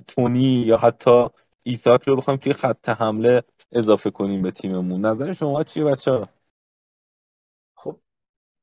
تونی 0.08 0.64
یا 0.68 0.78
حتی 0.78 1.28
ایساک 1.64 2.08
رو 2.08 2.16
بخوایم 2.16 2.40
که 2.40 2.54
خط 2.54 2.90
حمله 2.90 3.44
اضافه 3.72 4.10
کنیم 4.12 4.42
به 4.42 4.52
تیممون. 4.52 5.06
نظر 5.06 5.32
شما 5.32 5.64
چیه 5.64 5.84
بچه؟ 5.84 6.28
خب 7.76 8.00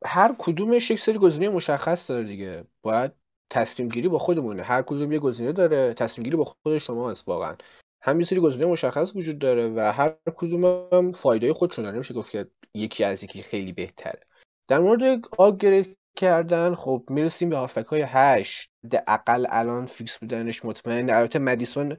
هر 0.05 0.35
کدومش 0.39 0.91
یک 0.91 1.01
سری 1.01 1.19
گزینه 1.19 1.49
مشخص 1.49 2.11
داره 2.11 2.25
دیگه. 2.25 2.65
باید 2.83 3.20
تصمیم 3.51 3.89
گیری 3.89 4.09
با 4.09 4.19
خودمونه. 4.19 4.63
هر 4.63 4.83
کدوم 4.83 5.13
یه 5.13 5.19
گزینه 5.19 5.53
داره 5.53 5.95
تصمیم 5.95 6.25
گیری 6.25 6.37
با 6.37 6.45
خود 6.45 6.79
شما 6.79 7.11
هست 7.11 7.29
واقعا. 7.29 7.57
هم 8.03 8.21
یه 8.21 8.27
سری 8.27 8.41
گزینه 8.41 8.67
مشخص 8.67 9.17
وجود 9.17 9.39
داره 9.39 9.69
و 9.69 9.93
هر 9.93 10.15
کدوم 10.37 10.89
هم 10.93 11.13
فایده 11.13 11.53
خودشون 11.53 11.85
داره. 11.85 11.95
نمیشه 11.97 12.15
گفت 12.15 12.31
که 12.31 12.47
یکی 12.75 13.05
از 13.05 13.25
یکی 13.25 13.43
خیلی 13.43 13.73
بهتره. 13.73 14.21
در 14.69 14.79
مورد 14.79 15.21
آپگرید 15.39 15.97
کردن 16.17 16.75
خب 16.75 17.05
می‌رسیم 17.11 17.51
به 17.51 17.57
هافک 17.57 17.87
های 17.87 18.05
هشت. 18.07 18.71
اقل 19.07 19.47
الان 19.51 19.87
فیکس 19.87 20.19
بودنش 20.19 20.65
مطمئن. 20.65 21.11
البته 21.11 21.39
مدیسون 21.39 21.97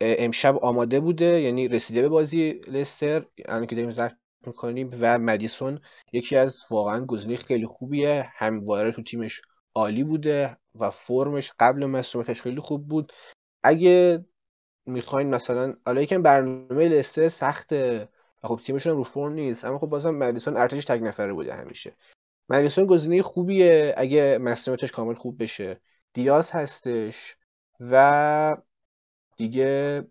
امشب 0.00 0.56
آماده 0.56 1.00
بوده 1.00 1.40
یعنی 1.40 1.68
رسیده 1.68 2.02
به 2.02 2.08
بازی 2.08 2.52
لستر. 2.52 3.24
الان 3.46 3.66
که 3.66 3.74
داریم 3.74 3.90
زرد 3.90 4.18
می‌کنیم. 4.46 4.90
و 5.00 5.18
مدیسون 5.18 5.80
یکی 6.12 6.36
از 6.36 6.58
واقعا 6.70 7.06
گزینه 7.06 7.36
خیلی 7.36 7.66
خوبیه. 7.66 8.28
همواره 8.32 8.92
تو 8.92 9.02
تیمش 9.02 9.42
عالی 9.78 10.04
بوده 10.04 10.56
و 10.74 10.90
فرمش 10.90 11.52
قبل 11.60 11.86
مسئولیتش 11.86 12.42
خیلی 12.42 12.60
خوب 12.60 12.88
بود. 12.88 13.12
اگه 13.62 14.24
می‌خواین 14.86 15.34
مثلا 15.34 15.74
حالا 15.86 16.02
یکم 16.02 16.22
برنامه 16.22 16.88
لسته 16.88 17.28
سخته 17.28 18.08
و 18.42 18.48
خب 18.48 18.60
تیمشون 18.64 18.96
رو 18.96 19.04
فرم 19.04 19.32
نیست 19.32 19.64
اما 19.64 19.78
خب 19.78 19.86
بازم 19.86 20.14
مدیسون 20.14 20.56
ارتش 20.56 20.84
تک 20.84 21.00
نفره 21.02 21.32
بوده 21.32 21.54
همیشه. 21.54 21.96
مدیسون 22.48 22.86
گزینه 22.86 23.22
خوبیه 23.22 23.94
اگه 23.96 24.38
مسئولیتش 24.38 24.92
کامل 24.92 25.14
خوب 25.14 25.42
بشه. 25.42 25.80
دیاز 26.12 26.50
هستش 26.50 27.36
و 27.80 28.56
دیگه 29.36 30.04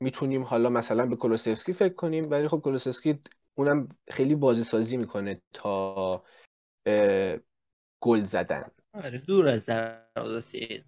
می‌تونیم 0.00 0.42
حالا 0.42 0.68
مثلا 0.70 1.06
به 1.06 1.16
کلوسفسکی 1.16 1.72
فکر 1.72 1.94
کنیم 1.94 2.30
ولی 2.30 2.48
خب 2.48 2.60
کلوسفسکی 2.60 3.20
اونم 3.54 3.88
خیلی 4.10 4.34
بازی 4.34 4.64
سازی 4.64 4.96
می‌کنه 4.96 5.42
تا 5.52 6.22
گل 8.06 8.24
زدن. 8.24 8.70
آره 8.94 9.18
دور 9.18 9.48
از 9.48 9.66
دروازه 9.66 10.84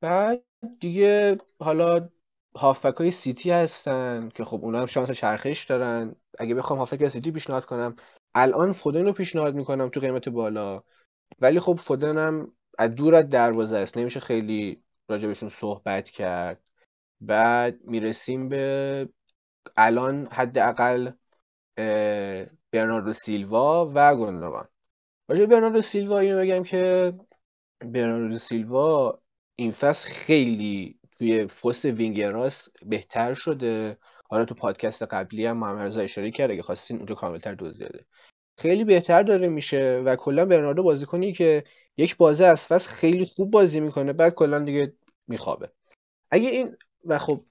بعد 0.00 0.44
دیگه 0.80 1.38
حالا 1.60 2.08
هافک 2.56 2.94
های 2.96 3.10
سیتی 3.10 3.50
هستن 3.50 4.28
که 4.34 4.44
خب 4.44 4.64
اونا 4.64 4.80
هم 4.80 4.86
شانس 4.86 5.10
چرخش 5.10 5.64
دارن. 5.64 6.16
اگه 6.38 6.54
بخوام 6.54 6.78
هافک 6.78 7.08
سیتی 7.08 7.30
پیشنهاد 7.30 7.64
کنم. 7.64 7.96
الان 8.34 8.72
فودن 8.72 9.04
رو 9.06 9.12
پیشنهاد 9.12 9.54
می‌کنم 9.54 9.88
تو 9.88 10.00
قیمت 10.00 10.28
بالا. 10.28 10.82
ولی 11.40 11.60
خب 11.60 11.74
فودن 11.74 12.18
هم 12.18 12.52
از 12.78 12.94
دور 12.94 13.14
از 13.14 13.28
دروازه 13.28 13.76
است. 13.76 13.98
نمیشه 13.98 14.20
خیلی 14.20 14.82
راجبشون 15.08 15.48
صحبت 15.48 16.10
کرد. 16.10 16.62
بعد 17.20 17.84
می‌رسیم 17.84 18.48
به 18.48 19.08
الان 19.76 20.28
حداقل 20.32 21.10
برناردو 22.72 23.12
سیلوا 23.12 23.92
و 23.94 24.16
گوندوان 24.16 24.68
راجع 25.28 25.46
برناردو 25.46 25.80
سیلوا 25.80 26.18
اینو 26.18 26.40
بگم 26.40 26.62
که 26.62 27.12
برناردو 27.80 28.38
سیلوا 28.38 29.20
این 29.56 29.72
فصل 29.72 30.08
خیلی 30.08 30.98
توی 31.18 31.46
پست 31.46 31.84
وینگر 31.84 32.30
راست 32.30 32.70
بهتر 32.86 33.34
شده. 33.34 33.98
حالا 34.30 34.44
تو 34.44 34.54
پادکست 34.54 35.02
قبلی 35.02 35.46
هم 35.46 35.56
محمد 35.56 35.86
رضا 35.86 36.00
اشاره 36.00 36.30
کرد 36.30 36.50
اگه 36.50 36.62
خواستین 36.62 36.96
اونجا 36.96 37.14
کاملتر 37.14 37.54
توضیح 37.54 37.86
بده. 37.86 38.06
خیلی 38.58 38.84
بهتر 38.84 39.22
داره 39.22 39.48
میشه 39.48 40.02
و 40.04 40.16
کلا 40.16 40.46
برناردو 40.46 40.82
بازیکنی 40.82 41.32
که 41.32 41.64
یک 41.96 42.16
بازه 42.16 42.44
از 42.44 42.66
فصل 42.66 42.90
خیلی 42.90 43.24
خوب 43.24 43.50
بازی 43.50 43.80
می‌کنه 43.80 44.12
بعد 44.12 44.34
کلا 44.34 44.64
دیگه 44.64 44.92
میخوابه. 45.26 45.72
اگه 46.30 46.48
این 46.48 46.76
و 47.04 47.18
خب 47.18 47.44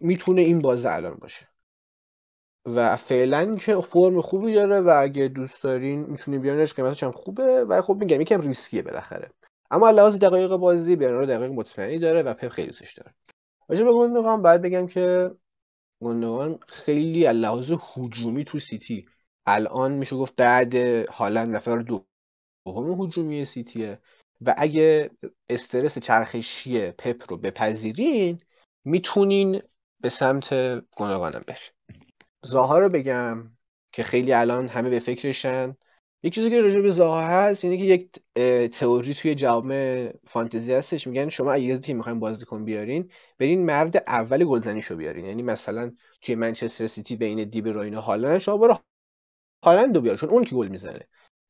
می‌تونه 0.00 0.42
این 0.42 0.58
بازه 0.58 0.90
الان 0.90 1.14
باشه. 1.14 1.48
و 2.66 2.96
فعلا 2.96 3.56
که 3.56 3.80
فرم 3.80 4.20
خوبی 4.20 4.54
داره 4.54 4.80
و 4.80 4.88
اگه 5.02 5.28
دوست 5.28 5.62
دارین 5.62 6.00
می‌تونین 6.00 6.40
بیارینش 6.40 6.74
قیمتش 6.74 7.02
هم 7.02 7.10
خوبه 7.10 7.64
و 7.64 7.82
خب 7.82 7.96
میگم 8.00 8.20
یکم 8.20 8.40
ریسکیه 8.40 8.82
بالاخره. 8.82 9.30
اما 9.70 9.90
لحاظ 9.90 10.18
دقایق 10.18 10.56
بازی 10.56 10.96
برنارو 10.96 11.26
دقایق 11.26 11.52
مطمئنی 11.52 11.98
داره 11.98 12.22
و 12.22 12.34
پپ 12.34 12.48
خیلی 12.48 12.66
دوستش 12.66 12.94
داره. 12.94 13.14
راجع 13.68 13.84
به 13.84 14.36
باید 14.36 14.62
بگم 14.62 14.86
که 14.86 15.30
گوندوان 16.02 16.58
خیلی 16.68 17.32
لحاظ 17.32 17.72
هجومی 17.96 18.44
تو 18.44 18.58
سیتی 18.58 19.06
الان 19.46 19.92
میشه 19.92 20.16
گفت 20.16 20.36
بعد 20.36 20.74
حالا 21.10 21.44
نفر 21.44 21.78
دوم 21.78 23.02
هجومی 23.02 23.44
سیتیه 23.44 23.98
و 24.40 24.54
اگه 24.58 25.10
استرس 25.48 25.98
چرخشی 25.98 26.90
پپ 26.90 27.22
رو 27.28 27.36
بپذیرین 27.36 28.40
می‌تونین 28.84 29.62
به 30.00 30.08
سمت 30.08 30.54
گناگانم 30.96 31.42
برین. 31.46 32.13
زاها 32.44 32.78
رو 32.78 32.88
بگم 32.88 33.50
که 33.92 34.02
خیلی 34.02 34.32
الان 34.32 34.68
همه 34.68 34.90
به 34.90 35.00
فکرشن. 35.00 35.76
یک 36.22 36.34
چیزی 36.34 36.50
که 36.50 36.62
راجع 36.62 36.80
به 36.80 36.90
زاها 36.90 37.20
هست 37.20 37.64
اینه 37.64 37.76
که 37.76 37.84
یک 37.84 38.10
تئوری 38.68 39.14
توی 39.14 39.34
جامعه 39.34 40.14
فانتزی 40.26 40.72
هستش. 40.72 41.06
میگن 41.06 41.28
شما 41.28 41.52
اگه 41.52 41.64
یه 41.64 41.78
تیم 41.78 41.96
می‌خواین 41.96 42.20
بازیکن 42.20 42.64
بیارین 42.64 43.10
برین 43.38 43.66
مرد 43.66 43.96
اول 43.96 44.44
گلزنیشو 44.44 44.96
بیارین. 44.96 45.24
یعنی 45.24 45.42
مثلا 45.42 45.92
توی 46.22 46.34
منچستر 46.34 46.86
سیتی 46.86 47.16
بین 47.16 47.44
دیب 47.44 47.68
روینه 47.68 47.98
هالند 47.98 48.38
شما 48.38 48.56
برو 48.56 48.78
هالند 49.64 49.96
رو 49.96 50.02
بیار 50.02 50.16
چون 50.16 50.30
اون 50.30 50.44
که 50.44 50.54
گل 50.54 50.68
می‌زنه. 50.68 51.00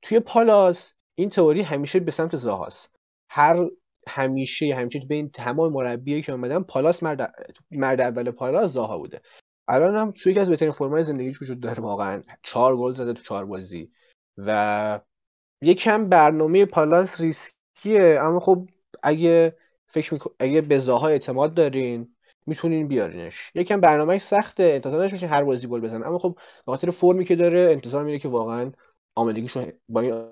توی 0.02 0.20
پالاس 0.20 0.94
این 1.14 1.28
تئوری 1.28 1.62
همیشه 1.62 2.00
به 2.00 2.10
سمت 2.10 2.36
زاهاست. 2.36 2.90
هر 3.28 3.68
همیشه 4.08 4.74
همیشه 4.74 4.98
بین 4.98 5.30
تمام 5.30 5.72
مربیایی 5.72 6.22
که 6.22 6.32
اومدن 6.32 6.62
پالاس 6.62 7.02
مرد 7.02 7.34
مرد 7.70 8.00
اول 8.00 8.30
پالاس 8.30 8.72
زاها 8.72 8.98
بوده. 8.98 9.20
الان 9.68 9.94
هم 9.94 10.10
توی 10.10 10.32
یکی 10.32 10.40
از 10.40 10.50
بهترین 10.50 10.72
فرمای 10.72 11.04
زندگیش 11.04 11.42
وجود 11.42 11.60
داره 11.60 11.82
واقعا. 11.82 12.22
چهار 12.42 12.76
گل 12.76 12.92
زده 12.92 13.12
تو 13.12 13.22
چهار 13.22 13.44
بازی. 13.44 13.92
و 14.38 15.00
یکم 15.62 16.08
برنامه 16.08 16.64
پالاس 16.66 17.20
ریسکیه. 17.20 18.18
اما 18.22 18.40
خب 18.40 18.68
اگه 19.02 19.56
فکر 19.86 20.14
میکن... 20.14 20.34
اگه 20.38 20.60
به 20.60 20.78
زاها 20.78 21.08
اعتماد 21.08 21.54
دارین 21.54 22.16
می‌تونین 22.46 22.88
بیارینش. 22.88 23.50
یکم 23.54 23.80
برنامهش 23.80 24.22
سخته. 24.22 24.62
انتظار 24.62 25.08
نمیشه 25.08 25.26
هر 25.26 25.44
بازی 25.44 25.68
گل 25.68 25.80
بزنه. 25.80 26.06
اما 26.06 26.18
خب 26.18 26.34
به 26.66 26.72
خاطر 26.72 26.90
فرمی 26.90 27.24
که 27.24 27.36
داره 27.36 27.60
انتظار 27.60 28.04
میره 28.04 28.18
که 28.18 28.28
واقعا 28.28 28.72
آمادگیشو 29.14 29.70
با 29.88 30.00
این 30.00 30.28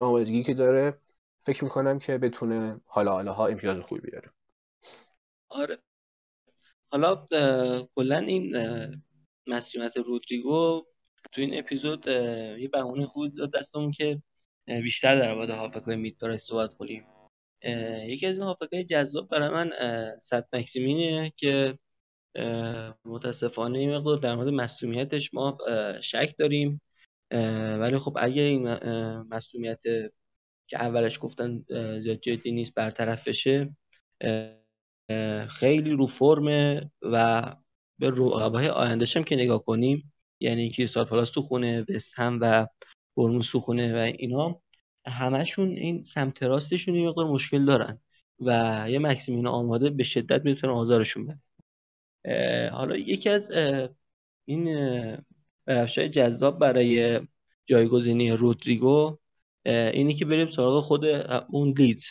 آمادگی 0.00 0.42
که 0.42 0.54
داره 0.54 0.98
فکر 1.46 1.64
می‌کنم 1.64 1.98
که 1.98 2.18
بتونه 2.18 2.80
حالا 2.84 3.12
حالا 3.12 3.32
ها 3.32 3.46
امتیاز 3.46 3.78
خوبی 3.80 4.00
بیاره. 4.00 4.30
آره. 5.48 5.78
حالا 6.90 7.26
کلا 7.94 8.18
این 8.18 8.56
مسئولیت 9.46 9.96
رودریگو 9.96 10.86
تو 11.32 11.40
این 11.40 11.58
اپیزود 11.58 12.06
یه 12.58 12.68
بهونه 12.72 13.06
خوب 13.06 13.34
داد 13.34 13.52
دستمون 13.52 13.90
که 13.90 14.22
بیشتر 14.66 15.20
در 15.20 15.34
مورد 15.34 15.50
هافکای 15.50 15.96
میت 15.96 16.36
صحبت 16.36 16.74
کنیم. 16.74 17.04
یکی 18.06 18.26
از 18.26 18.34
این 18.36 18.44
هافکای 18.44 18.84
جذاب 18.84 19.28
برای 19.28 19.48
من 19.48 19.72
صد 20.20 20.48
مکسیمینه 20.52 21.32
که 21.36 21.78
متاسفانه 23.04 23.78
این 23.78 23.96
مقدار 23.96 24.16
در 24.16 24.34
مورد 24.34 24.48
مسئولیتش 24.48 25.34
ما 25.34 25.58
شک 26.00 26.34
داریم. 26.38 26.80
ولی 27.80 27.98
خب 27.98 28.16
اگه 28.20 28.42
این 28.42 28.68
مسئولیت 29.22 29.82
که 30.66 30.82
اولش 30.82 31.18
گفتن 31.22 31.64
زیاد 32.00 32.20
جدی 32.20 32.52
نیست 32.52 32.74
برطرف 32.74 33.28
بشه 33.28 33.76
خیلی 35.48 35.90
رو 35.90 36.06
فرمه 36.06 36.90
و 37.02 37.42
به 37.98 38.10
رقبای 38.10 38.68
آیندهش 38.68 39.16
هم 39.16 39.24
که 39.24 39.36
نگاه 39.36 39.64
کنیم 39.64 40.12
یعنی 40.40 40.68
که 40.68 40.86
سال 40.86 41.04
پلاس 41.04 41.30
تو 41.30 41.42
خونه 41.42 41.84
وست 41.88 42.12
هم 42.14 42.38
و 42.42 42.66
برموس 43.16 43.50
تو 43.50 43.60
خونه 43.60 43.94
و 43.94 44.12
اینا 44.18 44.60
همشون 45.06 45.68
این 45.68 46.02
سمت 46.02 46.42
راستشون 46.42 46.94
یه 46.94 47.08
مقدار 47.08 47.26
مشکل 47.26 47.64
دارن 47.64 47.98
و 48.40 48.86
یه 48.90 48.98
مکسیمین 48.98 49.46
آماده 49.46 49.90
به 49.90 50.04
شدت 50.04 50.44
می‌تونه 50.44 50.72
آزارشون 50.72 51.26
بده 51.26 52.70
حالا 52.70 52.96
یکی 52.96 53.28
از 53.28 53.50
این 54.44 54.66
برفشای 55.66 56.08
جذاب 56.08 56.58
برای 56.58 57.20
جایگزینی 57.66 58.30
رودریگو 58.30 59.18
اینی 59.66 60.14
که 60.14 60.24
بریم 60.24 60.50
سراغ 60.50 60.84
خود 60.84 61.04
اون 61.50 61.74
لید 61.78 62.02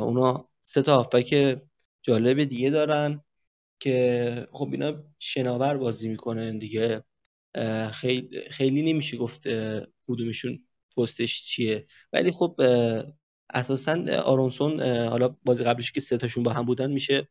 اونا 0.00 0.48
سه 0.66 0.82
تا 0.82 0.96
هافبک 0.96 1.58
جالب 2.02 2.44
دیگه 2.44 2.70
دارن 2.70 3.20
که 3.80 4.48
خب 4.52 4.68
اینا 4.72 5.04
شناور 5.18 5.76
بازی 5.76 6.08
می‌کنن 6.08 6.58
دیگه. 6.58 7.04
خیلی 7.92 8.40
خیلی 8.50 8.92
نمیشه 8.92 9.16
گفت 9.16 9.42
کدومشون 10.08 10.58
پستش 10.96 11.42
چیه. 11.44 11.86
ولی 12.12 12.32
خب 12.32 12.60
اساسا 13.50 14.22
آرونسون 14.24 14.80
حالا 14.82 15.28
بازی 15.44 15.64
قبلش 15.64 15.92
که 15.92 16.00
سه 16.00 16.16
تاشون 16.16 16.42
با 16.44 16.52
هم 16.52 16.64
بودن 16.64 16.90
میشه 16.90 17.28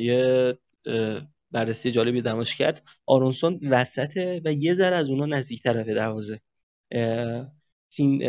یه 0.00 0.58
بررسی 1.50 1.92
جالبی 1.92 2.22
دماش 2.22 2.54
کرد. 2.56 2.82
آرونسون 3.06 3.60
وسطه 3.62 4.42
و 4.44 4.52
یه 4.52 4.74
ذره 4.74 4.96
از 4.96 5.08
اونا 5.08 5.26
نزدیک 5.26 5.62
طرف 5.62 5.86
دروازه. 5.88 6.40
سین 7.88 8.22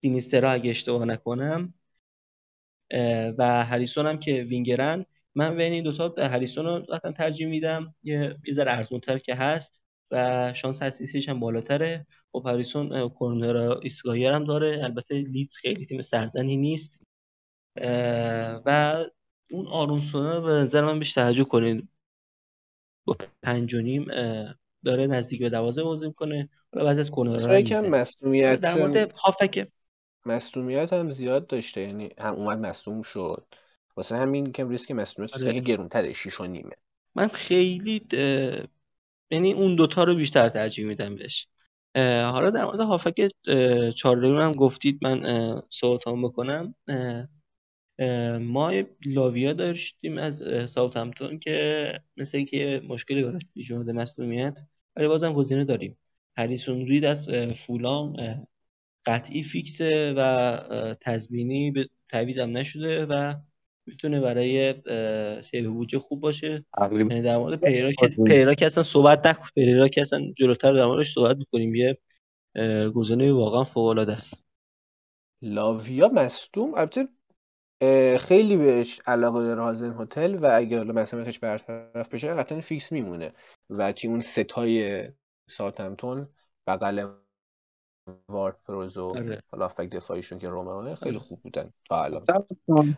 سینیسترا 0.00 0.52
اگه 0.52 0.70
اشتباه 0.70 1.04
نکنم 1.04 1.74
و 3.38 3.64
هریسون 3.64 4.06
هم 4.06 4.18
که 4.18 4.42
وینگرن. 4.42 5.06
من 5.34 5.56
بین 5.56 5.72
این 5.72 5.82
دوتا 5.82 6.14
هریسون 6.18 6.64
رو 6.64 6.78
قطعا 6.78 7.12
ترجیح 7.12 7.46
میدم. 7.46 7.94
یه 8.02 8.36
ذره 8.54 8.72
ارزونتر 8.72 9.18
که 9.18 9.34
هست 9.34 9.80
و 10.10 10.52
شانس 10.54 10.82
اسیستیش 10.82 11.28
هم 11.28 11.40
بالاتره. 11.40 12.06
خب 12.32 12.46
هریسون 12.46 13.08
کورنر 13.08 13.56
ایستگاهی 13.82 14.26
هم 14.26 14.44
داره. 14.44 14.80
البته 14.84 15.14
لیدز 15.14 15.56
خیلی 15.56 15.86
تیم 15.86 16.02
سرزنی 16.02 16.56
نیست. 16.56 17.06
و 18.66 19.04
اون 19.50 19.66
آرونسون 19.66 20.42
به 20.44 20.50
نظر 20.52 20.84
من 20.84 20.98
بیش 20.98 21.12
توجه 21.12 21.44
کنید 21.44 21.88
با 23.04 23.16
پنج 23.42 23.74
و 23.74 23.80
نیم 23.80 24.06
داره 24.84 25.06
نزدیک 25.06 25.40
به 25.40 25.50
دوازه 25.50 25.82
بازی 25.82 26.06
می‌کنه. 26.06 26.48
حالا 26.74 26.86
بعضی 26.86 27.00
از 27.00 27.10
کورنرها 27.10 27.58
یکم 27.58 27.86
مسئولیت 27.86 28.60
در 28.60 28.74
مورد 28.74 29.12
هافک 29.12 29.68
مسئولیت 30.26 30.92
هم 30.92 31.10
زیاد 31.10 31.46
داشته 31.46 31.80
یعنی 31.80 32.10
هم 32.18 32.34
اومد 32.34 32.58
مصدوم 32.58 33.02
شد. 33.02 33.46
واسه 33.96 34.16
همین 34.16 34.52
کم 34.52 34.68
ریسک 34.68 34.90
مسئولیت 34.90 35.36
آره. 35.36 35.60
گرونتره 35.60 36.12
6 36.12 36.40
و 36.40 36.46
نیمه. 36.46 36.76
من 37.14 37.28
خیلی 37.28 38.06
یعنی 39.30 39.52
اون 39.52 39.76
دوتا 39.76 40.04
رو 40.04 40.14
بیشتر 40.14 40.48
ترجیح 40.48 40.86
میدم 40.86 41.14
بهش. 41.14 41.46
حالا 41.96 42.50
در 42.50 42.64
مورد 42.64 42.80
هافک 42.80 43.30
چارلون 43.96 44.40
هم 44.40 44.52
گفتید 44.52 44.98
من 45.02 45.62
صحبت 45.70 46.08
هم 46.08 46.22
بکنم. 46.22 46.74
ما 48.40 48.72
لاویا 49.06 49.52
داشتیم 49.52 50.18
از 50.18 50.42
ساوثهمپتون 50.70 51.38
که 51.38 51.92
مثل 52.16 52.44
که 52.44 52.82
مشکلی 52.88 53.22
براش 53.22 53.42
پیش 53.54 53.70
اومده 53.70 53.92
مسئولیت 53.92 54.56
ولی 54.96 55.08
بازم 55.08 55.32
گزینه 55.32 55.64
داریم. 55.64 55.98
هریسون 56.36 56.86
رید 56.86 57.04
از 57.04 57.28
فولام 57.66 58.16
قطعی 59.06 59.42
فیکسه 59.42 60.14
و 60.16 60.94
تضمینی 61.00 61.70
به 61.70 61.84
تعویض 62.10 62.38
هم 62.38 62.56
نشده 62.56 63.06
و 63.06 63.34
می‌تونه 63.86 64.20
برای 64.20 64.74
save 65.42 65.72
بودجه 65.72 65.98
خوب 65.98 66.20
باشه. 66.20 66.64
یعنی 66.90 67.22
در 67.22 67.36
مورد 67.36 67.60
پریرا 67.60 67.92
که 67.92 68.08
پریرا 68.26 68.54
که 68.54 68.66
اصلا 68.66 68.82
صحبت 68.82 69.26
نکن. 69.26 69.46
پیرا 69.54 69.88
که 69.88 70.00
اصلا 70.00 70.20
جلوتر 70.36 70.72
در 70.72 70.86
موردش 70.86 71.14
صحبت 71.14 71.36
می‌کنیم. 71.36 71.74
یه 71.74 71.98
گزینه 72.94 73.32
واقعا 73.32 73.64
فوق 73.64 73.86
العاده 73.86 74.12
است. 74.12 74.34
لاویا 75.42 76.08
مصدوم. 76.08 76.74
البته 76.74 77.08
خیلی 78.18 78.56
بهش 78.56 79.00
علاقه 79.06 79.40
داره 79.40 79.62
هازنهوتل 79.62 80.34
و 80.34 80.50
اگه 80.52 80.78
حالا 80.78 80.92
مثلا 80.92 81.24
برطرف 81.42 82.14
بشه 82.14 82.34
قطعا 82.34 82.60
فیکس 82.60 82.92
میمونه. 82.92 83.32
و 83.70 83.92
تیم 83.92 84.10
اون 84.10 84.20
ستای 84.20 85.02
ساتمتون 85.48 86.28
بغل 86.66 87.06
وارد 88.28 88.56
پروز 88.66 88.96
و 88.96 89.04
آره. 89.04 89.42
حالا 89.52 89.68
فک 89.68 89.90
دفاعیشون 89.90 90.38
که 90.38 90.48
رومه 90.48 90.94
خیلی 90.94 91.18
خوب 91.18 91.40
بودن 91.42 91.70
تا 91.88 92.04
الان. 92.04 92.24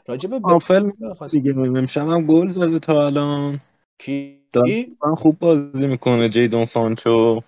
راجب 0.06 0.46
آفل 0.46 0.90
دیگه 1.30 1.58
امشب 1.58 2.08
هم 2.08 2.26
گل 2.26 2.48
زده 2.48 2.78
تا 2.78 3.06
الان. 3.06 3.60
کی؟ 3.98 4.40
من 5.06 5.14
خوب 5.14 5.38
بازی 5.38 5.86
می‌کنه 5.86 6.28
جیدون 6.28 6.64
سانچو. 6.64 7.40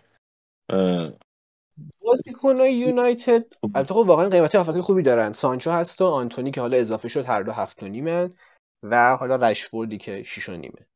بازیکن 2.00 2.56
یونایتد. 2.60 3.44
البته 3.74 3.94
خب 3.94 4.04
واقعا 4.06 4.28
قیمت 4.28 4.54
هافک 4.54 4.80
خوبی 4.80 5.02
دارن. 5.02 5.32
سانچو 5.32 5.70
هست 5.70 6.00
و 6.00 6.04
آنتونی 6.04 6.50
که 6.50 6.60
حالا 6.60 6.76
اضافه 6.76 7.08
شد 7.08 7.24
هر 7.24 7.42
دو 7.42 7.52
هفت 7.52 7.82
و 7.82 7.88
نیمن 7.88 8.32
و 8.82 9.16
حالا 9.16 9.36
رشفوردی 9.36 9.98
که 9.98 10.22
شیش 10.22 10.48
و 10.48 10.52
نیمه 10.52 10.86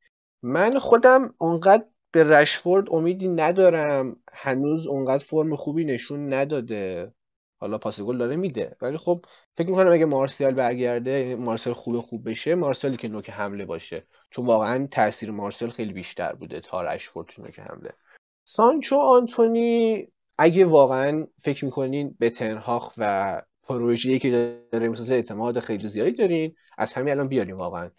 من 0.42 0.78
خودم 0.78 1.34
اونقدر 1.38 1.84
به 2.12 2.24
رشفورد 2.24 2.86
امیدی 2.90 3.28
ندارم. 3.28 4.16
هنوز 4.32 4.86
اونقدر 4.86 5.24
فرم 5.24 5.56
خوبی 5.56 5.84
نشون 5.84 6.32
نداده. 6.32 7.12
حالا 7.60 7.78
پاس 7.78 8.00
گل 8.00 8.18
داره 8.18 8.36
میده. 8.36 8.76
ولی 8.82 8.96
خب 8.96 9.24
فکر 9.56 9.70
می‌کنم 9.70 9.92
اگه 9.92 10.04
مارسیال 10.04 10.54
برگرده 10.54 11.10
یعنی 11.10 11.34
مارسیال 11.34 11.74
خوب 11.74 12.00
خوب 12.00 12.30
بشه 12.30 12.54
مارسیالی 12.54 12.96
که 12.96 13.08
نوک 13.08 13.30
حمله 13.30 13.64
باشه. 13.64 14.06
چون 14.30 14.46
واقعا 14.46 14.86
تاثیر 14.90 15.30
مارسیال 15.30 15.70
خیلی 15.70 15.92
بیشتر 15.92 16.32
بوده 16.32 16.60
تا 16.60 16.82
رشفورد 16.82 17.28
نوک 17.38 17.60
حمله. 17.60 17.92
سانچو 18.44 18.96
آنتونی 18.96 20.06
اگه 20.38 20.64
واقعا 20.64 21.26
فکر 21.42 21.64
می‌کنین 21.64 22.16
به 22.18 22.30
تنهاخ 22.30 22.92
و 22.98 23.42
پروژه‌ای 23.62 24.18
که 24.18 24.60
داره 24.72 24.88
می‌سازه 24.88 25.14
اعتماد 25.14 25.60
خیلی 25.60 25.88
زیادی 25.88 26.12
دارین. 26.12 26.54
از 26.78 26.92
همین 26.92 27.12
الان 27.12 27.28
بیاریم 27.28 27.56
واقعا. 27.56 27.90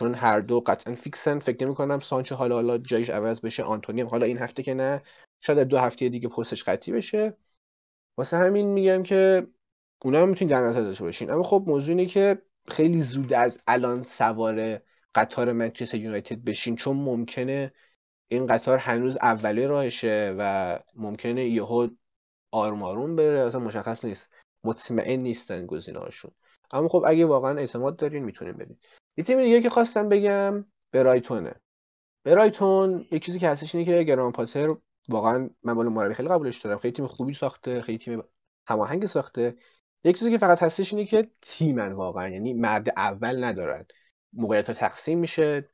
چون 0.00 0.14
هر 0.14 0.40
دو 0.40 0.60
قطعا 0.60 0.94
فیکسن 0.94 1.38
فکر 1.38 1.66
نمی 1.66 1.74
کنم 1.74 2.00
سانچو 2.00 2.34
حالا 2.34 2.54
حالا 2.54 2.78
جایش 2.78 3.10
عوض 3.10 3.40
بشه. 3.40 3.62
آنتونی 3.62 4.00
هم 4.00 4.06
حالا 4.06 4.26
این 4.26 4.38
هفته 4.38 4.62
که 4.62 4.74
نه 4.74 5.02
شاید 5.40 5.58
دو 5.58 5.78
هفته 5.78 6.08
دیگه 6.08 6.28
پستش 6.28 6.64
قطعی 6.64 6.94
بشه. 6.94 7.36
واسه 8.18 8.36
همین 8.36 8.66
میگم 8.66 9.02
که 9.02 9.46
اونا 10.04 10.22
هم 10.22 10.28
می‌تونید 10.28 10.54
در 10.54 10.68
نظر 10.68 10.80
داشته 10.80 11.04
باشین. 11.04 11.30
اما 11.30 11.42
خب 11.42 11.64
موضوع 11.66 11.88
اینه 11.88 12.06
که 12.06 12.42
خیلی 12.68 13.00
زود 13.00 13.32
از 13.32 13.60
الان 13.66 14.02
سوار 14.02 14.80
قطار 15.14 15.52
منچستر 15.52 15.98
یونایتد 15.98 16.44
بشین 16.44 16.76
چون 16.76 16.96
ممکنه 16.96 17.72
این 18.28 18.46
قطار 18.46 18.78
هنوز 18.78 19.18
اولی 19.22 19.66
راهشه 19.66 20.34
و 20.38 20.78
ممکنه 20.96 21.44
یهو 21.44 21.88
آروم 22.52 22.82
آروم 22.82 23.16
بره. 23.16 23.38
اصلا 23.38 23.60
مشخص 23.60 24.04
نیست. 24.04 24.34
مطمئن 24.64 25.20
نیستن 25.20 25.66
گزینه‌هاشون. 25.66 26.30
اما 26.72 26.88
خب 26.88 27.04
اگه 27.06 27.26
واقعا 27.26 27.58
اعتماد 27.58 27.96
دارین 27.96 28.24
می‌تونین 28.24 28.54
بدین 28.56 28.76
یه 29.16 29.24
تیم 29.24 29.42
دیگه 29.42 29.60
که 29.60 29.70
خواستم 29.70 30.08
بگم 30.08 30.64
برایتونه. 30.92 31.54
برایتون 32.24 33.06
یک 33.10 33.24
چیزی 33.24 33.38
که 33.38 33.48
هستش 33.48 33.74
اینه 33.74 33.86
که 33.86 34.02
گران 34.02 34.32
پاتر 34.32 34.76
واقعا 35.08 35.50
من 35.62 35.74
بالا 35.74 35.90
مربی 35.90 36.14
خیلی 36.14 36.28
قبولش 36.28 36.58
دارم. 36.60 36.78
خیلی 36.78 36.92
تیم 36.92 37.06
خوبی 37.06 37.32
ساخته 37.32 37.82
خیلی 37.82 37.98
تیم 37.98 38.22
هماهنگ 38.66 39.06
ساخته. 39.06 39.56
یک 40.04 40.18
چیزی 40.18 40.30
که 40.30 40.38
فقط 40.38 40.62
هستش 40.62 40.92
اینه 40.92 41.04
که 41.06 41.26
تیمن 41.42 41.92
واقعا 41.92 42.28
یعنی 42.28 42.52
مرد 42.54 42.88
اول 42.96 43.44
ندارن. 43.44 43.86
موقعیت 44.32 44.70
تقسیم 44.70 45.18
میشه. 45.18 45.68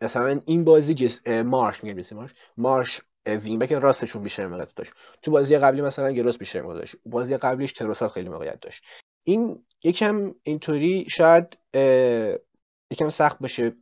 مثلا 0.00 0.40
این 0.46 0.64
بازی 0.64 0.94
جس... 0.94 1.26
مارش 1.28 1.84
میگم 1.84 2.16
مارش. 2.16 2.30
مارش 2.56 3.00
وینگ 3.26 3.60
بک 3.60 3.72
راستشون 3.72 4.22
بیشتر 4.22 4.46
موقعیت 4.46 4.74
داشت. 4.74 4.92
تو 5.22 5.30
بازی 5.30 5.58
قبلی 5.58 5.82
مثلا 5.82 6.10
گروس 6.10 6.38
بیشتر 6.38 6.62
موقعیت 6.62 6.80
داشت. 6.80 6.96
بازی 7.06 7.36
قبلیش 7.36 7.72
تروسات 7.72 8.12
خیلی 8.12 8.28
موقعیت 8.28 8.60
داشت. 8.60 8.84
این 9.24 9.64
یکم 9.82 10.34
اینطوری 10.42 11.06
شاید 11.08 11.58
یکم 12.92 13.08
سخت 13.08 13.38
باشه 13.38 13.76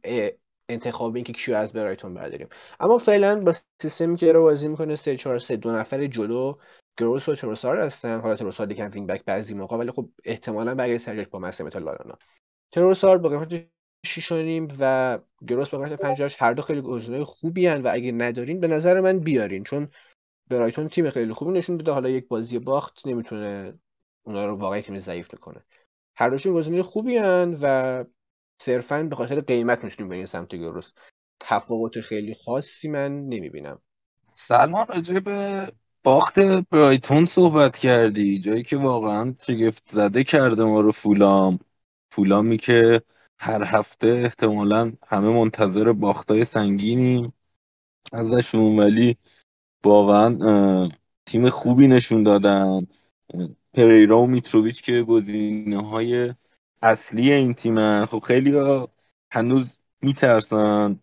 انتخاب 0.69 1.15
اینکه 1.15 1.33
کیو 1.33 1.55
از 1.55 1.73
برایتون 1.73 2.15
برداریم. 2.15 2.49
اما 2.81 2.99
فعلا 2.99 3.41
با 3.41 3.53
سیستمی 3.83 4.17
که 4.17 4.33
رو 4.33 4.43
بازی 4.43 4.69
می‌کنه 4.69 4.97
3 4.97 5.17
4 5.17 5.39
3 5.39 5.57
دو 5.57 5.73
نفر 5.73 6.07
جلو 6.07 6.55
گروس 6.99 7.29
و 7.29 7.35
تروسار 7.35 7.81
هستن. 7.81 8.21
حالا 8.21 8.37
تروسار 8.37 8.73
یکم 8.73 8.91
wing 8.95 9.09
back 9.09 9.25
بعضی 9.25 9.55
موقع 9.55 9.77
ولی 9.77 9.91
خب 9.91 10.09
احتمالاً 10.25 10.75
برگرد 10.75 10.99
سرجاش 10.99 11.29
با 11.29 11.39
مسئله 11.39 11.81
لارانا. 11.81 12.19
تروسار 12.73 13.19
با 13.19 13.29
قیمت 13.29 13.69
6 14.07 14.33
و 14.79 15.19
گروس 15.47 15.71
با 15.71 15.79
قیمت 15.79 15.93
5 15.93 16.37
هر 16.39 16.53
دو 16.53 16.63
خیلی 16.63 16.81
گزینه‌های 16.81 17.25
خوبی 17.25 17.67
هن 17.67 17.83
و 17.83 17.91
اگه 17.93 18.13
ندارین 18.13 18.61
به 18.61 18.69
نظر 18.69 19.01
من 19.01 19.19
بیارین 19.19 19.65
چون 19.65 19.89
برایتون 20.51 20.89
تیم 20.89 21.11
خیلی 21.11 21.33
خوبی 21.33 21.53
نشون 21.53 21.77
داده. 21.77 21.93
حالا 21.93 22.09
یک 22.09 22.29
بازی 22.29 22.59
باخت 22.59 23.07
نمی‌تونه 23.07 23.79
اونا 24.27 24.47
رو 24.47 24.57
واقعا 24.57 24.81
تیم 24.81 24.99
ضعیف 24.99 25.35
کنه 25.35 25.65
هر 26.17 26.31
دوشون 26.31 26.55
گزینه 26.55 26.83
خوبی 26.83 27.17
هن 27.17 27.59
و 27.63 28.05
صرفا 28.59 29.03
به 29.03 29.17
خاطر 29.17 29.41
قیمت 29.41 29.85
می‌تونیم 29.85 30.11
بریم 30.11 30.27
سمت 30.27 30.55
گروس 30.55 30.91
تفاوت 31.41 32.01
خیلی 32.01 32.35
خاصی 32.35 32.89
من 32.89 33.29
نمی‌بینم. 33.29 33.81
سلمان 34.35 34.87
راجع 34.89 35.21
به 35.21 35.67
باخت 36.05 36.39
برایتون 36.41 37.27
صحبت 37.27 37.79
کردی. 37.79 38.39
جایی 38.39 38.63
که 38.63 38.77
واقعا 38.77 39.35
شگفت 39.41 39.83
زده 39.91 40.25
کرده 40.25 40.65
ما 40.65 40.81
رو 40.81 40.93
فولام. 40.93 41.59
فولامی 42.11 42.57
که 42.57 43.03
هر 43.39 43.63
هفته 43.65 44.09
احتمالا 44.09 44.93
همه 45.07 45.29
منتظر 45.29 45.93
باختای 45.93 46.45
سنگینیم. 46.45 47.33
ازشون 48.13 48.79
ولی 48.79 49.17
واقعا 49.85 50.89
تیم 51.27 51.51
خوبی 51.51 51.87
نشون 51.87 52.23
دادن. 52.23 52.87
پریرا 53.75 54.23
و 54.23 54.27
میتروویچ 54.27 54.83
که 54.83 55.03
گزینه 55.03 55.89
های 55.89 56.35
اصلی 56.83 57.33
این 57.33 57.55
تیمن 57.55 58.05
خب 58.05 58.19
خیلی 58.19 58.55
ها 58.57 58.89
هنوز 59.31 59.77
میترسن 60.03 61.01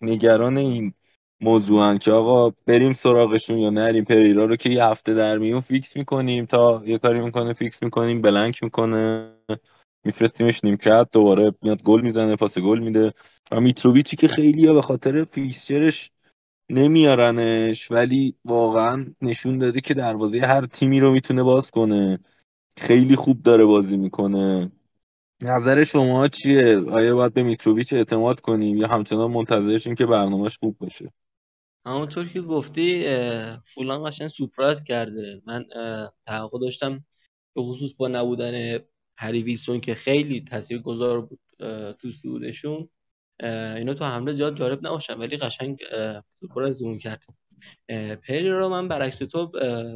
نگران 0.00 0.56
این 0.58 0.94
موضوعن 1.40 1.98
که 1.98 2.12
آقا 2.12 2.54
بریم 2.66 2.92
سراغشون 2.92 3.58
یا 3.58 3.70
نریم. 3.70 4.04
پریرا 4.04 4.44
رو 4.44 4.56
که 4.56 4.70
یه 4.70 4.84
هفته 4.84 5.14
در 5.14 5.38
میون 5.38 5.60
فیکس 5.60 5.96
می‌کنیم 5.96 6.46
تا 6.46 6.82
یه 6.86 6.98
کاری 6.98 7.20
می‌کنه 7.20 7.52
فیکس 7.52 7.82
می‌کنیم 7.82 8.22
blank 8.22 8.62
می‌کنه. 8.62 9.32
میفرستیمش 10.04 10.64
نیمکت 10.64 11.08
دوباره 11.12 11.52
میاد 11.62 11.82
گل 11.82 12.00
می‌زنه 12.00 12.36
پاس 12.36 12.58
گل 12.58 12.78
میده. 12.78 13.12
و 13.52 13.60
میتروویچی 13.60 14.16
که 14.16 14.28
خیلی 14.28 14.66
ها 14.66 14.72
به 14.74 14.82
خاطر 14.82 15.24
فیکسچرش 15.24 16.10
نمیارنش 16.70 17.90
ولی 17.90 18.36
واقعا 18.44 19.06
نشون 19.22 19.58
داده 19.58 19.80
که 19.80 19.94
دروازه 19.94 20.40
هر 20.40 20.66
تیمی 20.66 21.00
رو 21.00 21.12
می‌تونه 21.12 21.42
باز 21.42 21.70
کنه. 21.70 22.18
خیلی 22.76 23.16
خوب 23.16 23.42
داره 23.42 23.64
بازی 23.64 23.96
می‌کنه. 23.96 24.72
نظر 25.42 25.84
شما 25.84 26.28
چیه؟ 26.28 26.78
آیا 26.90 27.16
باید 27.16 27.34
به 27.34 27.42
میتروویچ 27.42 27.92
اعتماد 27.92 28.40
کنیم 28.40 28.76
یا 28.76 28.88
همچنان 28.88 29.30
منتظرشیم 29.30 29.94
که 29.94 30.06
برنامهش 30.06 30.58
خوب 30.58 30.78
باشه؟ 30.78 31.12
همونطور 31.86 32.28
که 32.28 32.40
گفتی 32.40 33.04
فولان 33.74 34.10
قشنگ 34.10 34.28
سورپرایز 34.28 34.82
کرده. 34.82 35.42
من 35.46 35.64
توقع 36.26 36.58
داشتم 36.60 37.04
به 37.54 37.62
خصوص 37.62 37.90
با 37.98 38.08
نبودن 38.08 38.78
هری 39.18 39.42
ویلسون 39.42 39.80
که 39.80 39.94
خیلی 39.94 40.44
گذار 40.84 41.20
بود 41.20 41.40
تو 41.92 42.12
سودشون 42.22 42.88
اینا 43.76 43.94
تو 43.94 44.04
حمله 44.04 44.32
زیاد 44.32 44.58
جالب 44.58 44.86
نباشن 44.86 45.18
ولی 45.18 45.36
قشنگ 45.36 45.78
سورپرایز 46.40 46.82
اون 46.82 46.98
کرد 46.98 47.22
پری 48.28 48.48
رو 48.48 48.68
من 48.68 48.88
برعکس 48.88 49.18
تو 49.18 49.46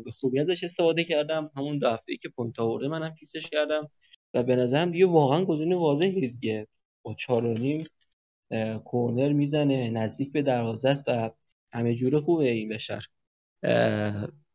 به 0.05 0.11
خوبی 0.21 0.41
ازش 0.41 0.65
استفاده 0.65 1.05
کردم. 1.05 1.51
همون 1.57 1.79
دو 1.79 1.99
ای 2.09 2.17
که 2.17 2.29
پوینت 2.29 2.61
آورده 2.61 2.89
منم 2.89 3.15
کیسش 3.15 3.51
کردم. 3.51 3.89
و 4.35 4.43
به 4.43 4.57
نظرم 4.57 4.91
دیگه 4.91 5.07
واقعا 5.07 5.45
گزینه 5.45 5.77
واضحی 5.77 6.29
دیگه. 6.29 6.67
با 7.03 7.15
چارونیم 7.15 7.87
کورنر 8.85 9.33
می‌زنه 9.33 9.91
نزدیک 9.91 10.33
به 10.33 10.43
دروازه 10.43 10.89
است 10.89 11.05
و 11.07 11.31
همه 11.73 11.95
جوره 11.95 12.21
خوبه 12.21 12.51
این 12.51 12.69
بشر. 12.69 13.05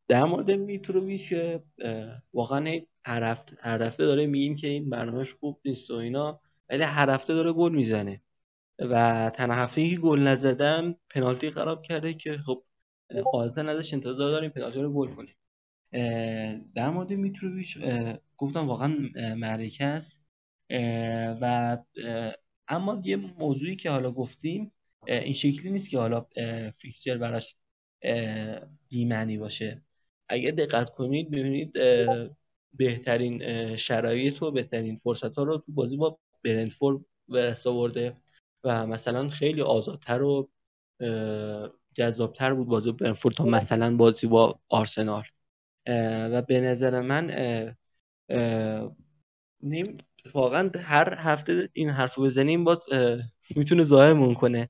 در 0.08 0.24
مورد 0.26 0.52
میتروویچ 0.52 1.34
واقعا 2.34 2.80
هر 3.06 3.24
هفته 3.24 3.58
هر 3.60 3.84
هفته 3.84 4.06
داره 4.06 4.26
میگیم 4.26 4.56
که 4.56 4.68
این 4.68 4.90
برنامهش 4.90 5.34
خوب 5.40 5.60
نیست 5.66 5.92
و 5.92 5.96
اینا 5.96 6.40
ولی 6.70 6.84
هر 6.84 7.10
هفته 7.10 7.34
داره 7.34 7.54
گل 7.54 7.72
می‌زنه. 7.72 8.22
و 8.80 9.32
تنها 9.36 9.64
هفته 9.64 9.90
که 9.90 9.96
گل 9.96 10.20
نزدم 10.20 10.96
پنالتی 11.10 11.52
خراب 11.52 11.82
کرده 11.82 12.14
که 12.14 12.38
خب 12.46 12.64
قاعدتا 13.32 13.62
ازش 13.62 13.94
انتظار 13.94 14.32
داریم 14.32 14.50
پنالتی 14.50 14.82
رو 14.82 14.94
گل 14.94 15.08
کنیم. 15.08 15.36
در 16.76 16.90
مورد 16.90 17.14
میتروویچ 17.14 17.78
گفتم 18.38 18.68
واقعا 18.68 19.10
معرکه 19.36 19.86
است. 19.86 20.26
و 21.42 21.78
اما 22.68 23.02
یه 23.06 23.16
موضوعی 23.16 23.76
که 23.76 23.90
حالا 23.90 24.12
گفتیم 24.12 24.72
این 25.08 25.34
شکلی 25.34 25.72
نیست 25.72 25.90
که 25.90 25.98
حالا 25.98 26.26
فیکسچر 26.78 27.18
براش 27.18 27.56
بیمعنی 28.90 29.38
باشه. 29.38 29.82
اگر 30.30 30.52
دقت 30.52 30.90
کنید 30.90 31.32
ببینید 31.32 31.74
بهترین 32.74 33.76
شرایط 33.76 34.42
و 34.42 34.52
بهترین 34.52 35.00
فرصت 35.04 35.38
ها 35.38 35.44
رو 35.44 35.58
تو 35.58 35.72
بازی 35.72 35.98
با 35.98 36.20
برنتفورد 36.44 37.00
به 37.28 37.58
آورده 37.66 38.18
و 38.64 38.88
مثلا 38.88 39.30
خیلی 39.30 39.62
آزادتر 39.62 40.22
و 40.22 40.50
جذابتر 41.96 42.54
بود 42.54 42.68
بازی 42.68 42.92
برنفورد 42.92 43.36
تا 43.36 43.46
مثلا 43.46 43.96
بازی 43.96 44.28
با 44.28 44.60
آرسنال. 44.70 45.24
و 46.32 46.42
به 46.42 46.62
نظر 46.62 47.02
من 47.02 47.76
نیم 49.64 49.98
واقعا 50.34 50.72
هر 50.76 51.16
هفته 51.18 51.70
این 51.74 51.90
حرف 51.90 52.20
بزنیم 52.20 52.64
باز 52.64 52.80
می‌تونه 53.56 53.84
ظاهرمون 53.84 54.34
کنه 54.34 54.70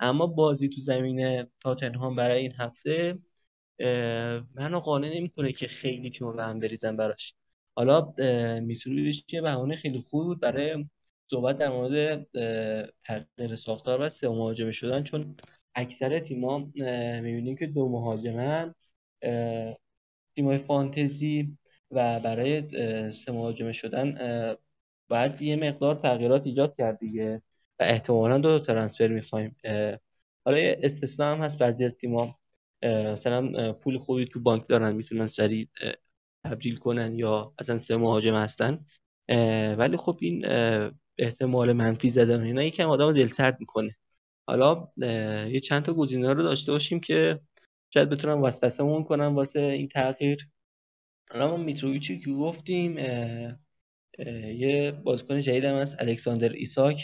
اما 0.00 0.26
بازی 0.26 0.68
تو 0.68 0.80
زمین 0.80 1.46
تاتنهام 1.60 2.16
برای 2.16 2.40
این 2.40 2.52
هفته 2.58 3.14
منو 4.54 4.80
قانع 4.80 5.16
نمی‌کنه 5.16 5.52
که 5.52 5.66
خیلی 5.68 6.10
تیم 6.10 6.28
رو 6.28 6.40
هم 6.40 6.60
بریزن 6.60 6.96
براش. 6.96 7.34
حالا 7.76 8.12
می‌تونه 8.60 9.12
یه 9.32 9.42
بهانه 9.42 9.76
خیلی 9.76 10.04
خوب 10.10 10.24
بود 10.24 10.40
برای 10.40 10.84
صحبت 11.30 11.58
در 11.58 11.68
مورد 11.68 12.26
تغییر 13.04 13.56
ساختار 13.56 14.00
و 14.00 14.08
سه 14.08 14.28
مهاجمه 14.28 14.72
شدن 14.72 15.02
چون 15.02 15.36
اکثر 15.74 16.18
تیما 16.18 16.58
می‌بینیم 17.22 17.56
که 17.56 17.66
دو 17.66 17.88
مهاجمن 17.88 18.74
تیمای 20.34 20.58
فانتزی 20.58 21.58
و 21.90 22.20
برای 22.20 22.62
سه 23.12 23.32
مهاجمه 23.32 23.72
شدن 23.72 24.18
باید 25.08 25.42
یه 25.42 25.56
مقدار 25.56 25.94
تغییرات 25.94 26.46
ایجاد 26.46 26.76
کرد 26.76 26.98
دیگه 26.98 27.42
و 27.80 27.82
احتمالا 27.82 28.38
دو 28.38 28.58
ترانسفر 28.58 29.08
می‌خوایم. 29.08 29.56
حالا 30.44 30.58
یه 30.58 30.80
استثنا 30.82 31.32
هم 31.32 31.42
هست 31.42 31.58
بعضی 31.58 31.84
از 31.84 31.96
تیما 31.96 32.38
مثلا 32.84 33.72
پول 33.72 33.98
خوبی 33.98 34.26
تو 34.26 34.40
بانک 34.40 34.68
دارن 34.68 34.92
می‌تونن 34.94 35.26
سریع 35.26 35.68
تبدیل 36.44 36.76
کنن 36.76 37.18
یا 37.18 37.54
اصلا 37.58 37.78
سه 37.78 37.96
مهاجم 37.96 38.34
هستن. 38.34 38.86
ولی 39.78 39.96
خب 39.96 40.18
این 40.20 40.46
احتمال 41.18 41.72
منفی 41.72 42.10
زدن 42.10 42.42
اینا 42.42 42.62
یکم 42.62 42.88
آدم 42.88 43.12
دلسرد 43.12 43.60
می‌کنه. 43.60 43.96
حالا 44.46 44.88
یه 45.50 45.60
چند 45.60 45.82
تا 45.82 45.94
گزینه 45.94 46.32
رو 46.32 46.42
داشته 46.42 46.72
باشیم 46.72 47.00
که 47.00 47.40
شاید 47.94 48.08
بتونم 48.08 48.40
واسطسمون 48.40 49.04
کنم 49.04 49.34
واسه 49.36 49.60
این 49.60 49.88
تغییر. 49.88 50.48
حالا 51.30 51.48
ما 51.48 51.56
میتروویچی 51.56 52.20
که 52.20 52.30
گفتیم 52.30 52.98
یه 54.58 55.00
بازیکن 55.04 55.40
جدید 55.40 55.64
هم 55.64 55.74
هست 55.74 55.96
الکساندر 55.98 56.52
ایساک 56.52 56.96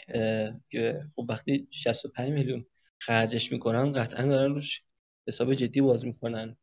که 0.70 1.02
خب 1.16 1.26
وقتی 1.28 1.68
65 1.70 2.32
میلیون 2.32 2.66
خرجش 2.98 3.52
می‌کنن 3.52 3.92
قطعا 3.92 4.26
دارن 4.26 4.54
روش 4.54 4.82
حساب 5.28 5.54
جدی 5.54 5.80
باز 5.80 6.04
می‌کنن. 6.04 6.56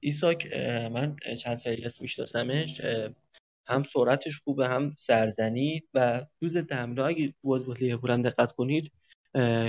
ایساک 0.00 0.52
من 0.92 1.16
چند 1.42 1.58
سالی 1.58 1.82
هست 1.82 2.00
میشناسمش 2.00 2.80
هم 3.66 3.84
سرعتش 3.94 4.40
خوبه 4.44 4.68
هم 4.68 4.94
سرزنی 4.98 5.82
و 5.94 6.26
دوز 6.40 6.56
حمله 6.56 7.02
اگه 7.02 7.34
باز 7.42 7.62
هم 8.08 8.22
دقت 8.22 8.52
کنید 8.52 8.92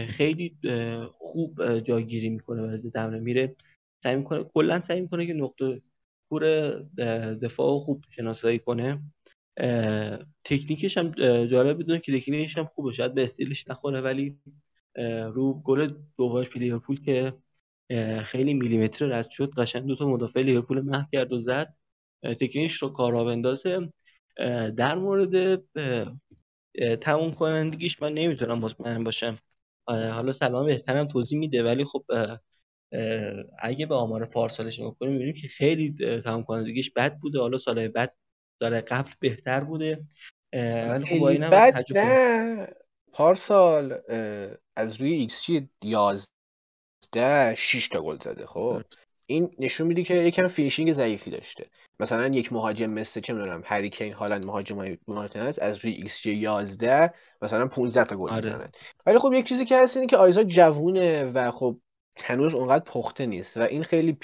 خیلی 0.08 0.56
خوب 1.12 1.80
جاگیری 1.80 2.30
می‌کنه 2.30 2.62
و 2.62 2.78
ضد 2.78 2.98
حمله 2.98 3.20
میره 3.20 3.56
سعی 4.04 4.16
می‌کنه 4.16 4.44
کلا 4.44 4.82
سعی 4.82 5.02
می‌کنه 5.02 5.26
که 5.28 5.34
نقطه 5.34 5.82
کور 6.30 6.70
دفاع 7.34 7.80
خوب 7.80 8.04
شناسایی 8.10 8.60
کنه. 8.60 9.02
تکنیکش 10.44 10.98
هم 10.98 11.12
جالب 11.46 11.80
بدون 11.80 12.00
که 12.00 12.20
تکنیکش 12.20 12.58
هم 12.58 12.66
خوبه. 12.66 12.94
شاید 12.94 13.14
به 13.14 13.24
استیلش 13.24 13.68
نخوره 13.68 14.02
ولی 14.02 14.38
رو 15.34 15.54
گل 15.54 15.94
دومش 16.18 16.58
لیورپول 16.58 17.02
که 17.02 17.34
خیلی 18.24 18.54
میلیمتر 18.54 19.06
رد 19.06 19.30
شد 19.30 19.54
قشنگ 19.58 19.86
دو 19.86 19.96
تا 19.96 20.08
مدافع 20.08 20.42
لیورپول 20.42 20.82
محو 20.82 21.06
کرد 21.12 21.34
و 21.34 21.42
زد. 21.42 21.74
تکنیکش 22.24 22.76
رو 22.76 22.90
کارا 22.90 23.24
بندازه. 23.24 23.90
در 24.78 24.96
مورد 24.96 25.64
تموم 27.02 27.32
کنندگیش 27.32 28.02
من 28.02 28.14
نمی‌تونم 28.14 28.60
مطمئن 28.60 29.04
باشم. 29.04 29.34
حالا 29.88 30.32
سلمان 30.34 30.66
بهترم 30.66 31.08
توضیح 31.08 31.40
میده 31.40 31.64
ولی 31.64 31.86
خب 31.86 32.06
اگه 33.60 33.86
به 33.86 33.96
آمار 33.96 34.26
پارسالش 34.26 34.80
نگاه 34.80 34.96
کنیم 35.00 35.12
می‌بینیم 35.12 35.42
که 35.42 35.48
خیلی 35.48 35.96
تمام 36.22 36.44
کنندگیش 36.44 36.92
بد 36.92 37.18
بوده. 37.18 37.40
حالا 37.40 37.58
سال 37.58 37.88
بعد 37.88 38.16
سال 38.60 38.82
قبل 38.82 39.12
بهتر 39.20 39.60
بوده. 39.64 40.04
ولی 40.54 41.06
خب 41.06 41.20
با 41.20 41.34
بد 41.50 41.76
نه. 41.96 42.68
پارسال 43.14 43.98
از 44.76 45.02
روی 45.02 45.14
ایکس 45.14 45.44
جی 45.44 45.70
11 45.84 47.56
6 47.56 47.88
تا 47.88 48.02
گل 48.02 48.18
زده 48.18 48.46
خب. 48.46 48.82
این 49.26 49.52
نشون 49.60 49.88
میده 49.88 50.04
که 50.04 50.14
یکم 50.14 50.48
finishing 50.48 50.94
ضعیفی 50.94 51.32
داشته. 51.32 51.66
مثلا 52.00 52.28
یک 52.28 52.54
مهاجم 52.54 52.90
مثل 52.90 53.22
چه 53.22 53.34
می‌دونم 53.34 53.62
هری 53.66 53.90
کین 53.90 54.14
هالند 54.14 54.46
مهاجم 54.46 54.98
مارتینز 55.08 55.60
از 55.60 55.86
روی 55.86 55.94
ایکس 55.94 56.22
جی 56.22 56.36
11 56.36 57.14
مثلا 57.42 57.68
15 57.68 58.04
تا 58.04 58.16
گل 58.16 58.30
آره. 58.30 58.36
می‌زنن. 58.36 58.72
ولی 59.06 59.20
خب 59.20 59.34
یک 59.34 59.46
چیزی 59.46 59.66
که 59.66 59.78
هست 59.78 59.98
اینه 59.98 60.08
که 60.08 60.18
آیزاک 60.18 60.44
جوونه 60.44 61.26
و 61.26 61.52
خب 61.52 61.80
هنوز 62.24 62.54
اونقدر 62.54 62.84
پخته 62.84 63.26
نیست 63.26 63.58
و 63.58 63.62
این 63.62 63.84
خیلی 63.84 64.18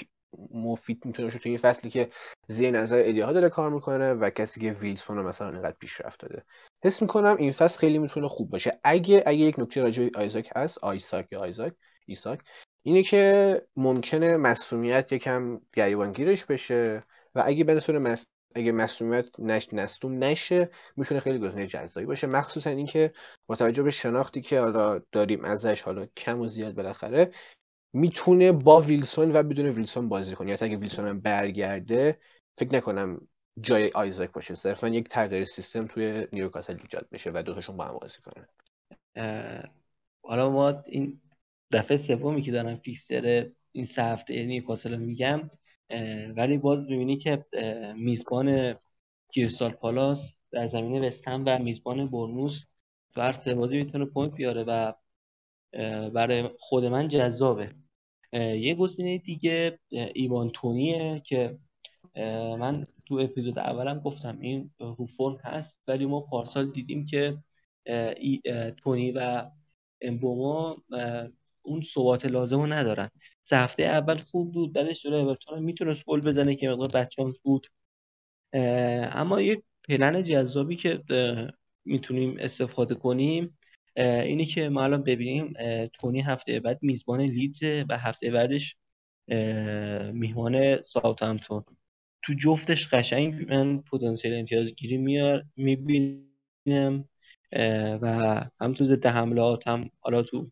مفید 0.54 1.06
می‌تونه 1.06 1.26
باشه 1.26 1.38
توی 1.38 1.58
فصلی 1.58 1.90
که 1.90 2.10
زیر 2.48 2.70
نظر 2.70 3.02
ادی 3.06 3.19
هاو 3.19 3.32
داره 3.32 3.48
کار 3.48 3.70
می‌کنه 3.70 4.14
و 4.14 4.30
کسی 4.30 4.60
که 4.60 4.72
ویلسون 4.72 5.16
رو 5.16 5.28
مثلا 5.28 5.48
اینقدر 5.48 5.76
پیشرفت 5.80 6.20
داده. 6.20 6.44
حس 6.84 7.02
می‌کنم 7.02 7.36
این 7.38 7.52
فصل 7.52 7.78
خیلی 7.78 7.98
می‌تونه 7.98 8.28
خوب 8.28 8.50
باشه. 8.50 8.80
اگه 8.84 9.22
اگه 9.26 9.38
یک 9.38 9.58
نکته 9.58 9.82
راجع 9.82 10.02
به 10.08 10.10
آیزاک 10.20 10.50
هست 10.56 10.78
آیساک 10.78 11.26
یا 11.32 11.40
آیزاک 11.40 11.72
ایساک 12.06 12.40
اینه 12.82 13.02
که 13.02 13.62
ممکنه 13.76 14.36
مسئولیت 14.36 15.12
یکم 15.12 15.60
گریبانگیرش 15.72 16.44
بشه 16.44 17.00
و 17.34 17.42
اگه 17.46 17.64
به 17.64 17.98
مس... 17.98 18.26
اگه 18.54 18.72
مسئولیت 18.72 19.40
نش 19.40 19.68
نستوم 19.72 20.24
نشه 20.24 20.70
می‌تونه 20.96 21.20
خیلی 21.20 21.38
گزینه 21.38 21.66
جذابی 21.66 22.06
باشه. 22.06 22.26
مخصوصا 22.26 22.70
اینکه 22.70 23.12
با 23.46 23.56
توجه 23.56 23.82
به 23.82 23.90
شناختی 23.90 24.40
که 24.40 24.60
حالا 24.60 25.00
داریم 25.12 25.44
ازش 25.44 25.82
حالا 25.82 26.06
کم 26.16 26.40
و 26.40 26.46
زیاد 26.46 26.74
بالاخره 26.74 27.32
می‌تونه 27.92 28.52
با 28.52 28.80
ویلسون 28.80 29.36
و 29.36 29.42
بدون 29.42 29.66
ویلسون 29.66 30.08
بازی 30.08 30.34
کنه. 30.34 30.50
یا 30.50 30.56
اگه 30.60 30.76
ویلسون 30.76 31.08
هم 31.08 31.20
برگرده 31.20 32.18
فکر 32.58 32.76
نکنم 32.76 33.28
جای 33.60 33.90
آیزاک 33.94 34.32
باشه. 34.32 34.54
صرفا 34.54 34.88
یک 34.88 35.08
تغییر 35.08 35.44
سیستم 35.44 35.86
توی 35.86 36.26
نیوکاسل 36.32 36.76
ایجاد 36.80 37.08
بشه 37.12 37.30
و 37.34 37.42
دوتاشون 37.42 37.76
با 37.76 37.84
هم 37.84 37.98
بازی 37.98 38.18
کنن. 38.24 38.46
حالا 40.22 40.50
ما 40.50 40.82
این 40.86 41.20
دفعه 41.72 41.96
سومی 41.96 42.42
که 42.42 42.52
دارم 42.52 42.76
fixture 42.76 43.50
این 43.72 43.84
سه 43.84 44.02
هفته 44.02 44.46
نیوکاسل 44.46 44.96
میگم 44.96 45.40
ولی 46.36 46.58
باز 46.58 46.86
ببینی 46.86 47.16
که 47.16 47.44
میزبان 47.96 48.74
کریستال 49.32 49.70
پالاس 49.70 50.34
در 50.50 50.66
زمینه 50.66 51.08
وستهم 51.08 51.42
و 51.46 51.58
میزبان 51.58 52.04
بورنموث 52.04 52.60
تو 53.14 53.20
هر 53.20 53.32
سه 53.32 53.54
بازی 53.54 53.76
می‌تونه 53.76 54.04
point 54.04 54.34
بیاره 54.34 54.64
و 54.64 54.92
برای 56.10 56.50
خود 56.58 56.84
من 56.84 57.08
جذابه. 57.08 57.74
یه 58.32 58.74
گزینه 58.74 59.18
دیگه 59.18 59.78
ایوان 59.90 60.50
تونیه 60.50 61.22
که 61.26 61.58
من 62.58 62.84
تو 63.06 63.14
اپیزود 63.14 63.58
اولم 63.58 63.98
گفتم 63.98 64.38
این 64.40 64.70
رو 64.78 65.40
هست 65.44 65.78
ولی 65.86 66.06
ما 66.06 66.20
پارسال 66.20 66.70
دیدیم 66.70 67.06
که 67.06 67.38
تونی 68.76 69.12
و 69.12 69.50
امبوما 70.00 70.76
اون 71.62 71.82
ثبات 71.82 72.26
لازم 72.26 72.60
رو 72.60 72.66
ندارن. 72.66 73.10
سه 73.44 73.56
هفته 73.56 73.82
اول 73.82 74.18
خوب 74.18 74.52
بود 74.52 74.72
بعدش 74.72 75.02
داره 75.04 75.16
اورتون 75.16 75.58
می‌تونست 75.58 76.04
گل 76.06 76.20
بزنه 76.20 76.56
که 76.56 76.68
مقدار 76.68 77.02
بچانس 77.04 77.38
بود. 77.42 77.66
اما 79.12 79.40
یه 79.40 79.62
پلن 79.88 80.22
جذابی 80.22 80.76
که 80.76 81.02
می‌تونیم 81.84 82.36
استفاده 82.38 82.94
کنیم 82.94 83.58
اینی 83.96 84.46
که 84.46 84.68
ما 84.68 84.84
الان 84.84 85.02
ببینیم 85.02 85.54
تونی 85.92 86.20
هفته 86.20 86.60
بعد 86.60 86.78
میزبان 86.82 87.20
لیدز 87.20 87.86
و 87.88 87.98
هفته 87.98 88.30
بعدش 88.30 88.76
میهمان 90.12 90.82
ساوثهمپتون 90.82 91.64
تو 92.24 92.34
جفتش 92.34 92.88
قشنگ 92.88 93.52
من 93.52 93.78
پتانسیل 93.78 94.34
امتیاز 94.34 94.66
گیری 94.68 94.96
میار 94.96 95.44
می‌بینم 95.56 97.08
و 98.02 98.44
هم 98.60 98.74
تو 98.74 98.84
ضد 98.84 99.06
حملات 99.06 99.68
هم 99.68 99.90
حالا 100.00 100.22
تو 100.22 100.50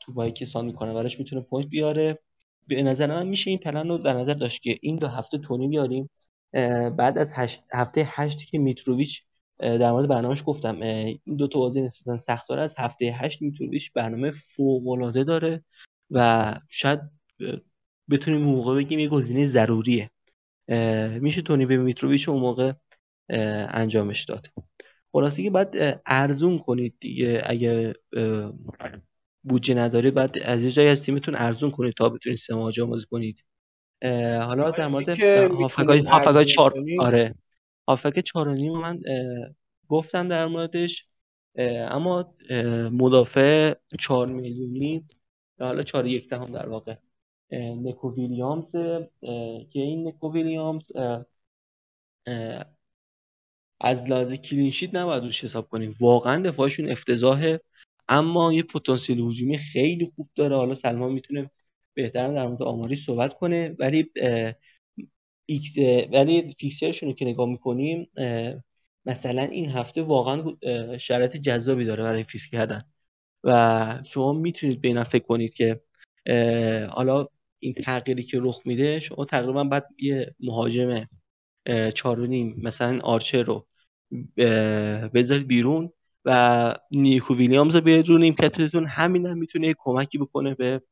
توپایی 0.00 0.32
که 0.32 0.46
سانتر 0.46 0.64
می‌کنه. 0.64 0.94
براش 0.94 1.18
می‌تونه 1.18 1.42
point 1.42 1.68
بیاره. 1.68 2.18
به 2.66 2.82
نظر 2.82 3.06
من 3.06 3.26
میشه 3.26 3.50
این 3.50 3.58
پلن 3.58 3.88
رو 3.88 3.98
در 3.98 4.12
نظر 4.12 4.34
داشت 4.34 4.62
که 4.62 4.78
این 4.82 4.96
دو 4.96 5.08
هفته 5.08 5.38
تونی 5.38 5.68
بیاریم. 5.68 6.10
بعد 6.96 7.18
از 7.18 7.32
هفته 7.72 8.08
هشت 8.10 8.46
که 8.50 8.58
میتروویچ 8.58 9.22
در 9.58 9.92
مورد 9.92 10.08
برنامهش 10.08 10.42
گفتم 10.46 10.82
این 10.82 11.36
دو 11.38 11.48
تا 11.48 11.58
بازی 11.58 11.80
نسبتا 11.80 12.18
سخت 12.18 12.48
داره 12.48 12.62
از 12.62 12.74
هفته 12.78 13.06
هشت 13.06 13.42
میتروویچ 13.42 13.92
برنامه 13.92 14.30
فوق 14.30 14.88
العاده 14.88 15.24
داره 15.24 15.64
و 16.10 16.54
شاید 16.68 17.00
بتونیم 18.10 18.42
اون 18.44 18.54
موقع 18.54 18.74
بگیم 18.76 18.98
یه 18.98 19.08
گزینه 19.08 19.46
ضروریه. 19.46 20.10
میشه 21.20 21.42
تونی 21.42 21.66
به 21.66 21.76
میتروویچ 21.76 22.28
اون 22.28 22.40
موقع 22.40 22.72
انجامش 23.28 24.24
داد. 24.24 24.46
خلاصه 25.12 25.42
که 25.42 25.50
باید 25.50 26.00
ارزون 26.06 26.58
کنید 26.58 26.94
دیگه 27.00 27.42
اگه 27.46 27.94
بودجه 29.48 29.74
ندارید 29.74 30.14
بعد 30.14 30.38
از 30.38 30.62
یه 30.62 30.70
جایی 30.70 30.88
از 30.88 31.02
تیمتون 31.02 31.34
ارزون 31.34 31.70
کنید 31.70 31.94
تا 31.94 32.08
بتونید 32.08 32.38
سه 32.38 32.54
مهاجم 32.54 32.90
بازی 32.90 33.06
کنید. 33.10 33.44
حالا 34.40 34.70
در 34.70 34.88
مورد 34.88 35.20
هافکای 36.06 36.44
چهار 36.44 36.74
آره 37.00 37.34
هافک 37.88 38.20
چهار 38.20 38.48
و 38.48 38.54
نیم 38.54 38.72
من 38.72 39.00
گفتم 39.88 40.28
در 40.28 40.46
موردش 40.46 41.04
اما 41.58 42.30
مدافع 42.92 43.74
چهار 43.98 44.32
میلیونی 44.32 45.04
حالا 45.60 45.82
چهار 45.82 46.06
یک 46.06 46.30
دهم 46.30 46.52
در 46.52 46.68
واقع. 46.68 46.94
نکو 47.52 48.14
ویلیامز 48.14 48.72
که 49.70 49.80
این 49.80 50.08
نکو 50.08 50.32
ویلیامز 50.32 50.92
از 53.80 54.06
لحاظ 54.08 54.32
clean 54.32 54.63
sheet 54.63 54.94
نباید 54.94 55.24
روش 55.24 55.44
حساب 55.44 55.68
کنیم. 55.68 55.96
واقعا 56.00 56.42
دفاعشون 56.42 56.90
افتضاحه. 56.90 57.60
اما 58.08 58.52
یه 58.52 58.62
پتانسیل 58.62 59.20
هجومی 59.20 59.58
خیلی 59.58 60.12
خوب 60.16 60.26
داره. 60.36 60.56
حالا 60.56 60.74
سلمان 60.74 61.12
می‌تونه 61.12 61.50
بهتر 61.94 62.32
در 62.32 62.46
مورد 62.46 62.62
آماری 62.62 62.96
صحبت 62.96 63.34
کنه 63.38 63.76
ولی 63.78 64.10
x 65.46 65.78
ولی 66.12 66.54
fixture 66.60 66.91
شون 66.91 67.08
رو 67.08 67.14
که 67.14 67.24
نگاه 67.24 67.48
می‌کنیم 67.48 68.10
مثلا 69.06 69.42
این 69.42 69.70
هفته 69.70 70.02
واقعا 70.02 70.44
شرایط 70.98 71.36
جذابی 71.36 71.84
داره 71.84 72.02
برای 72.02 72.24
فیکس 72.24 72.46
کردن. 72.46 72.84
و 73.44 74.02
شما 74.06 74.32
می‌تونید 74.32 74.80
به 74.80 75.04
فکر 75.04 75.24
کنید 75.24 75.54
که 75.54 75.80
حالا 76.90 77.28
این 77.58 77.74
تغییری 77.74 78.22
که 78.22 78.38
رخ 78.40 78.62
میده 78.64 79.00
شما 79.00 79.24
تقریبا 79.24 79.64
بعد 79.64 79.86
یه 79.98 80.34
مهاجم 80.40 81.06
چارونیم 81.94 82.60
مثلا 82.62 83.00
آرچر 83.00 83.42
رو 83.42 83.66
بذارید 85.14 85.46
بیرون. 85.46 85.92
و 86.26 86.74
نیکو 86.90 87.34
ویلیامز 87.34 87.74
رو 87.74 87.80
بیارید 87.80 88.08
رو 88.08 88.18
نیمکتتون 88.18 88.86
همین 88.86 89.26
هم 89.26 89.38
می‌تونه 89.38 89.74
کمکی 89.78 90.18
بکنه 90.18 90.54
به 90.54 90.82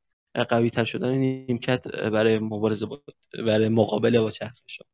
قوی 0.49 0.71
تر 0.71 0.85
شدن 0.85 1.11
نیمکت 1.11 1.89
برای 1.89 2.39
مبارزه 2.39 2.87
برای 3.47 3.69
مقابله 3.69 4.21
با 4.21 4.31
چرخشان 4.31 4.87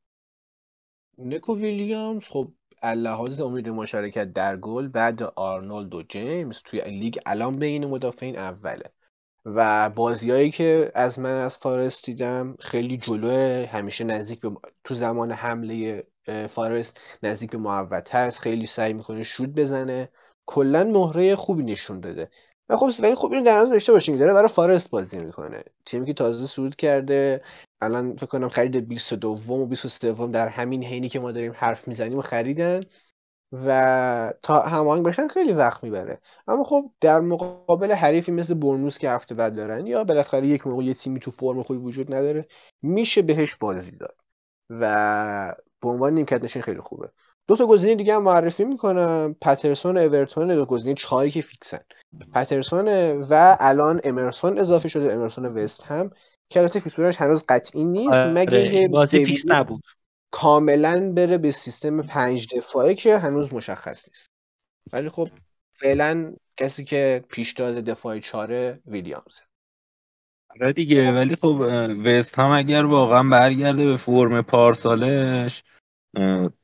نیکو 1.19 1.57
ویلیامز 1.57 2.25
خب 2.29 2.53
لحاظ 2.83 3.41
امید 3.41 3.69
مشارکت 3.69 4.33
در 4.33 4.57
گل 4.57 4.89
بعد 4.89 5.23
آرنولد 5.23 5.95
و 5.95 6.03
جیمز 6.03 6.63
توی 6.65 6.81
لیگ 6.81 7.19
الان 7.27 7.59
بین 7.59 7.87
مدافعین 7.87 8.39
اوله. 8.39 8.91
و 9.45 9.91
بازیایی 9.91 10.51
که 10.51 10.93
از 10.95 11.19
من 11.19 11.35
از 11.45 11.57
فارست 11.57 12.07
دیدم 12.07 12.57
خیلی 12.61 12.97
جلو 12.97 13.67
همیشه 13.67 14.05
نزدیک 14.05 14.41
به 14.41 14.51
تو 14.85 14.95
زمان 14.95 15.33
حمله 15.33 16.07
فارست 16.49 17.01
نزدیک 17.23 17.51
به 17.51 17.59
محوت 17.59 18.15
هست 18.15 18.39
خیلی 18.41 18.67
سعی 18.67 18.93
می‌کنه 18.93 19.23
شود 19.23 19.55
بزنه. 19.55 20.09
کلا 20.51 20.85
مهره 20.85 21.37
خوبی 21.37 21.63
نشون 21.63 22.01
داده. 22.01 22.31
و 22.69 22.77
خب 22.77 22.91
ولی 23.03 23.15
خب 23.15 23.33
اینو 23.33 23.45
در 23.45 23.59
نظر 23.59 23.73
داشته 23.73 23.93
باشیم 23.93 24.17
داره 24.17 24.35
برای 24.35 24.49
فارست 24.49 24.91
بازی 24.91 25.19
می‌کنه. 25.19 25.63
تیمی 25.87 26.07
که 26.07 26.15
تازه 26.15 26.47
صعود 26.47 26.77
کرده 26.77 27.43
الان 27.81 28.17
فکر 28.17 28.27
کنم 28.27 28.49
خرید 28.49 28.77
22 28.89 29.29
و 29.29 29.67
23 29.67 30.13
در 30.27 30.49
همین 30.49 30.85
حینی 30.85 31.09
که 31.09 31.21
ما 31.21 31.33
داریم 31.33 31.53
حرف 31.57 31.89
می‌زنیم 31.89 32.19
و 32.19 32.23
خریدن. 32.23 32.81
و 33.53 34.33
تا 34.43 34.61
هماهنگ 34.61 35.05
بشن 35.05 35.29
خیلی 35.29 35.53
وقت 35.53 35.85
می‌بره. 35.85 36.21
اما 36.49 36.65
خب 36.65 36.91
در 37.01 37.21
مقابل 37.21 37.93
حریفی 37.93 38.33
مثل 38.33 38.55
بورنموث 38.55 38.99
که 38.99 39.11
هفته 39.11 39.35
بعد 39.35 39.55
دارن 39.57 39.87
یا 39.87 40.05
بالاخره 40.05 40.47
یک 40.47 40.67
موقع 40.67 40.85
یه 40.85 40.95
تیمی 40.95 41.21
تو 41.21 41.31
فرم 41.31 41.63
خوبی 41.63 41.81
وجود 41.81 42.15
نداره 42.15 42.47
میشه 42.83 43.23
بهش 43.23 43.55
بازی 43.57 43.97
داد. 43.97 44.17
و 44.71 45.55
به 45.81 45.89
عنوان 45.89 46.15
نیمکت 46.15 46.45
نشین 46.45 46.63
خیلی 46.63 46.81
خوبه. 46.81 47.11
دو 47.51 47.57
تا 47.57 47.67
گزینه 47.67 47.95
دیگه 47.95 48.15
هم 48.15 48.23
معرفی 48.23 48.65
می‌کنم. 48.65 49.37
پترسون 49.41 49.97
و 49.97 50.01
اورتون 50.01 50.55
دو 50.55 50.67
گزینه 50.67 50.95
چهاری 50.95 51.31
که 51.31 51.43
فیکسن. 51.43 51.81
پترسون 52.35 52.89
و 53.31 53.57
الان 53.61 54.01
امرسون 54.05 54.59
اضافه 54.59 54.89
شده 54.89 55.13
امرسون 55.13 55.45
وست 55.45 55.83
هم 55.83 56.11
که 56.51 56.61
البته 56.61 56.81
فیکسورش 56.81 57.17
هنوز 57.17 57.45
قطعی 57.49 57.85
نیست 57.85 58.15
آره، 58.15 58.33
مگه 58.33 58.89
بازی 58.89 59.27
فیکس 59.27 59.43
نبود. 59.47 59.83
کاملا 60.31 61.13
بره 61.17 61.39
به 61.39 61.51
سیستم 61.51 62.03
پنج 62.03 62.47
دفاعه 62.57 62.95
که 62.95 63.19
هنوز 63.19 63.55
مشخص 63.55 64.09
نیست. 64.09 64.31
ولی 64.93 65.09
خب 65.09 65.29
فعلا 65.75 66.35
کسی 66.57 66.85
که 66.85 67.25
پیشتاز 67.29 67.77
دفاع 67.77 68.19
چهاره 68.19 68.81
ویلیامز. 68.87 69.41
آره 70.61 70.73
دیگه 70.73 71.13
ولی 71.13 71.37
خب 71.37 71.61
وست 72.05 72.39
هم 72.39 72.51
اگر 72.51 72.85
واقعا 72.85 73.23
برگرده 73.23 73.87
به 73.87 73.97
فرم 73.97 74.43
پارسالش 74.43 75.63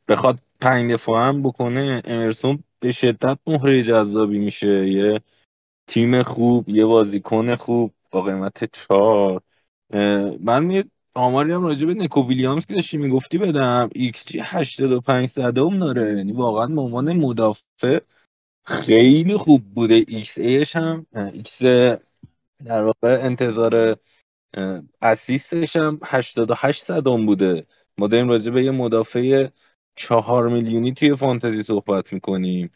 بخواد 0.09 0.39
پنج 0.61 0.93
دفاع 0.93 1.29
هم 1.29 1.43
بکنه 1.43 2.03
امرسون 2.05 2.65
به 2.81 2.93
شدت 2.93 3.39
مهره 3.47 3.83
جذابی 3.83 4.39
میشه. 4.39 4.89
یه 4.89 5.21
تیم 5.87 6.23
خوب 6.23 6.69
یه 6.69 6.85
بازیکن 6.85 7.55
خوب 7.55 7.93
با 8.11 8.23
قیمت 8.23 8.65
چهار. 8.73 9.43
من 10.41 10.71
یه 10.71 10.85
آماری 11.15 11.53
هم 11.53 11.65
راجع 11.65 11.87
به 11.87 11.95
نکو 11.95 12.29
ویلیامز 12.29 12.67
که 12.67 12.75
داشتی 12.75 12.97
می‌گفتی 12.97 13.39
بدم. 13.39 13.91
ایکس 13.95 14.27
جی 14.27 14.41
85 14.43 15.29
صدم 15.29 15.79
داره. 15.79 16.17
یعنی 16.17 16.33
واقعا 16.33 16.67
به 16.67 16.81
عنوان 16.81 17.13
مدافع 17.13 18.01
خیلی 18.65 19.37
خوب 19.37 19.65
بوده. 19.75 19.95
xA 20.09 20.39
ش 20.39 20.77
هم 20.77 21.07
x 21.33 21.63
در 21.63 22.83
واقع 22.83 23.19
انتظار 23.23 23.97
اسیستش 25.03 25.77
هم 25.77 26.01
88 26.05 26.83
صدم 26.83 27.27
بوده. 27.27 27.67
ما 27.99 28.07
داریم 28.07 28.29
راجع 28.29 28.53
به 28.53 28.65
یه 28.65 28.71
مدافع 28.71 29.49
چهار 29.97 30.49
میلیونی 30.49 30.93
توی 30.93 31.17
فانتزی 31.17 31.63
صحبت 31.63 32.13
می‌کنیم. 32.13 32.71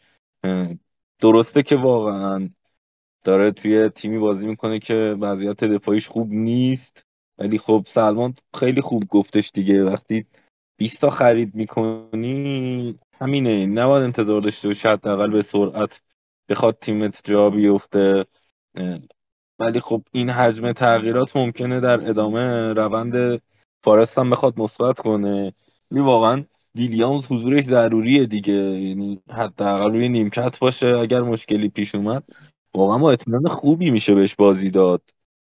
درسته 1.19 1.63
که 1.63 1.75
واقعا 1.75 2.49
داره 3.23 3.51
توی 3.51 3.89
تیمی 3.89 4.19
بازی 4.19 4.47
می‌کنه 4.47 4.79
که 4.79 5.17
وضعیت 5.21 5.63
دفاعیش 5.63 6.07
خوب 6.07 6.31
نیست 6.31 7.05
ولی 7.37 7.57
خب 7.57 7.83
سلمان 7.87 8.35
خیلی 8.59 8.81
خوب 8.81 9.03
گفتش 9.09 9.51
دیگه. 9.53 9.83
وقتی 9.83 10.25
20 10.77 11.01
تا 11.01 11.09
خرید 11.09 11.55
می‌کنی 11.55 12.99
همینه. 13.13 13.65
نباید 13.65 14.03
انتظار 14.03 14.41
داشته 14.41 14.67
باشی 14.67 14.87
حداقل 14.87 15.31
به 15.31 15.41
سرعت 15.41 16.01
بخواد 16.49 16.77
تیمت 16.81 17.21
جا 17.23 17.49
بیفته. 17.49 18.25
ولی 19.59 19.79
خب 19.79 20.03
این 20.11 20.29
حجم 20.29 20.71
تغییرات 20.71 21.35
ممکنه 21.35 21.79
در 21.79 22.09
ادامه 22.09 22.73
روند 22.73 23.41
فارست 23.83 24.19
هم 24.19 24.29
بخواد 24.29 24.59
مثبت 24.59 24.99
کنه. 24.99 25.53
ولی 25.91 25.99
واقعا 25.99 26.43
ویلیامز 26.75 27.31
حضورش 27.31 27.63
ضروریه 27.63 28.25
دیگه. 28.25 28.53
یعنی 28.53 29.21
حداقل 29.29 29.91
روی 29.91 30.09
نیمکت 30.09 30.59
باشه 30.59 30.87
اگر 30.87 31.21
مشکلی 31.21 31.69
پیش 31.69 31.95
اومد. 31.95 32.23
واقعا 32.75 32.97
با 32.97 33.11
اطمینان 33.11 33.47
خوبی 33.47 33.91
میشه 33.91 34.15
بهش 34.15 34.35
بازی 34.35 34.69
داد. 34.69 35.01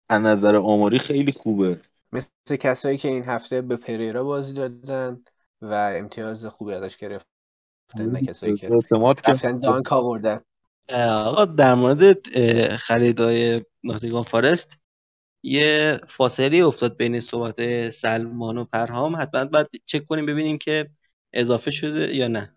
از 0.08 0.22
نظر 0.22 0.56
آماری 0.56 0.98
خیلی 0.98 1.32
خوبه. 1.32 1.80
مثل 2.12 2.56
کسایی 2.56 2.98
که 2.98 3.08
این 3.08 3.24
هفته 3.24 3.62
به 3.62 3.76
پریرا 3.76 4.24
بازی 4.24 4.54
دادن 4.54 5.24
و 5.62 5.94
امتیاز 5.96 6.46
خوبی 6.46 6.72
ازش 6.72 6.96
گرفتن 6.96 7.26
نه 7.96 8.20
کسایی 8.20 8.56
که 8.56 8.68
رفتن 9.28 9.58
دانک 9.58 9.92
آوردن. 9.92 10.40
آقا 10.94 11.44
در 11.44 11.74
مورد 11.74 12.16
خریدای 12.76 13.60
ناتیگان 13.84 14.22
فارست 14.22 14.68
یه 15.42 16.00
فاصله 16.08 16.64
افتاد 16.64 16.96
بین 16.96 17.20
صحبت 17.20 17.90
سلمان 17.90 18.58
و 18.58 18.64
پرهام. 18.64 19.16
حتما 19.16 19.44
باید 19.44 19.66
چک 19.86 20.06
کنیم 20.06 20.26
ببینیم 20.26 20.58
که 20.58 20.90
اضافه 21.32 21.70
شده 21.70 22.14
یا 22.14 22.28
نه. 22.28 22.54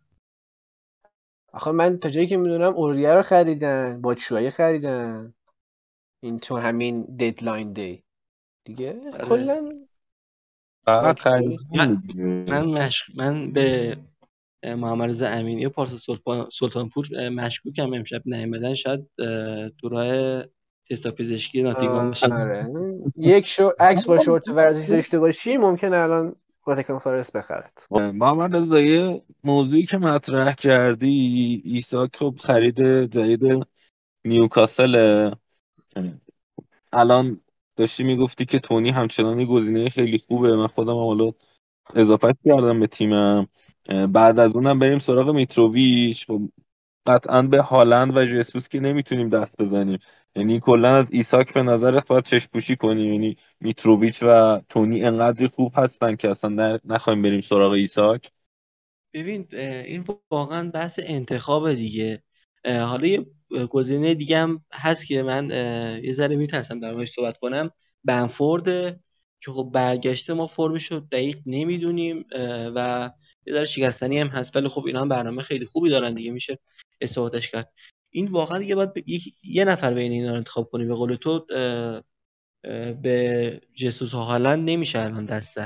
آخه 1.54 1.72
من 1.72 1.98
تا 1.98 2.10
جایی 2.10 2.28
که 2.28 2.38
می‌دونم 2.38 2.74
اوریه 2.74 3.14
رو 3.14 3.22
خریدن 3.22 4.02
با 4.02 4.16
خریدن. 4.54 5.34
این 6.24 6.40
تو 6.40 6.58
همین 6.58 7.04
ددلاین 7.04 7.74
دی 7.74 8.04
دیگه 8.66 9.02
آره. 9.14 9.26
کلا 9.26 9.70
من 10.88 12.66
مشک 12.66 13.04
من 13.16 13.52
به 13.52 13.98
محمد 14.64 15.10
رضا 15.10 15.28
امینی 15.28 15.66
و 15.66 15.70
پارسا 15.70 16.18
سلطانپور 16.52 17.30
مشکوکم. 17.30 17.94
امشب 17.94 18.22
نیومدن. 18.26 18.76
شاید 18.76 19.10
تو 19.78 19.90
راه 19.90 20.44
تستا 20.96 21.12
پزشکی 21.12 21.62
ناتیگان 21.62 22.08
باشن 22.08 22.32
آره. 22.32 22.68
یک 23.16 23.48
شو 23.48 23.72
عکس 23.80 24.06
با 24.06 24.20
شورت 24.20 24.48
ورزش 24.48 24.90
داشته 24.90 25.20
باشی 25.20 25.58
ممکن 25.58 25.94
الان 25.94 26.36
واتکان 26.68 27.00
فارست 27.00 27.34
بخرد. 27.34 27.88
محمد 27.92 28.56
رضا 28.56 28.80
یه 28.82 29.22
موضوعی 29.44 29.86
که 29.86 29.98
مطرح 29.98 30.54
کردی 30.54 31.62
ایساک 31.66 32.16
خب 32.16 32.36
خرید 32.40 32.82
جدید 33.06 33.68
نیوکاسل. 34.26 35.32
الان 36.94 37.42
داشتی 37.76 38.04
می‌گفتی 38.04 38.46
که 38.46 38.60
تونی 38.60 38.90
همچنان 38.90 39.46
گزینه 39.46 39.90
خیلی 39.90 40.18
خوبه. 40.18 40.56
من 40.56 40.68
خودم 40.68 40.96
حالا 40.96 41.32
اضافه 41.96 42.34
کردم 42.46 42.80
به 42.80 42.88
تیمم. 42.88 43.48
بعد 44.10 44.40
از 44.40 44.56
اونم 44.56 44.80
بریم 44.80 45.00
سراغ 45.00 45.30
میتروویچ. 45.30 46.28
خب 46.28 46.42
قطعا 47.08 47.42
به 47.42 47.62
هالند 47.62 48.18
و 48.18 48.26
جسوس 48.26 48.70
که 48.70 48.80
نمی‌تونیم 48.80 49.30
دست 49.30 49.62
بزنیم. 49.62 50.00
یعنی 50.36 50.60
کلا 50.60 50.96
از 50.96 51.12
ایساک 51.12 51.54
به 51.54 51.64
نظرت 51.64 52.08
باید 52.08 52.24
چشم 52.24 52.50
پوشی 52.54 52.76
کنیم 52.76 53.14
یعنی 53.14 53.38
میتروویچ 53.60 54.24
و 54.24 54.62
تونی 54.70 55.04
انقدری 55.04 55.48
خوب 55.48 55.72
هستن 55.76 56.16
که 56.16 56.30
اصلا 56.30 56.80
نخوایم 56.86 57.22
بریم 57.22 57.42
سراغ 57.42 57.72
ایساک؟ 57.72 58.32
ببین 59.14 59.48
این 59.56 60.06
واقعا 60.32 60.70
بحث 60.70 61.00
انتخاب 61.04 61.74
دیگه. 61.74 62.24
حالا 62.66 63.08
یه 63.08 63.26
گزینه 63.70 64.14
دیگه 64.14 64.38
هم 64.38 64.66
هست 64.74 65.08
که 65.08 65.24
من 65.24 65.50
یه 66.04 66.14
ذره 66.14 66.36
میترسم 66.36 66.80
در 66.80 66.92
موردش 66.92 67.12
صحبت 67.12 67.38
کنم. 67.38 67.72
بنفورد 68.04 68.66
که 69.42 69.52
خب 69.52 69.70
برگشته 69.74 70.34
ما 70.34 70.48
فرمش 70.48 70.92
رو 70.92 71.00
دقیق 71.00 71.38
نمی‌دونیم 71.46 72.26
و 72.76 73.12
یه 73.48 73.54
ذره 73.54 73.66
شکستنی 73.66 74.20
هم 74.20 74.28
هست. 74.28 74.56
ولی 74.56 74.68
خب 74.68 74.86
اینا 74.86 75.02
هم 75.02 75.10
برنامه 75.10 75.44
خیلی 75.44 75.66
خوبی 75.66 75.90
دارن 75.90 76.14
دیگه 76.14 76.32
میشه 76.32 76.60
استفادهش 77.02 77.50
کرد. 77.50 77.74
این 78.16 78.28
واقعا 78.28 78.60
دیگه 78.60 78.76
باید 78.76 78.90
یه 79.44 79.66
نفر 79.66 79.94
بین 79.94 80.12
اینا 80.12 80.32
رو 80.32 80.38
انتخاب 80.38 80.70
کنی. 80.70 80.86
به 80.86 80.96
قول 80.96 81.16
تو 81.16 81.46
به 83.02 83.62
جسوس 83.76 84.12
هالند 84.12 84.70
نمیشه 84.70 85.00
الان 85.00 85.26
دست 85.26 85.58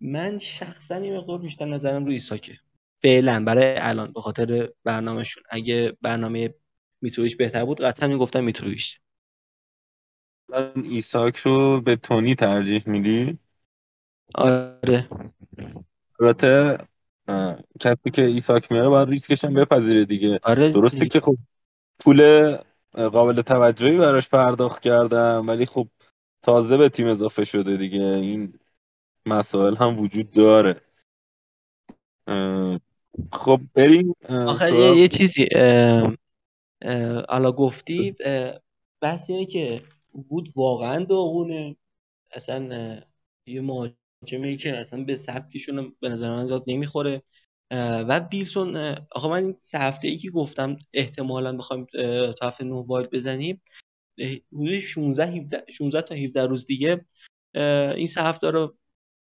من 0.00 0.38
شخصا 0.38 0.98
یه 0.98 1.16
مقدار 1.16 1.38
بیشتر 1.38 1.64
نظرم 1.64 2.04
روی 2.04 2.14
ایساکه. 2.14 2.58
فعلا 3.02 3.44
برای 3.44 3.76
الان 3.78 4.12
به 4.12 4.20
خاطر 4.20 4.72
برنامهشون. 4.84 5.42
اگه 5.50 5.96
برنامه 6.02 6.54
میتروویچ 7.00 7.36
بهتر 7.36 7.64
بود 7.64 7.80
قطعا 7.80 8.08
می‌گفتم 8.08 8.44
میتروویچ 8.44 9.00
ایساک 10.84 11.36
رو 11.36 11.80
به 11.80 11.96
تونی 11.96 12.34
ترجیح 12.34 12.82
میدی؟ 12.86 13.38
آره. 14.34 15.08
البته 16.20 16.78
کسی 17.80 18.10
که 18.12 18.22
ایساک 18.22 18.72
میاره 18.72 18.88
باید 18.88 19.08
ریسکش 19.08 19.44
هم 19.44 19.54
بپذیره 19.54 20.04
دیگه. 20.04 20.40
آره 20.42 20.72
درسته 20.72 21.06
که 21.06 21.20
خب 21.20 21.34
پول 21.98 22.52
قابل 22.92 23.42
توجهی 23.42 23.98
براش 23.98 24.28
پرداخت 24.28 24.82
کردم 24.82 25.44
ولی 25.48 25.66
خب 25.66 25.88
تازه 26.42 26.76
به 26.76 26.88
تیم 26.88 27.06
اضافه 27.06 27.44
شده 27.44 27.76
دیگه. 27.76 28.02
این 28.02 28.58
مسائل 29.26 29.76
هم 29.76 29.98
وجود 29.98 30.30
داره. 30.30 30.80
خب 33.32 33.60
بریم 33.74 34.14
آخه 34.28 34.74
یه, 34.74 34.96
یه 34.96 35.08
چیزی 35.08 35.48
حالا 37.28 37.52
گفتی 37.52 38.16
اینه 39.28 39.46
که 39.46 39.82
بود 40.28 40.52
واقعا 40.56 41.04
داغونه. 41.04 41.76
اصلا 42.32 43.00
یه 43.46 43.60
مهاجمی 44.22 44.56
که 44.56 44.76
اصلا 44.76 45.04
به 45.04 45.16
سبکشون 45.16 45.96
به 46.00 46.08
نظر 46.08 46.30
من 46.30 46.46
زیاد 46.46 46.64
نمی‌خوره. 46.66 47.22
و 48.08 48.20
بیلسون 48.20 48.76
آخه 49.12 49.28
من 49.28 49.44
این 49.44 49.56
سه 49.62 49.78
هفته 49.78 50.08
ای 50.08 50.18
که 50.18 50.30
گفتم 50.30 50.76
احتمالا 50.94 51.56
بخوایم 51.56 51.86
تا 52.38 52.48
هفته 52.48 52.64
نه 52.64 52.82
باید 52.82 53.10
بزنیم 53.10 53.62
حدود 54.52 54.80
16 54.80 55.64
16 55.72 56.02
تا 56.02 56.14
17 56.14 56.46
روز 56.46 56.66
دیگه 56.66 57.04
این 57.96 58.06
سه 58.06 58.22
هفته 58.22 58.50
رو 58.50 58.76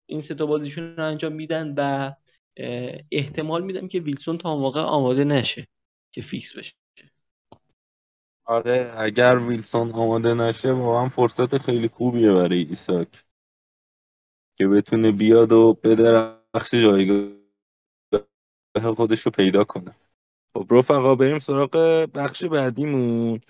این 0.05 0.21
سه 0.21 0.35
تا 0.35 0.45
بازیشون 0.45 0.95
رو 0.97 1.05
انجام 1.05 1.33
میدن 1.33 1.73
و 1.77 2.13
احتمال 3.11 3.63
میدم 3.63 3.87
که 3.87 3.99
ویلسون 3.99 4.37
تا 4.37 4.57
موقع 4.57 4.81
آماده 4.81 5.23
نشه 5.23 5.67
که 6.11 6.21
فیکس 6.21 6.53
بشه. 6.57 6.73
آره 8.45 8.93
اگر 8.97 9.37
ویلسون 9.37 9.91
آماده 9.91 10.33
نشه 10.33 10.71
واقعا 10.71 11.09
فرصت 11.09 11.57
خیلی 11.57 11.87
خوبیه 11.87 12.31
برای 12.31 12.59
ایساک. 12.59 13.24
که 14.57 14.67
بتونه 14.67 15.11
بیاد 15.11 15.51
و 15.51 15.73
بدرخشه 15.83 16.73
جایگاه 16.73 17.29
خودش 18.95 19.19
رو 19.21 19.31
پیدا 19.31 19.63
کنه. 19.63 19.95
خب 20.53 20.67
رفقا 20.71 21.15
بریم 21.15 21.39
سراغ 21.39 21.77
بخش 22.13 22.45
بعدیمون. 22.45 23.41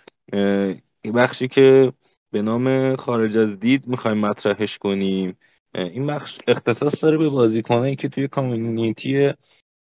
بخشی 1.16 1.48
که 1.48 1.94
به 2.32 2.42
نام 2.42 2.96
خارج 2.96 3.38
از 3.38 3.60
دید 3.60 3.88
می‌خوایم 3.88 4.18
مطرحش 4.18 4.78
کنیم. 4.78 5.38
این 5.76 6.08
بخش 6.08 6.40
اختصاص 6.48 7.04
داره 7.04 7.18
به 7.18 7.30
بازیکنایی 7.30 7.96
که 7.96 8.10
توی 8.10 8.28
کامیونیتی 8.28 9.34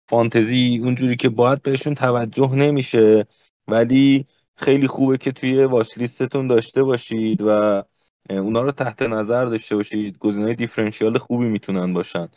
فانتزی 0.10 0.80
اونجوری 0.84 1.16
که 1.16 1.30
باید 1.30 1.62
بهشون 1.62 1.94
توجه 1.96 2.56
نمیشه 2.56 3.28
ولی 3.68 4.26
خیلی 4.56 4.88
خوبه 4.88 5.18
که 5.18 5.32
توی 5.32 5.66
واچ 5.66 5.98
لیستتون 5.98 6.48
داشته 6.48 6.84
باشید 6.84 7.42
و 7.42 7.84
اونا 8.30 8.62
رو 8.62 8.72
تحت 8.72 9.02
نظر 9.02 9.46
داشته 9.46 9.76
باشید. 9.76 10.18
گزینه 10.18 10.54
دیفرنشیال 10.54 11.18
خوبی 11.18 11.46
می‌تونن 11.46 11.94
باشن. 11.94 12.28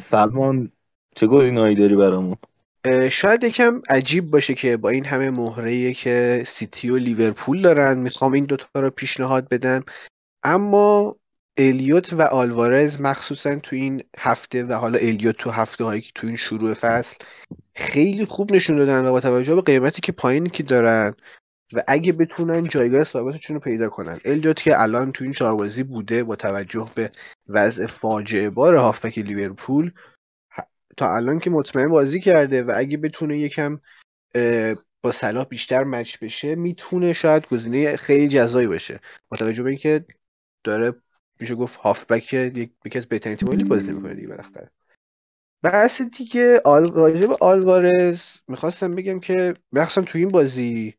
سلمان 0.00 0.72
چه 1.14 1.26
گزینه‌ای 1.26 1.74
داری 1.74 1.96
برامون؟ 1.96 2.36
شاید 3.10 3.44
یکم 3.44 3.82
عجیب 3.88 4.30
باشه 4.30 4.54
که 4.54 4.76
با 4.76 4.88
این 4.88 5.04
همه 5.04 5.30
مهره 5.30 5.94
که 5.94 6.42
سیتی 6.46 6.90
و 6.90 6.96
لیورپول 6.96 7.62
دارن 7.62 7.98
می‌خوام 7.98 8.32
این 8.32 8.44
دوتا 8.44 8.80
رو 8.80 8.90
پیشنهاد 8.90 9.48
بدم. 9.48 9.84
اما 10.42 11.16
الیوت 11.56 12.12
و 12.12 12.22
آلوارز 12.22 13.00
مخصوصا 13.00 13.56
تو 13.56 13.76
این 13.76 14.02
هفته 14.18 14.64
و 14.64 14.72
حالا 14.72 14.98
الیوت 14.98 15.36
تو 15.36 15.50
هفته 15.50 15.84
هایی 15.84 16.00
که 16.00 16.10
تو 16.14 16.26
این 16.26 16.36
شروع 16.36 16.74
فصل 16.74 17.16
خیلی 17.74 18.24
خوب 18.24 18.52
نشون 18.52 18.76
دادن 18.76 19.06
و 19.06 19.10
با 19.10 19.20
توجه 19.20 19.54
به 19.54 19.62
قیمتی 19.62 20.00
که 20.00 20.12
پایینی 20.12 20.48
که 20.48 20.62
دارن 20.62 21.14
و 21.74 21.82
اگه 21.86 22.12
بتونن 22.12 22.62
جایگاه 22.62 23.04
ثابتشون 23.04 23.54
رو 23.54 23.60
پیدا 23.60 23.88
کنن. 23.88 24.18
الیوت 24.24 24.62
که 24.62 24.80
الان 24.80 25.12
تو 25.12 25.24
این 25.24 25.32
چهار 25.32 25.68
بوده 25.88 26.24
با 26.24 26.36
توجه 26.36 26.88
به 26.94 27.10
وضع 27.48 27.86
فاجعه 27.86 28.50
بار 28.50 28.76
هافبک 28.76 29.18
لیورپول 29.18 29.92
تا 30.96 31.16
الان 31.16 31.38
که 31.38 31.50
مطمئن 31.50 31.88
بازی 31.88 32.20
کرده 32.20 32.62
و 32.62 32.72
اگه 32.76 32.96
بتونه 32.96 33.38
یکم 33.38 33.80
با 35.02 35.12
صلاح 35.12 35.44
بیشتر 35.44 35.84
مچ 35.84 36.18
بشه 36.18 36.54
می‌تونه 36.54 37.12
شاید 37.12 37.48
گزینه 37.48 37.96
خیلی 37.96 38.28
جزایی 38.28 38.66
باشه. 38.66 39.00
با 39.28 39.36
توجه 39.36 39.62
به 39.62 39.70
اینکه 39.70 40.04
داره 40.64 40.94
میشه 41.40 41.54
گفت 41.54 41.78
هافبک 41.78 42.34
یکی 42.34 42.98
از 42.98 43.06
بهترین 43.06 43.36
تیم‌های 43.36 43.64
بازی 43.64 43.92
می‌کنه 43.92 44.14
دیگه 44.14 44.28
بالاخره. 44.28 44.70
بحث 45.62 46.02
دیگه 46.02 46.60
آل... 46.64 46.92
راجب 46.92 47.30
آلوارز 47.40 48.36
می‌خواستم 48.48 48.94
بگم 48.94 49.20
که 49.20 49.54
مخصوصا 49.72 50.02
تو 50.02 50.18
این 50.18 50.30
بازی 50.30 50.94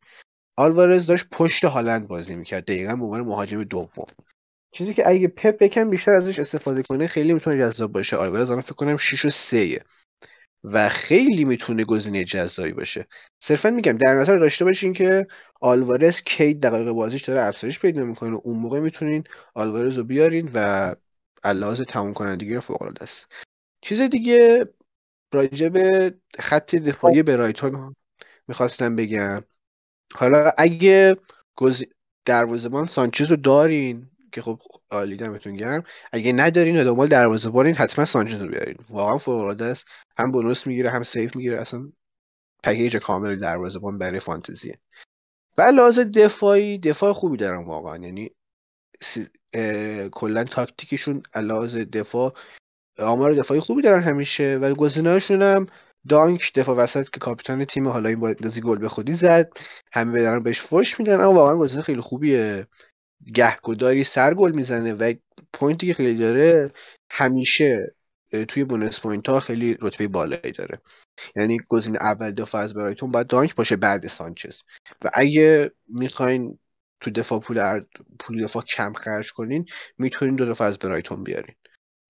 آلوارز 0.57 1.05
داشت 1.05 1.25
پشت 1.31 1.65
هالند 1.65 2.07
بازی 2.07 2.35
می‌کرد. 2.35 2.65
دقیقا 2.65 2.95
به 2.95 3.03
عنوان 3.03 3.21
مهاجم 3.21 3.63
دوم. 3.63 4.07
چیزی 4.71 4.93
که 4.93 5.09
اگه 5.09 5.27
پپ 5.27 5.57
بکن 5.57 5.89
بیشتر 5.89 6.11
ازش 6.11 6.39
استفاده 6.39 6.83
کنه 6.83 7.07
خیلی 7.07 7.33
می‌تونه 7.33 7.57
جذاب 7.57 7.91
باشه. 7.91 8.15
آلوارز 8.15 8.49
الان 8.49 8.61
فکر 8.61 8.75
کنم 8.75 8.97
6 8.97 9.25
و 9.25 9.29
3 9.29 9.83
و 10.63 10.89
خیلی 10.89 11.45
می‌تونه 11.45 11.83
گزینه 11.83 12.23
جذابی 12.23 12.71
باشه. 12.71 13.07
صرفا 13.39 13.69
میگم 13.69 13.97
در 13.97 14.13
نظر 14.13 14.37
داشته 14.37 14.65
باشین 14.65 14.93
که 14.93 15.27
آلوارز 15.61 16.21
کی 16.21 16.53
دقایق 16.53 16.91
بازیش 16.91 17.23
داره 17.23 17.41
افزایش 17.41 17.79
پیدا 17.79 18.03
می‌کنه. 18.05 18.35
اون 18.35 18.57
موقع 18.57 18.79
می‌تونین 18.79 19.23
آلوارز 19.53 19.97
رو 19.97 20.03
بیارین 20.03 20.51
و 20.53 20.95
علاوه 21.43 21.85
تموم 21.85 22.13
کنندگی 22.13 22.53
رو 22.53 22.61
فوق 22.61 22.81
العاده 22.81 23.03
است. 23.03 23.27
چیز 23.81 24.01
دیگه 24.01 24.65
راجع 25.33 25.69
به 25.69 26.15
خط 26.39 26.75
دفاعی 26.75 27.23
برایتون 27.23 27.95
می‌خواستم 28.47 28.95
بگم. 28.95 29.43
حالا 30.13 30.51
اگه 30.57 31.15
دروازه‌بان 32.25 32.87
سانچز 32.87 33.31
رو 33.31 33.35
دارین 33.35 34.07
که 34.31 34.41
خب 34.41 34.59
عالی 34.91 35.15
دمتون 35.15 35.55
گرم. 35.55 35.83
اگه 36.11 36.33
ندارین 36.33 36.81
و 36.81 36.83
دنبال 36.83 37.07
دروازه‌بانین 37.07 37.75
حتما 37.75 38.05
سانچز 38.05 38.41
رو 38.41 38.47
بیارین. 38.47 38.77
واقعا 38.89 39.17
فوق 39.17 39.61
است. 39.61 39.85
هم 40.17 40.31
بونوس 40.31 40.67
می‌گیره 40.67 40.89
هم 40.89 41.03
سیف 41.03 41.35
می‌گیره. 41.35 41.61
اصلا 41.61 41.91
پکیج 42.63 42.97
کامل 42.97 43.35
دروازه‌بان 43.35 43.97
برای 43.97 44.19
فانتزیه. 44.19 44.79
و 45.57 45.61
لحاظ 45.61 45.99
دفاعی 45.99 46.77
دفاع 46.77 47.13
خوبی 47.13 47.37
دارن 47.37 47.63
واقعا. 47.63 47.97
یعنی 47.97 48.29
کلا 50.11 50.43
تاکتیکشون 50.43 51.23
لحاظ 51.35 51.75
دفاع 51.75 52.33
آمار 52.99 53.33
دفاعی 53.33 53.59
خوبی 53.59 53.81
دارن 53.81 54.03
همیشه. 54.03 54.57
و 54.61 54.73
گزینه‌هاشون 54.75 55.41
هم 55.41 55.67
دانک 56.09 56.53
دفاع 56.53 56.75
وسط 56.75 57.09
که 57.09 57.19
کاپیتان 57.19 57.63
تیم 57.63 57.87
حالا 57.87 58.09
این 58.09 58.19
با 58.19 58.33
گل 58.63 58.77
به 58.77 58.89
خودی 58.89 59.13
زد. 59.13 59.51
همه 59.93 60.11
بدن 60.11 60.39
بهش 60.39 60.59
فوش 60.59 60.99
میدن 60.99 61.21
اما 61.21 61.33
واقعا 61.33 61.57
گزینه 61.57 61.83
خیلی 61.83 62.01
خوبیه. 62.01 62.67
گهگداری 63.33 64.03
سر 64.03 64.33
گل 64.33 64.51
می‌زنه 64.51 64.93
و 64.93 65.13
point 65.53 65.81
ی 65.81 65.87
که 65.87 65.93
خیلی 65.93 66.17
داره 66.17 66.71
همیشه 67.09 67.95
توی 68.47 68.63
bonus 68.63 68.99
point 68.99 69.29
ها 69.29 69.39
خیلی 69.39 69.77
رتبه 69.81 70.07
بالایی 70.07 70.51
داره. 70.51 70.81
یعنی 71.35 71.59
گزینه 71.69 71.97
اول 72.01 72.31
دفاع 72.31 72.61
از 72.61 72.73
برایتون 72.73 73.09
باید 73.09 73.27
دانک 73.27 73.55
باشه 73.55 73.75
بعد 73.75 74.07
سانچز. 74.07 74.59
و 75.01 75.09
اگه 75.13 75.71
می‌خواین 75.87 76.59
تو 76.99 77.11
دفاع 77.11 77.39
پول 77.39 77.81
پول 78.19 78.43
دفاع 78.43 78.63
کم 78.63 78.93
خرج 78.93 79.31
کنین 79.31 79.65
می‌تونین 79.97 80.35
دو 80.35 80.45
دفاع 80.45 80.67
از 80.67 80.77
برایتون 80.77 81.23
بیارین. 81.23 81.55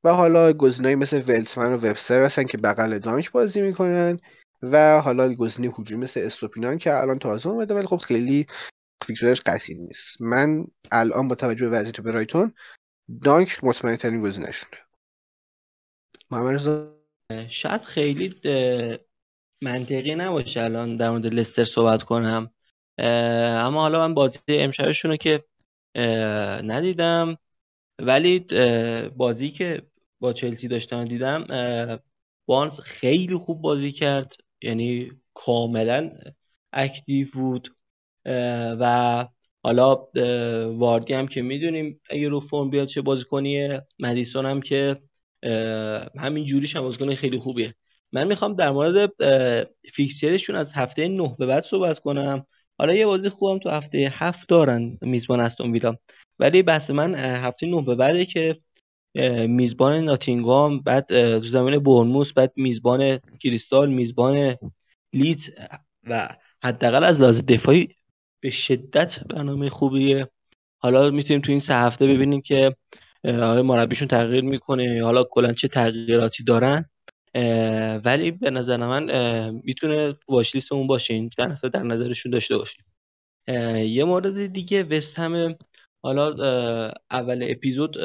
و 0.06 0.10
حالا 0.10 0.53
گزینه‌ای 0.53 0.95
مثل 0.95 1.18
ولتمن 1.28 1.74
و 1.74 1.78
وبستر 1.78 2.24
هستن 2.24 2.43
که 2.43 2.58
بغل 2.58 2.99
دانک 2.99 3.32
بازی 3.32 3.62
می‌کنن 3.62 4.18
و 4.62 5.01
حالا 5.01 5.34
گزینه 5.34 5.74
هجومی 5.80 6.03
مثل 6.03 6.20
استوپینان 6.24 6.78
که 6.78 6.93
الان 6.93 7.20
تازه 7.20 7.49
اومده 7.49 7.74
ولی 7.74 7.88
خب 7.88 7.97
خیلی 7.97 8.45
فکرش 9.06 9.41
قصید 9.45 9.80
نیست. 9.80 10.22
من 10.22 10.64
الان 10.91 11.28
با 11.28 11.36
توجه 11.36 11.70
به 11.70 11.78
وضعیت 11.78 12.01
برایتون 12.01 12.53
دانک 13.24 13.64
مطمئن 13.64 13.95
ترین 13.95 14.22
گزینه 14.22 14.51
شده 14.51 14.78
شاید 17.49 17.82
خیلی 17.82 18.36
منطقی 19.62 20.16
نباشه 20.16 20.62
الان 20.62 20.97
در 20.97 21.10
مورد 21.10 21.26
لستر 21.26 21.66
صحبت 21.66 22.03
کنم. 22.03 22.51
اما 22.97 23.82
حالا 23.82 24.08
من 24.08 24.14
بازی 24.14 24.39
امشبشون 24.49 25.12
رو 25.12 25.18
که 25.18 25.43
ندیدم. 26.64 27.38
ولی 27.99 28.39
بازی 29.18 29.51
که 29.51 29.82
با 30.26 30.34
چلسی 30.34 30.67
داشتم 30.67 31.05
دیدم 31.05 31.47
بارنز 32.45 32.80
خیلی 32.80 33.36
خوب 33.36 33.61
بازی 33.61 33.91
کرد. 33.91 34.34
یعنی 34.61 35.11
کاملا 35.34 36.11
اکتیو 36.73 37.28
بود. 37.34 37.69
و 38.80 39.28
حالا 39.63 40.07
واردی 40.71 41.13
هم 41.13 41.28
که 41.28 41.41
می‌دونیم 41.41 42.01
اگه 42.09 42.30
رو 42.30 42.39
فرم 42.39 42.69
بیاد 42.69 42.88
چه 42.88 43.01
بازیکنیه 43.01 43.82
مدیسون 43.99 44.45
هم 44.45 44.61
که 44.61 45.01
همین 46.19 46.45
جوریش 46.45 46.76
هم 46.76 46.82
بازیکن 46.82 47.15
خیلی 47.15 47.39
خوبیه. 47.39 47.76
من 48.11 48.28
می‌خوام 48.28 48.55
در 48.55 48.71
مورد 48.71 49.11
فیکسچرشون 49.93 50.55
از 50.55 50.73
هفته 50.73 51.07
نه 51.07 51.36
به 51.39 51.45
بعد 51.45 51.63
صحبت 51.63 51.99
کنم. 51.99 52.45
حالا 52.78 52.93
یه 52.93 53.05
بازی 53.05 53.30
خوبم 53.30 53.59
تو 53.59 53.69
هفته 53.69 54.13
هفت 54.13 54.49
دارن 54.49 54.97
میزبان 55.01 55.39
استون 55.39 55.71
ویلا. 55.71 55.95
ولی 56.39 56.63
بحث 56.63 56.89
من 56.89 57.15
هفته 57.15 57.67
نه 57.67 57.82
به 57.82 57.95
بعده 57.95 58.26
که 58.26 58.57
میزبان 59.47 60.03
ناتینگام 60.03 60.80
بعد 60.80 61.07
تو 61.39 61.47
زمین 61.47 61.80
برنموس 61.80 62.34
بعد 62.34 62.53
میزبان 62.55 63.20
کریستال 63.39 63.89
میزبان 63.89 64.57
لیت 65.13 65.39
و 66.03 66.30
حداقل 66.63 67.03
از 67.03 67.22
لحاظ 67.22 67.41
دفاعی 67.41 67.89
به 68.39 68.49
شدت 68.49 69.20
برنامه 69.20 69.70
خوبیه. 69.70 70.28
حالا 70.78 71.09
می‌تونیم 71.09 71.41
تو 71.41 71.51
این 71.51 71.59
سه 71.59 71.74
هفته 71.74 72.07
ببینیم 72.07 72.41
که 72.41 72.76
حالا 73.24 73.63
مربیشون 73.63 74.07
تغییر 74.07 74.43
می‌کنه 74.43 75.03
حالا 75.03 75.24
کلا 75.24 75.53
چه 75.53 75.68
تغییراتی 75.68 76.43
دارن. 76.43 76.89
ولی 78.05 78.32
به 78.32 78.49
نظر 78.49 78.78
من 78.78 79.03
می‌تونه 79.63 80.16
واش 80.28 80.72
اون 80.72 80.88
باشه 80.88 81.13
این 81.13 81.30
در 81.74 81.84
نظرشون 81.84 82.32
داشته 82.32 82.57
باشیم. 82.57 82.86
یه 83.88 84.03
مورد 84.03 84.45
دیگه 84.45 84.84
وست 84.84 85.20
حالا 86.06 86.30
اول 87.12 87.47
اپیزود 87.49 87.97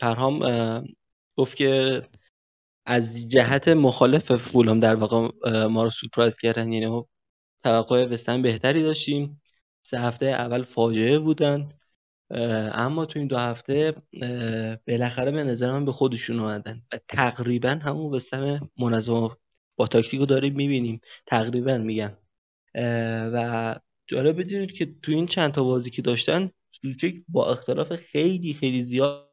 پرهام 0.00 0.40
گفت 1.36 1.56
که 1.56 2.02
از 2.86 3.28
جهت 3.28 3.68
مخالف 3.68 4.36
فولام 4.36 4.80
در 4.80 4.94
واقع 4.94 5.28
ما 5.66 5.84
رو 5.84 5.90
سورپرایز 5.90 6.36
کردن. 6.36 6.72
یعنی 6.72 7.04
توقع 7.64 8.06
وستن 8.06 8.42
بهتری 8.42 8.82
داشتیم. 8.82 9.42
سه 9.82 10.00
هفته 10.00 10.26
اول 10.26 10.62
فاجعه 10.62 11.18
بودن 11.18 11.64
اما 12.72 13.04
تو 13.04 13.18
این 13.18 13.28
دو 13.28 13.36
هفته 13.36 13.94
بالاخره 14.88 15.30
به 15.30 15.44
نظر 15.44 15.72
من 15.72 15.84
به 15.84 15.92
خودشون 15.92 16.40
اومدن 16.40 16.82
و 16.92 16.98
تقریبا 17.08 17.70
همون 17.70 18.14
وستن 18.14 18.60
منظم 18.78 19.36
با 19.76 19.86
تاکتیک 19.86 20.20
رو 20.20 20.26
داریم 20.26 20.54
می‌بینیم. 20.54 21.00
تقریبا 21.26 21.78
میگم. 21.78 22.12
و 23.32 23.76
جالب 24.06 24.40
بدونید 24.40 24.72
که 24.72 24.94
تو 25.02 25.12
این 25.12 25.26
چند 25.26 25.52
تا 25.52 25.64
بازی 25.64 25.90
که 25.90 26.02
داشتن 26.02 26.50
با 27.28 27.52
اختلاف 27.52 27.96
خیلی 27.96 28.54
خیلی 28.54 28.82
زیاد 28.82 29.30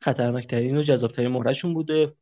خطرناکترین 0.00 0.76
و 0.76 0.82
جذابترین 0.82 1.28
مهرشون 1.28 1.74
بوده 1.74 2.14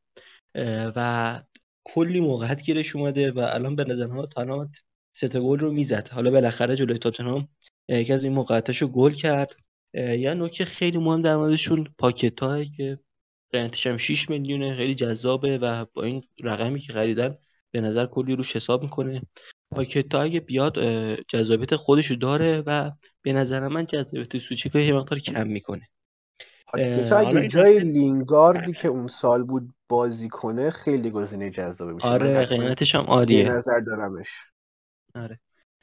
و 0.96 1.42
کلی 1.84 2.20
موقعیت 2.20 2.62
گیرش 2.62 2.96
اومده 2.96 3.30
و 3.32 3.38
الان 3.38 3.76
به 3.76 3.84
نظر 3.84 4.06
من 4.06 4.26
تنها 4.26 4.70
سه 5.12 5.28
گل 5.28 5.58
رو 5.58 5.72
می‌زد. 5.72 6.08
حالا 6.08 6.30
بالاخره 6.30 6.76
جلوی 6.76 6.98
تاتنهام 6.98 7.48
یکی 7.88 8.12
از 8.12 8.24
این 8.24 8.32
موقعیتش 8.32 8.82
رو 8.82 8.88
گل 8.88 9.12
کرد. 9.12 9.56
یا 9.94 10.34
نکته 10.34 10.64
خیلی 10.64 10.98
مهم 10.98 11.22
در 11.22 11.36
موردشون 11.36 11.94
پاکت 11.98 12.34
که 12.76 12.98
قیمتش 13.52 13.86
هم 13.86 13.96
6 13.96 14.30
میلیونه 14.30 14.76
خیلی 14.76 14.94
جذابه 14.94 15.58
و 15.58 15.84
با 15.94 16.02
این 16.02 16.22
رقمی 16.42 16.80
که 16.80 16.92
خریدن 16.92 17.38
به 17.70 17.80
نظر 17.80 18.06
کلی 18.06 18.36
روش 18.36 18.56
حساب 18.56 18.82
می‌کنه. 18.82 19.22
پاکتا 19.70 20.20
اگه 20.20 20.40
بیاد 20.40 20.74
جذابیت 21.28 21.76
خودشو 21.76 22.14
داره 22.14 22.62
و 22.66 22.90
به 23.22 23.32
نظر 23.32 23.68
من 23.68 23.86
جذابیت 23.86 24.38
سوچیکو 24.38 24.78
یه 24.78 24.94
مقدار 24.94 25.18
کم 25.18 25.46
می‌کنه. 25.46 25.88
پاکتا 26.66 27.16
اگه 27.16 27.48
جای 27.48 27.78
لینگاردی 27.78 28.72
که 28.72 28.88
اون 28.88 29.06
سال 29.06 29.44
بود 29.44 29.68
بازی 29.88 30.28
کنه 30.28 30.70
خیلی 30.70 31.10
گزینه 31.10 31.50
جذابه 31.50 31.92
میشه. 31.92 32.06
آره 32.06 32.44
قیمتش 32.44 32.94
هم 32.94 33.04
عالیه. 33.04 33.48
نظر 33.48 33.80
دارمش. 33.80 34.28
آره. 35.14 35.38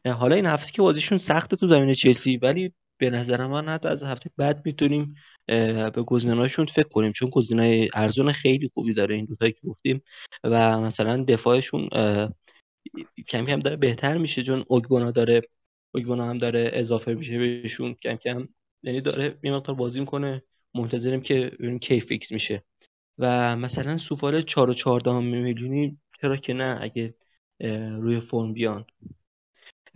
حالا 0.05 0.35
این 0.35 0.45
هفته 0.45 0.71
که 0.71 0.81
بازیشون 0.81 1.17
سخته 1.17 1.55
تو 1.55 1.67
زمین 1.67 1.93
چلسی 1.93 2.37
ولی 2.37 2.73
به 2.97 3.09
نظر 3.09 3.47
من 3.47 3.69
حتی 3.69 3.87
از 3.87 4.03
هفته 4.03 4.29
بعد 4.37 4.61
می‌تونیم 4.65 5.15
به 5.47 6.03
گزینه‌هاشون 6.07 6.65
فکر 6.65 6.87
کنیم 6.87 7.11
چون 7.11 7.29
گزینه‌های 7.29 7.89
ارزون 7.93 8.31
خیلی 8.31 8.71
خوبی 8.73 8.93
داره 8.93 9.15
این 9.15 9.25
دوتایی 9.25 9.51
که 9.51 9.67
گفتیم 9.67 10.03
و 10.43 10.79
مثلا 10.79 11.23
دفاعشون 11.27 11.89
کم 13.27 13.45
کم 13.45 13.59
داره 13.59 13.75
بهتر 13.75 14.17
میشه 14.17 14.43
چون 14.43 14.65
اوگبونا 14.67 15.11
داره 15.11 15.41
اوگبونا 15.95 16.29
هم 16.29 16.37
داره 16.37 16.71
اضافه 16.73 17.13
میشه 17.13 17.37
بهشون 17.37 17.93
کم 17.93 18.15
کم. 18.15 18.47
یعنی 18.83 19.01
داره 19.01 19.37
یه 19.43 19.51
مقدار 19.51 19.75
بازی 19.75 19.99
می‌کنه 19.99 20.43
منتظریم 20.75 21.21
که 21.21 21.51
ببینیم 21.59 21.79
کی 21.79 22.01
فیکس 22.01 22.31
میشه. 22.31 22.63
و 23.17 23.55
مثلا 23.55 23.97
سوپار 23.97 24.41
4 24.41 24.69
و 24.69 24.73
14 24.73 25.19
میلیونی 25.19 25.97
چرا 26.21 26.37
که 26.37 26.53
نه 26.53 26.79
اگه 26.81 27.13
روی 27.99 28.19
فرم 28.19 28.53
بیان. 28.53 28.85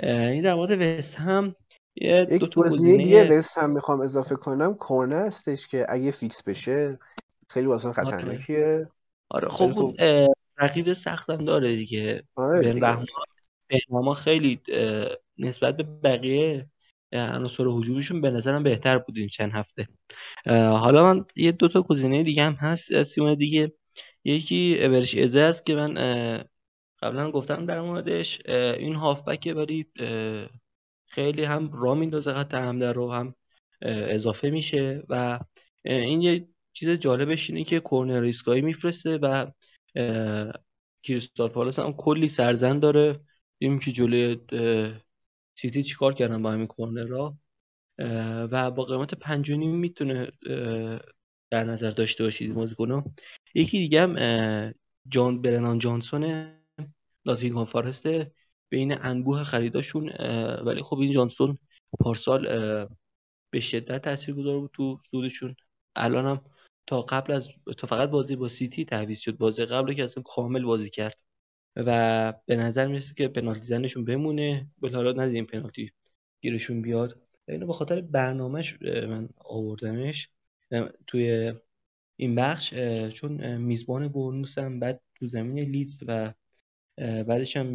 این 0.03 0.43
در 0.43 0.53
مورد 0.53 0.81
وست 0.81 1.15
هم 1.15 1.55
یه 1.95 2.27
یک 2.31 2.55
گزینه 2.55 2.97
دیگه 2.97 3.37
وست 3.37 3.57
هم 3.57 3.69
می‌خوام 3.69 4.01
اضافه 4.01 4.35
کنم. 4.35 4.73
کورنه 4.73 5.15
هستش 5.15 5.67
که 5.67 5.85
اگه 5.89 6.11
فیکس 6.11 6.43
بشه 6.43 6.99
خیلی 7.49 7.65
واسه 7.65 7.87
آره. 7.87 7.93
خطرناکیه. 7.93 8.87
آره 9.29 9.49
خب 9.49 9.93
رقیب 10.57 10.93
سختم 10.93 11.45
داره 11.45 11.75
دیگه. 11.75 12.23
آره 12.35 12.73
بن 12.73 13.05
خیلی 14.13 14.59
نسبت 15.37 15.77
به 15.77 15.83
بقیه 15.83 16.69
عناصر 17.11 17.63
هجومیشون 17.63 18.21
به 18.21 18.29
نظرم 18.29 18.63
بهتر 18.63 18.97
بود 18.97 19.17
این 19.17 19.27
چند 19.27 19.51
هفته. 19.51 19.87
حالا 20.55 21.13
من 21.13 21.25
یه 21.35 21.51
دو 21.51 21.67
تا 21.67 21.81
گزینه 21.81 22.23
دیگه 22.23 22.43
هم 22.43 22.53
هست 22.53 23.03
سیمون 23.03 23.35
دیگه. 23.35 23.71
یکی 24.23 24.77
ابرش 24.79 25.15
ازه 25.15 25.39
است 25.39 25.65
که 25.65 25.75
من 25.75 25.93
قبلا 27.01 27.31
گفتم 27.31 27.65
در 27.65 27.81
موردش. 27.81 28.41
این 28.49 28.95
هافبکه 28.95 29.53
ولی 29.53 29.85
خیلی 31.07 31.43
هم 31.43 31.71
را 31.73 31.95
میندازه 31.95 32.33
خط 32.33 32.53
حمله 32.53 32.91
رو 32.91 33.11
هم 33.11 33.35
اضافه 33.81 34.49
میشه. 34.49 35.03
و 35.09 35.39
این 35.85 36.21
یه 36.21 36.47
چیز 36.73 36.89
جالبش 36.89 37.49
اینه 37.49 37.63
که 37.63 37.79
کورنر 37.79 38.19
ریسکایی 38.19 38.61
میفرسته 38.61 39.17
و 39.17 39.45
کریستال 41.03 41.49
پالاس 41.49 41.79
هم 41.79 41.93
کلی 41.93 42.27
سرزن 42.27 42.79
داره. 42.79 43.19
دیدیم 43.59 43.79
که 43.79 43.91
جلوی 43.91 44.37
سیتی 45.55 45.83
چیکار 45.83 46.13
کردن 46.13 46.41
با 46.41 46.51
همین 46.51 46.67
کورنر 46.67 47.13
و 48.51 48.71
با 48.71 48.83
قیمت 48.83 49.13
پنج 49.13 49.51
می‌تونه 49.51 50.31
در 51.51 51.63
نظر 51.63 51.91
داشته 51.91 52.23
باشید 52.23 52.53
بازیکن 52.53 53.15
یکی 53.55 53.79
دیگه 53.79 54.01
هم 54.01 54.73
جان 55.09 55.41
برنان 55.41 55.79
جانسون 55.79 56.53
ناتینگهام 57.25 57.65
فارست 57.65 58.07
بین 58.69 59.01
انبوه 59.01 59.43
خریداشون 59.43 60.09
ولی 60.65 60.81
خب 60.81 60.99
این 60.99 61.13
جانسون 61.13 61.57
پارسال 61.99 62.47
به 63.49 63.59
شدت 63.59 64.01
تاثیرگذار 64.01 64.59
بود 64.59 64.71
تو 64.73 64.99
سودشون. 65.11 65.55
الان 65.95 66.25
هم 66.25 66.41
تا 66.87 67.01
قبل 67.01 67.33
از 67.33 67.49
تا 67.77 67.87
فقط 67.87 68.09
بازی 68.09 68.35
با 68.35 68.47
سیتی 68.47 68.85
تعویض 68.85 69.19
شد. 69.19 69.37
بازی 69.37 69.65
قبل 69.65 69.93
که 69.93 70.03
اصلا 70.03 70.23
کامل 70.23 70.63
بازی 70.63 70.89
کرد. 70.89 71.17
و 71.75 72.33
به 72.45 72.55
نظر 72.55 72.87
می‌رسه 72.87 73.13
که 73.13 73.27
پنالتی 73.27 73.65
زنشون 73.65 74.05
بمونه. 74.05 74.67
به 74.81 74.89
حالا 74.89 75.11
ندیدیم 75.11 75.45
پنالتی 75.45 75.91
گیرشون 76.41 76.81
بیاد. 76.81 77.21
اینو 77.47 77.67
به 77.67 77.73
خاطر 77.73 78.01
برنامهش 78.01 78.81
من 78.81 79.29
آوردمش. 79.37 80.29
توی 81.07 81.53
این 82.15 82.35
بخش 82.35 82.73
چون 83.13 83.57
میزبان 83.57 84.07
بورنموث 84.07 84.57
هم 84.57 84.79
بعد 84.79 85.01
تو 85.15 85.27
زمین 85.27 85.69
لیدز 85.69 85.97
و 86.07 86.33
بعدش 86.97 87.57
هم 87.57 87.65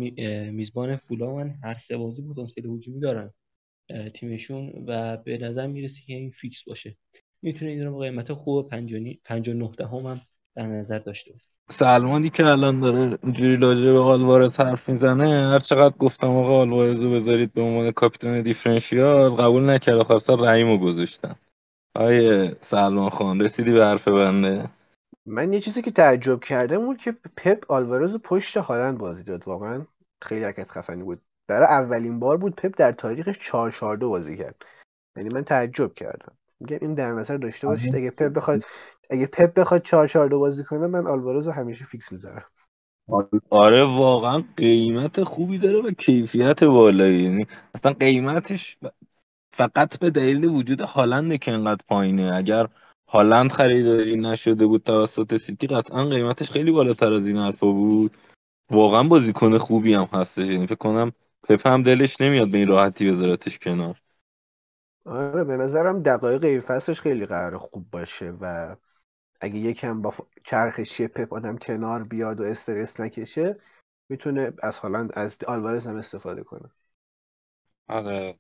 میزبان 0.53 0.97
فولهام 0.97 1.59
هر 1.63 1.79
سه 1.89 1.97
بازی 1.97 2.23
پتانسیل 2.23 2.67
هجومی 2.67 3.01
دارن 3.01 3.31
تیمشون. 4.15 4.85
و 4.87 5.17
به 5.17 5.39
نظر 5.39 5.67
می‌رسه 5.67 6.01
که 6.07 6.13
این 6.13 6.31
فیکس 6.31 6.65
باشه. 6.67 6.97
می‌تونه 7.43 7.71
این 7.71 7.87
رو 7.87 7.99
قیمت 7.99 8.33
خوب 8.33 8.69
59 8.69 9.71
دهم 9.79 10.07
هم 10.07 10.21
در 10.57 10.67
نظر 10.67 10.99
داشته 10.99 11.33
باشه. 11.33 11.45
سلمانی 11.71 12.31
که 12.31 12.47
الان 12.47 12.81
داره 12.81 13.19
اینجوری 13.23 13.57
راجع 13.57 13.93
به 13.93 13.99
آلوارز 13.99 14.61
حرف 14.61 14.89
می‌زنه 14.89 15.51
هر 15.51 15.59
چقدر 15.59 15.97
گفتم 15.97 16.31
آقا 16.31 16.61
آلوارز 16.61 17.03
رو 17.03 17.11
بذارید 17.11 17.53
به 17.53 17.63
عنوان 17.63 17.91
کاپیتان 17.91 18.43
differential 18.43 19.31
قبول 19.31 19.71
نکرد. 19.71 20.03
خواستن 20.03 20.45
رحیم 20.45 20.67
رو 20.67 20.79
گذاشتن 20.79 21.35
آقای 21.95 22.57
سلمان 22.61 23.11
خان 23.11 23.41
رسیدی 23.41 23.73
به 23.73 23.85
حرف 23.85 24.09
بنده؟ 24.09 24.71
من 25.27 25.53
یه 25.53 25.61
چیزی 25.61 25.83
که 25.83 25.91
تعجب 25.91 26.41
کردم 26.41 26.87
بود 26.87 26.97
که 26.97 27.13
پپ 27.37 27.73
آلوارز 27.73 28.17
پشت 28.17 28.57
هالند 28.57 28.99
بازی 28.99 29.25
داد. 29.25 29.49
واقعا 29.49 29.87
خیلی 30.23 30.45
حرکت 30.45 30.71
خفنی 30.71 31.03
بود. 31.03 31.23
برای 31.49 31.67
اولین 31.67 32.19
بار 32.19 32.37
بود 32.37 32.57
پپ 32.57 32.75
در 32.77 32.93
تاریخش 32.93 33.39
4 33.39 33.71
4 33.71 33.97
بازی 33.97 34.37
کرد. 34.37 34.63
یعنی 35.17 35.29
من 35.29 35.43
تعجب 35.43 35.95
کردم. 35.95 36.37
میگم 36.63 36.79
این 36.81 36.95
در 36.95 37.13
نظر 37.13 37.37
داشته 37.37 37.67
باشید. 37.67 37.89
آره. 37.89 37.99
اگه 37.99 38.11
پپ 38.11 38.33
بخواد 38.33 38.65
اگه 39.11 39.27
پپ 39.27 39.61
بخواد 39.61 39.83
4 39.83 40.09
4 40.09 40.29
بازی 40.29 40.65
کنه 40.65 40.87
من 40.87 41.07
آلوارز 41.07 41.47
رو 41.47 41.53
همیشه 41.53 41.85
fix 41.85 42.13
می‌ذارم. 42.13 42.45
آره 43.51 43.85
واقعا 43.85 44.43
قیمت 44.57 45.25
خوبی 45.25 45.59
داره 45.59 45.79
و 45.79 45.91
کیفیت 45.91 46.65
بالایی. 46.65 47.23
یعنی 47.23 47.47
اصلا 47.75 47.93
قیمتش 47.93 48.77
فقط 49.53 49.99
به 49.99 50.11
دلیل 50.11 50.45
وجود 50.45 50.81
هالند 50.81 51.39
که 51.39 51.53
انقدر 51.53 51.85
پایینه. 51.89 52.35
اگر 52.35 52.69
هالند 53.09 53.53
خریداری 53.53 54.17
نشده 54.17 54.67
بود 54.67 54.83
توسط 54.83 55.37
سیتی 55.37 55.67
قطعا 55.67 56.05
قیمتش 56.05 56.51
خیلی 56.51 56.71
بالاتر 56.71 57.13
از 57.13 57.27
این 57.27 57.37
حرفا 57.37 57.67
بود. 57.67 58.17
واقعا 58.71 59.03
بازیکن 59.03 59.59
خوبی 59.59 59.95
هم 59.95 60.09
هستش. 60.13 60.49
یعنی 60.49 60.67
فکر 60.67 60.75
کنم 60.75 61.13
پپ 61.49 61.67
هم 61.67 61.83
دلش 61.83 62.21
نمیاد 62.21 62.51
به 62.51 62.59
این 62.59 62.69
راحتی 62.69 63.11
بذارتش 63.11 63.59
کنار. 63.59 63.97
آره 65.05 65.45
به 65.45 65.57
نظرم 65.57 66.03
دقایق 66.03 66.61
فصلش 66.61 67.01
خیلی 67.01 67.27
قرار 67.27 67.59
خوب 67.59 67.91
باشه 67.91 68.31
و 68.41 68.77
اگه 69.41 69.57
یکم 69.57 70.03
با 70.03 70.15
چرخشی 70.45 71.07
پپ 71.07 71.33
آدم 71.33 71.57
کنار 71.57 72.03
بیاد 72.03 72.41
و 72.41 72.45
استرس 72.45 73.01
نکشه 73.01 73.59
می‌تونه 74.09 74.53
از 74.63 74.77
هالند 74.77 75.11
از 75.15 75.39
آلوارز 75.47 75.87
هم 75.87 75.97
استفاده 75.97 76.43
کنه. 76.43 76.71
آره. 77.89 78.39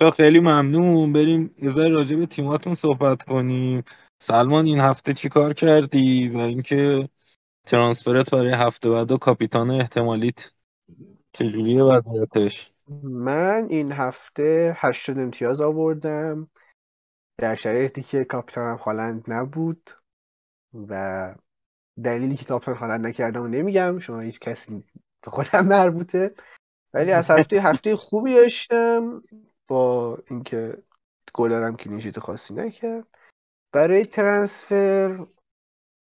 ها 0.00 0.10
خیلی 0.16 0.40
ممنون. 0.40 1.12
بریم 1.12 1.54
یه 1.62 1.70
ذره 1.70 1.88
راجع 1.88 2.16
به 2.16 2.26
تیماتون 2.26 2.74
صحبت 2.74 3.22
کنیم. 3.22 3.82
سلمان 4.18 4.66
این 4.66 4.78
هفته 4.78 5.14
چی 5.14 5.28
کار 5.28 5.52
کردی؟ 5.52 6.28
و 6.28 6.38
اینکه 6.38 7.08
ترانسفرت 7.66 8.30
برای 8.30 8.52
هفته 8.52 8.90
بعد 8.90 9.12
و 9.12 9.18
کاپیتان 9.18 9.70
احتمالیت 9.70 10.52
چجوریه 11.32 11.82
وضعیتش؟ 11.82 12.72
من 13.02 13.66
این 13.70 13.92
هفته 13.92 14.76
هشتاد 14.78 15.18
امتیاز 15.18 15.60
آوردم. 15.60 16.50
در 17.38 17.54
شرایطی 17.54 18.02
که 18.02 18.24
کاپیتانم 18.24 18.76
هالند 18.76 19.24
نبود 19.28 19.90
و 20.88 21.34
دلیلی 22.04 22.36
که 22.36 22.44
کاپیتان 22.44 22.74
هالند 22.74 23.06
نکردم 23.06 23.46
نمیگم 23.46 23.98
شما 23.98 24.20
هیچ 24.20 24.40
کسی 24.40 24.84
به 25.22 25.30
خودم 25.30 25.66
مربوطه 25.66 26.34
ولی 26.94 27.12
از 27.12 27.30
هفته 27.30 27.60
هفته 27.68 27.96
خوبی 27.96 28.34
داشتم 28.34 29.20
با 29.68 30.18
اینکه 30.30 30.82
گلارم 31.34 31.76
کلینشیت 31.76 32.18
خاصی 32.18 32.54
نکرد. 32.54 33.06
برای 33.72 34.04
ترانسفر 34.04 35.26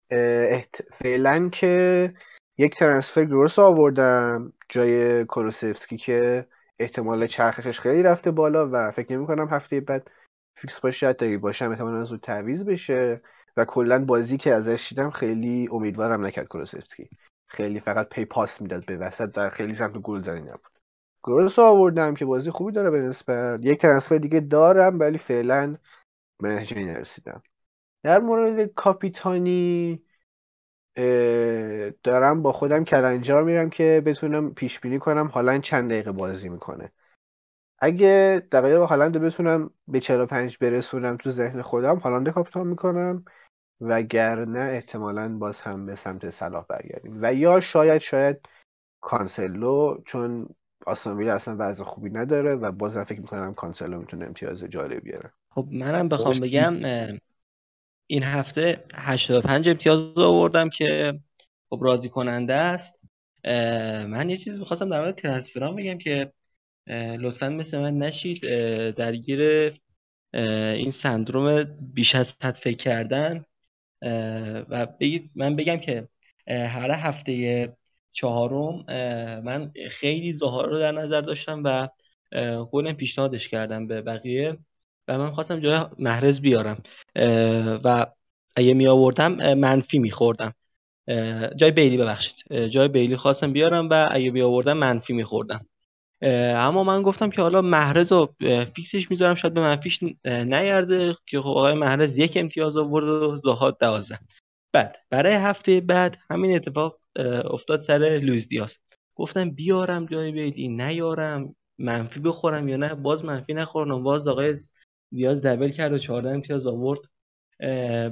احت... 0.09 0.81
فعلا 0.93 1.49
که 1.49 2.13
یک 2.57 2.75
ترانسفر 2.75 3.25
گروس 3.25 3.59
آوردم 3.59 4.53
جای 4.69 5.25
کروسفسکی 5.25 5.97
که 5.97 6.47
احتمال 6.83 7.27
چرخشش 7.27 7.79
خیلی 7.79 8.03
رفته 8.03 8.31
بالا 8.31 8.69
و 8.71 8.91
فکر 8.91 9.13
نمی 9.13 9.25
کنم 9.25 9.47
هفته 9.47 9.81
بعد 9.81 10.11
fix 10.57 10.79
باشه 10.79 11.07
حتی 11.07 11.37
باشم 11.37 11.71
احتمال 11.71 12.03
زود 12.03 12.19
تعویض 12.19 12.63
بشه. 12.63 13.21
و 13.57 13.65
کلا 13.65 14.05
بازی 14.05 14.37
که 14.37 14.53
ازش 14.53 14.89
دیدم 14.89 15.09
خیلی 15.09 15.69
امیدوارم 15.71 16.25
نکرد 16.25 16.47
کولوسفسکی 16.47 17.09
خیلی 17.47 17.79
فقط 17.79 18.09
key 18.09 18.25
pass 18.25 18.61
می‌داد 18.61 18.85
به 18.85 18.97
وسط 18.97 19.31
در 19.31 19.49
خیلی 19.49 19.75
سمت 19.75 19.97
گل 19.97 20.21
زنی 20.21 20.41
نبود. 20.41 20.79
گروس 21.23 21.59
آوردم 21.59 22.13
که 22.13 22.25
بازی 22.25 22.51
خوبی 22.51 22.71
داره 22.71 22.89
به 22.89 22.99
نسبت. 22.99 23.59
یک 23.63 23.81
transfer 23.81 24.17
دیگه 24.17 24.39
دارم 24.39 24.99
ولی 24.99 25.17
فعلا 25.17 25.77
به 26.41 26.49
نتیجه 26.49 26.83
نرسیدم. 26.83 27.41
در 28.03 28.19
مورد 28.19 28.65
کاپیتانی 28.65 30.03
دارم 32.03 32.41
با 32.41 32.51
خودم 32.51 32.83
کلنجار 32.83 33.43
میرم 33.43 33.69
که 33.69 34.03
بتونم 34.05 34.53
پیش 34.53 34.79
بینی 34.79 34.99
کنم 34.99 35.27
هالند 35.27 35.61
چند 35.61 35.89
دقیقه 35.91 36.11
بازی 36.11 36.49
می‌کنه. 36.49 36.91
اگه 37.79 38.43
دقایق 38.51 38.81
هالند 38.81 39.17
بتونم 39.17 39.69
به 39.87 39.99
45 39.99 40.57
برسونم 40.57 41.17
تو 41.17 41.29
ذهن 41.29 41.61
خودم 41.61 41.97
هالند 41.97 42.29
کاپیتان 42.29 42.67
می‌کنم. 42.67 43.25
وگرنه 43.81 44.59
احتمالا 44.59 45.37
باز 45.37 45.61
هم 45.61 45.85
به 45.85 45.95
سمت 45.95 46.29
صلاح 46.29 46.65
برگردیم. 46.69 47.19
و 47.21 47.33
یا 47.33 47.61
شاید 47.61 48.01
شاید 48.01 48.37
کانسلو 49.01 49.97
چون 50.05 50.47
آستون 50.85 51.27
اصلا 51.27 51.55
وضع 51.59 51.83
خوبی 51.83 52.09
نداره 52.09 52.55
و 52.55 52.71
بازم 52.71 53.03
فکر 53.03 53.21
می‌کنم 53.21 53.53
کانسلو 53.53 53.99
می‌تونه 53.99 54.25
امتیاز 54.25 54.63
جالب 54.63 55.03
بیاره. 55.03 55.31
خب 55.49 55.67
منم 55.71 56.09
بخوام 56.09 56.33
بگم 56.41 56.73
این 58.13 58.23
هفته 58.23 58.83
85 58.95 59.69
امتیاز 59.69 60.17
آوردم 60.17 60.69
که 60.69 61.19
خب 61.69 61.79
راضی 61.81 62.09
کننده 62.09 62.53
است. 62.53 62.99
من 64.07 64.29
یه 64.29 64.37
چیز 64.37 64.57
می‌خواستم 64.57 64.89
در 64.89 64.99
مورد 64.99 65.15
ترانسفرام 65.15 65.75
بگم 65.75 65.97
که 65.97 66.31
لطفا 67.19 67.49
مثل 67.49 67.79
من 67.79 67.97
نشید. 67.97 68.41
درگیر 68.91 69.41
این 70.73 70.91
سندروم 70.91 71.63
بیش 71.93 72.15
از 72.15 72.33
حد 72.41 72.55
فکر 72.55 72.77
کردن. 72.77 73.45
و 74.69 74.87
بگید 74.99 75.31
من 75.35 75.55
بگم 75.55 75.77
که 75.77 76.07
هر 76.47 76.91
هفته 76.91 77.73
چهارم 78.11 78.85
من 79.43 79.71
خیلی 79.89 80.33
زهار 80.33 80.69
رو 80.69 80.79
در 80.79 80.91
نظر 80.91 81.21
داشتم 81.21 81.61
و 81.65 81.89
خودم 82.65 82.93
پیشنهادش 82.93 83.47
کردم 83.47 83.87
به 83.87 84.01
بقیه. 84.01 84.57
و 85.07 85.17
من 85.17 85.31
خواستم 85.31 85.59
جای 85.59 85.85
محرز 85.99 86.39
بیارم 86.41 86.83
و 87.83 88.05
اگه 88.55 88.73
می 88.73 88.87
آوردم 88.87 89.53
منفی 89.53 89.99
می 89.99 90.11
خوردم 90.11 90.53
جای 91.55 91.71
بیلی 91.71 91.97
ببخشید. 91.97 92.67
جای 92.67 92.87
بیلی 92.87 93.17
خواستم 93.17 93.53
بیارم 93.53 93.89
و 93.89 94.07
اگه 94.11 94.31
می 94.31 94.41
آوردم 94.41 94.77
منفی 94.77 95.13
می 95.13 95.23
خوردم 95.23 95.65
اما 96.55 96.83
من 96.83 97.01
گفتم 97.01 97.29
که 97.29 97.41
حالا 97.41 97.61
محرز 97.61 98.11
رو 98.11 98.35
fix 98.75 98.97
ش 98.97 99.11
می‌ذارم 99.11 99.35
شاید 99.35 99.53
به 99.53 99.61
منفیش 99.61 99.99
نیارزه 100.25 101.15
که 101.27 101.41
خب 101.41 101.47
آقای 101.47 101.73
محرز 101.73 102.17
یک 102.17 102.37
امتیاز 102.37 102.77
آورد 102.77 103.05
و 103.05 103.35
زاها 103.35 103.79
دوازده. 103.79 104.19
بعد 104.73 104.95
برای 105.09 105.33
هفته 105.33 105.81
بعد 105.81 106.17
همین 106.29 106.55
اتفاق 106.55 106.99
افتاد 107.51 107.79
سر 107.79 108.19
لوییز 108.23 108.47
دیاز. 108.47 108.77
گفتم 109.15 109.49
بیارم 109.51 110.05
جای 110.05 110.31
بیلی 110.31 110.67
نیارم 110.67 111.55
منفی 111.77 112.19
بخورم 112.19 112.67
یا 112.67 112.77
نه؟ 112.77 112.87
باز 112.87 113.25
منفی 113.25 113.53
نخورم 113.53 114.03
باز 114.03 114.27
آقای 114.27 114.57
دیاز 115.15 115.41
double 115.41 115.69
کرد 115.69 115.93
و 115.93 115.97
14 115.97 116.29
امتیاز 116.29 116.67
آورد. 116.67 116.99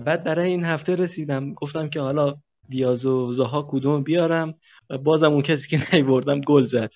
بعد 0.06 0.24
برای 0.24 0.50
این 0.50 0.64
هفته 0.64 0.96
رسیدم. 0.96 1.54
گفتم 1.54 1.90
که 1.90 2.00
حالا 2.00 2.38
دیاز 2.70 3.06
و 3.06 3.34
زها 3.34 3.68
کدوم 3.70 4.04
بیارم. 4.04 4.54
و 4.90 4.98
بازم 4.98 5.34
اون 5.34 5.42
کسی 5.42 5.70
که 5.70 5.82
نیوردم 5.94 6.42
گل 6.42 6.66
زد. 6.66 6.92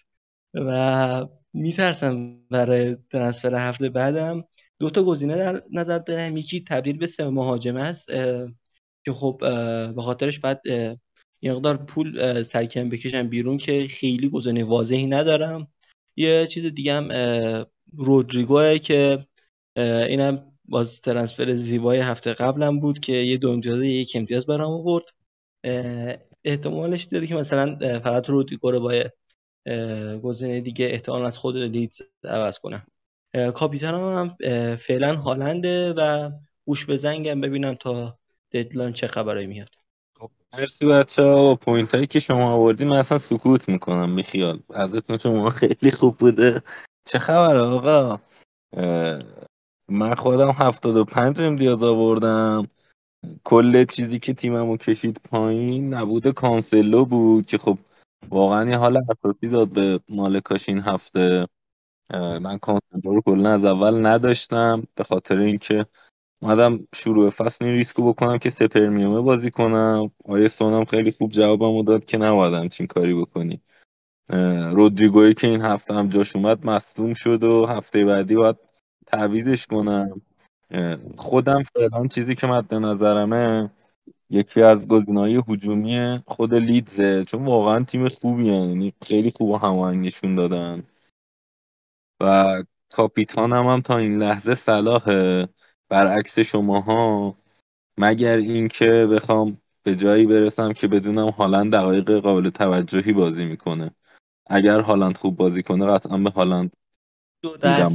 و 0.53 1.27
میترسم 1.53 2.37
برای 2.49 2.97
ترنسفر 3.11 3.69
هفته 3.69 3.89
بعدم. 3.89 4.43
دو 4.79 4.89
تا 4.89 5.03
گزینه 5.03 5.35
در 5.35 5.63
نظر 5.71 5.97
دارم 5.97 6.37
یکی 6.37 6.63
تبدیل 6.67 6.97
به 6.97 7.07
سه 7.07 7.29
مهاجم 7.29 7.77
است 7.77 8.07
که 9.05 9.13
خب 9.13 9.37
به 9.95 10.01
خاطرش 10.01 10.39
بعد 10.39 10.61
مقدار 11.43 11.77
پول 11.77 12.43
سرکم 12.43 12.89
بکشم 12.89 13.27
بیرون 13.27 13.57
که 13.57 13.87
خیلی 13.89 14.29
گزینه 14.29 14.63
واضحی 14.63 15.07
ندارم. 15.07 15.67
یه 16.15 16.47
چیز 16.47 16.65
دیگه 16.65 16.93
هم 16.93 17.09
رودریگوه 17.97 18.79
که 18.79 19.25
اینم 19.75 20.51
باز 20.65 21.01
transfer 21.01 21.55
زیبای 21.55 21.99
هفته 21.99 22.33
قبلم 22.33 22.79
بود 22.79 22.99
که 22.99 23.13
یه 23.13 23.37
دو 23.37 23.49
امتیاز 23.49 23.81
یک 23.81 24.11
امتیاز 24.15 24.45
برام 24.45 24.71
آورد. 24.71 25.03
احتمالش 26.43 27.03
داره 27.03 27.27
که 27.27 27.35
مثلا 27.35 27.99
فقط 27.99 28.29
رودریگو 28.29 28.71
رو 28.71 28.79
با 28.79 29.03
گزینه 30.23 30.61
دیگه 30.61 30.85
احتمال 30.85 31.25
از 31.25 31.37
خود 31.37 31.57
لیدز 31.57 32.01
عوض 32.23 32.57
کنم 32.59 32.87
کاپیتانم 33.53 34.17
هم 34.17 34.35
فعلا 34.75 35.15
هالنده 35.15 35.93
و 35.93 36.31
گوش 36.65 36.85
به 36.85 36.97
زنگم 36.97 37.41
ببینم 37.41 37.75
تا 37.75 38.17
deadline 38.51 38.93
چه 38.93 39.07
خبری 39.07 39.47
میاد. 39.47 39.69
خب 40.19 40.29
مرسی 40.57 40.87
بچه 40.87 41.23
ها 41.23 41.41
با 41.41 41.55
point 41.55 41.95
هایی 41.95 42.07
که 42.07 42.19
شما 42.19 42.51
آوردین. 42.51 42.87
من 42.87 42.97
اصلا 42.97 43.17
سکوت 43.17 43.69
می‌کنم 43.69 44.15
بیخیال 44.15 44.59
ازتون 44.73 45.17
شما 45.17 45.49
خیلی 45.49 45.91
خوب 45.91 46.17
بوده. 46.17 46.61
چه 47.05 47.19
خبر 47.19 47.57
آقا؟ 47.57 48.19
من 49.89 50.15
خودم 50.15 50.49
هفتاد 50.49 50.97
و 50.97 51.05
پنج 51.05 51.41
امتیاز 51.41 51.83
آوردم. 51.83 52.67
کل 53.43 53.85
چیزی 53.85 54.19
که 54.19 54.33
تیممو 54.33 54.77
کشید 54.77 55.21
پایین 55.31 55.93
نبود 55.93 56.27
کانسلو 56.27 57.05
بود 57.05 57.45
که 57.45 57.57
خب 57.57 57.77
واقعا 58.29 58.69
یه 58.69 58.77
حال 58.77 58.97
اساسی 58.97 59.47
داد 59.47 59.67
به 59.67 59.99
مالکاش 60.09 60.69
این 60.69 60.79
هفته. 60.79 61.47
من 62.13 62.57
کانسلو 62.57 63.15
رو 63.15 63.21
کلا 63.21 63.51
از 63.51 63.65
اول 63.65 64.05
نداشتم 64.05 64.83
به 64.95 65.03
خاطر 65.03 65.37
اینکه 65.37 65.85
اومدم 66.41 66.87
شروع 66.95 67.29
فصل 67.29 67.65
این 67.65 67.73
ریسکو 67.73 68.13
بکنم 68.13 68.37
که 68.37 68.49
سه 68.49 68.63
premium 68.63 69.14
ه 69.14 69.21
بازی 69.21 69.51
کنم. 69.51 70.11
آقای 70.25 70.47
سونم 70.47 70.85
خیلی 70.85 71.11
خوب 71.11 71.31
جوابمو 71.31 71.83
داد 71.83 72.05
که 72.05 72.17
نباید 72.17 72.71
چنین 72.71 72.87
کاری 72.87 73.13
بکنی. 73.13 73.61
رودریگوی 74.71 75.33
که 75.33 75.47
این 75.47 75.61
هفته 75.61 75.93
هم 75.93 76.09
جاش 76.09 76.35
اومد 76.35 76.65
مصدوم 76.65 77.13
شد 77.13 77.43
و 77.43 77.65
هفته 77.65 78.05
بعدی 78.05 78.35
باید 78.35 78.55
تعویزش 79.05 79.67
کنم. 79.67 80.21
خودم 81.17 81.63
فعلا 81.63 82.07
چیزی 82.07 82.35
که 82.35 82.47
مد 82.47 82.73
نظرمه 82.73 83.71
یکی 84.29 84.61
از 84.61 84.87
گزینه‌های 84.87 85.43
هجومی 85.47 86.23
خود 86.27 86.53
لیدزه 86.53 87.23
چون 87.23 87.45
واقعا 87.45 87.83
تیم 87.83 88.09
خوبی 88.09 88.45
یعنی 88.45 88.93
خیلی 89.01 89.31
خوب 89.31 89.55
هماهنگشون 89.55 90.35
دادن. 90.35 90.83
و 92.21 92.63
کاپیتانم 92.91 93.67
هم 93.67 93.81
تا 93.81 93.97
این 93.97 94.19
لحظه 94.19 94.55
صلاحه. 94.55 95.47
برعکس 95.89 96.39
شماها 96.39 97.35
مگر 97.97 98.37
اینکه 98.37 99.07
بخوام 99.11 99.57
به 99.83 99.95
جایی 99.95 100.25
برسم 100.25 100.73
که 100.73 100.87
بدونم 100.87 101.29
هالند 101.29 101.71
دقایق 101.71 102.11
قابل 102.11 102.49
توجهی 102.49 103.13
بازی 103.13 103.45
می‌کنه. 103.45 103.91
اگر 104.47 104.79
هالند 104.79 105.17
خوب 105.17 105.37
بازی 105.37 105.63
کنه 105.63 105.85
قطعا 105.85 106.17
به 106.17 106.29
هالند 106.29 106.71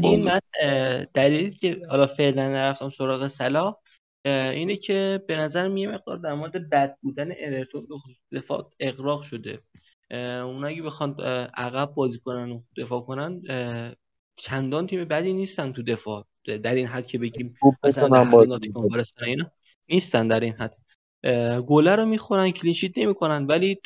این 0.02 0.24
من 0.24 0.40
دلیلی 1.14 1.51
که 1.51 1.82
حالا 1.90 2.06
فعلا 2.06 2.48
نرفتم 2.48 2.90
سراغ 2.90 3.28
صلاح 3.28 3.77
اینه 4.24 4.77
که 4.77 5.22
به 5.28 5.36
نظر 5.36 5.77
یه 5.77 5.89
مقدار 5.89 6.16
در 6.16 6.35
مورد 6.35 6.70
بد 6.70 6.97
بودن 7.02 7.32
اورتون 7.32 7.86
به 8.31 8.39
دفاع 8.39 8.70
اقراق 8.81 9.22
شده. 9.22 9.60
اونا 10.43 10.66
اگه 10.66 10.82
بخوان 10.82 11.20
عقب 11.55 11.94
بازی 11.94 12.18
کنن 12.18 12.51
و 12.51 12.62
دفاع 12.77 13.01
کنن 13.01 13.43
چندان 14.36 14.86
تیم 14.86 15.05
بدی 15.05 15.32
نیستن 15.32 15.72
تو 15.72 15.82
دفاع. 15.82 16.27
در 16.62 16.74
این 16.74 16.86
حد 16.86 17.06
که 17.06 17.18
بگیم 17.18 17.55
مثلا 17.85 19.27
اینا 19.27 19.51
نیستن 19.89 20.28
در 20.28 20.40
این 20.40 20.52
حد. 20.52 20.77
گله 21.66 21.97
رو 21.97 22.06
می‌خورن 22.06 22.51
کلینشیت 22.51 22.98
نمی‌کنن 22.98 23.47
ولی 23.47 23.81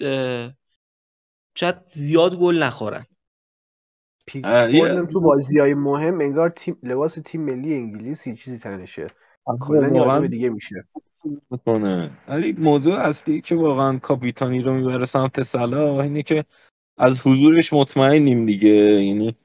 شاید 1.57 1.77
زیاد 1.91 2.37
گل 2.37 2.63
نخورن. 2.63 3.05
تو 5.13 5.21
بازی 5.21 5.59
های 5.59 5.75
مهم 5.75 6.21
انگار 6.21 6.51
تیم 6.51 6.77
لباس 6.83 7.19
تیم 7.25 7.41
ملی 7.41 7.75
انگلیس 7.75 8.27
یه 8.27 8.35
چیزی 8.35 8.59
تنشه. 8.59 9.07
کلا 9.61 10.27
دیگه 10.27 10.49
میشه. 10.49 10.85
می‌کنه. 11.51 12.11
ولی 12.29 12.53
موضوع 12.53 12.95
اصلی 12.95 13.41
که 13.41 13.55
واقعا 13.55 13.99
کاپیتانی 13.99 14.63
رو 14.63 14.75
می‌بره 14.75 15.05
سمت 15.05 15.43
صلاح 15.43 15.99
اینه 15.99 16.23
که 16.23 16.45
از 16.99 17.21
حضورش 17.27 17.73
مطمئنیم 17.73 18.47
دیگه. 18.47 18.69
یعنی 18.69 19.37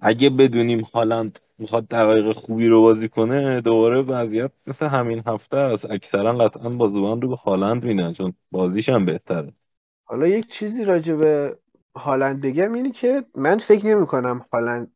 اگه 0.00 0.30
بدونیم 0.30 0.80
هالند 0.80 1.38
می‌خواد 1.58 1.88
دقایق 1.88 2.32
خوبی 2.32 2.68
رو 2.68 2.82
بازی 2.82 3.08
کنه 3.08 3.60
دوباره 3.60 4.02
وضعیت 4.02 4.50
مثل 4.66 4.86
همین 4.86 5.22
هفته 5.26 5.56
است. 5.56 5.90
اکثرا 5.90 6.32
قطعا 6.32 6.68
بازوان 6.68 7.22
رو 7.22 7.28
به 7.28 7.36
هالند 7.36 7.84
میدن 7.84 8.12
چون 8.12 8.32
بازیش 8.50 8.88
هم 8.88 9.04
بهتره. 9.04 9.52
حالا 10.04 10.26
یک 10.26 10.48
چیزی 10.48 10.84
راجع 10.84 11.14
به 11.14 11.58
هالند 11.98 12.42
بگم 12.42 12.72
اینه 12.72 12.92
که 12.92 13.24
من 13.34 13.58
فکر 13.58 13.86
نمی 13.86 14.06
کنم 14.06 14.44
هالند 14.52 14.92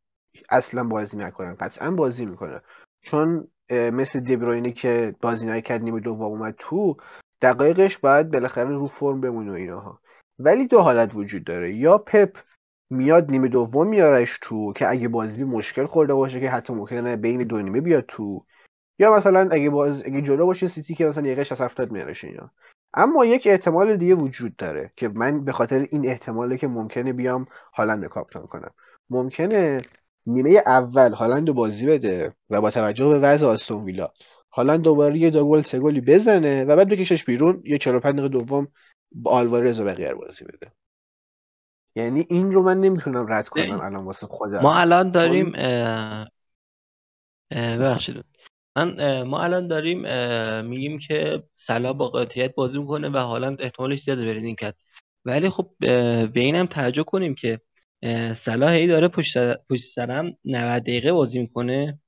اصلا 0.50 0.84
بازی 0.84 1.16
نکنه 1.16 1.54
قطعا 1.54 1.90
بازی 1.90 2.26
می‌کنه 2.26 2.60
چون 3.02 3.48
مثل 3.70 4.20
دیبروینه 4.20 4.72
که 4.72 5.14
بازی 5.20 5.46
نکرد 5.46 5.82
نیمه 5.82 6.00
دوم 6.00 6.22
اومد 6.22 6.54
تو 6.58 6.96
دقایقش 7.42 7.98
باید 7.98 8.30
بالاخره 8.30 8.68
رو 8.68 8.86
فرم 8.86 9.20
بمونه 9.20 9.50
و 9.50 9.54
ایناها 9.54 10.00
ولی 10.38 10.66
دو 10.66 10.80
حالت 10.80 11.14
وجود 11.14 11.44
داره. 11.44 11.74
یا 11.74 11.98
پپ 11.98 12.36
میاد 12.90 13.30
نیمه 13.30 13.48
دوم 13.48 13.88
میارش 13.88 14.38
تو 14.42 14.72
که 14.72 14.90
اگه 14.90 15.08
بازی 15.08 15.44
مشکل 15.44 15.86
خورده 15.86 16.14
باشه 16.14 16.40
که 16.40 16.50
حتی 16.50 16.72
ممکنه 16.72 17.16
بین 17.16 17.42
دو 17.44 17.62
نیمه 17.62 17.80
بیاد 17.80 18.04
تو. 18.08 18.46
یا 18.98 19.16
مثلا 19.16 19.48
اگه 19.50 19.70
باز 19.70 20.02
اگه 20.02 20.22
جلو 20.22 20.46
باشه 20.46 20.66
سیتی 20.66 20.94
که 20.94 21.06
مثلا 21.06 21.26
یقش 21.26 21.52
از 21.52 21.60
70 21.60 21.90
میارش 21.92 22.24
اینا. 22.24 22.52
اما 22.94 23.24
یک 23.24 23.47
احتمال 23.47 23.97
دیگه 23.97 24.14
وجود 24.14 24.56
داره 24.56 24.93
که 24.97 25.09
من 25.09 25.44
به 25.44 25.52
خاطر 25.52 25.86
این 25.90 26.09
احتماله 26.09 26.56
که 26.56 26.69
ممکنه 26.69 27.12
بیام 27.12 27.44
هالند 27.74 28.05
کاپتان 28.05 28.47
کنم. 28.47 28.70
ممکنه 29.10 29.81
نیمه 30.27 30.62
اول 30.66 31.12
هالند 31.12 31.52
بازی 31.52 31.86
بده 31.86 32.35
و 32.51 32.60
با 32.60 32.70
توجه 32.70 33.09
به 33.09 33.19
وضع 33.19 33.47
آستون 33.47 33.85
ویلا 33.85 34.09
هالند 34.52 34.81
دوباره 34.81 35.19
یه 35.19 35.31
دو 35.31 35.48
گل 35.48 35.62
سه 35.62 35.78
گلی 35.78 36.01
بزنه 36.01 36.64
و 36.64 36.77
بعد 36.77 36.89
بکشش 36.89 37.24
بیرون 37.24 37.62
یه 37.64 37.78
45 37.78 38.14
دقیقه 38.14 38.28
دوم 38.28 38.69
با 39.12 39.31
آلوارز 39.31 39.81
و 39.81 39.85
بقیه 39.85 40.14
بازی 40.14 40.44
بده. 40.44 40.73
یعنی 41.97 42.27
این 42.31 42.52
رو 42.52 42.62
من 42.62 42.81
نمی‌تونم 42.81 43.27
رد 43.32 43.48
کنم 43.48 43.81
الان 43.81 44.05
واسه 44.05 44.27
خودم. 44.27 44.62
ما 44.62 44.74
الان 44.74 45.10
داریم 45.10 45.52
ببخشید. 47.51 48.24
من 48.76 49.22
ما 49.22 49.42
الان 49.42 49.68
داریم 49.68 50.00
میگیم 50.64 50.98
که 50.98 51.42
سلا 51.54 51.92
با 51.92 52.08
قاطعیت 52.08 52.54
بازی 52.54 52.78
می‌کنه 52.78 53.08
و 53.08 53.16
حالا 53.16 53.56
احتمالش 53.60 54.02
زیاده 54.02 54.24
برید 54.26 54.44
این 54.44 54.56
کرد 54.56 54.76
ولی 55.24 55.50
خب 55.50 55.70
به 55.80 56.30
اینم 56.40 56.66
توجه 56.66 57.02
کنیم 57.02 57.34
که 57.34 57.60
صلاح 58.34 58.70
ای 58.72 58.86
داره 58.86 59.08
پشت 59.08 59.38
سرم 59.94 60.36
90 60.44 60.82
دقیقه 60.82 61.12
بازی 61.12 61.38
می‌کنه. 61.38 61.98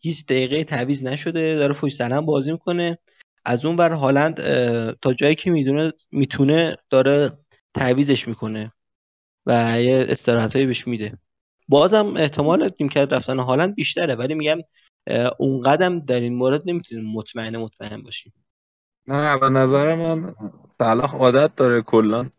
هیچ 0.00 0.24
دقیقه 0.26 0.64
تعویض 0.64 1.02
نشده 1.04 1.56
داره 1.56 1.74
پشت 1.74 1.96
سرم 1.96 2.26
بازی 2.26 2.52
می‌کنه. 2.52 2.98
از 3.44 3.64
اون 3.64 3.76
بر 3.76 3.92
هالند 3.92 4.36
تا 5.02 5.14
جایی 5.14 5.34
که 5.34 5.50
می‌دونه 5.50 5.92
می‌تونه 6.10 6.76
داره 6.90 7.32
تعویزش 7.74 8.28
می‌کنه 8.28 8.72
و 9.46 9.82
یه 9.82 10.06
استراحتایی 10.08 10.66
بهش 10.66 10.86
میده. 10.88 11.18
بازم 11.68 12.16
احتمال 12.16 12.70
کرد 12.92 13.14
رفتن 13.14 13.38
هالند 13.38 13.74
بیشتره 13.74 14.14
ولی 14.14 14.34
میگم 14.34 14.58
اون 15.38 15.60
قدم 15.62 16.00
در 16.00 16.20
این 16.20 16.34
مورد 16.34 16.62
نمی‌تونیم 16.66 17.04
مطمئن 17.12 17.56
مطمئن 17.56 18.02
باشیم. 18.02 18.32
نه 19.06 19.38
به 19.38 19.48
نظر 19.48 19.94
من 19.94 20.34
صلاح 20.78 21.16
عادت 21.16 21.56
داره. 21.56 21.82
کلا 21.82 22.30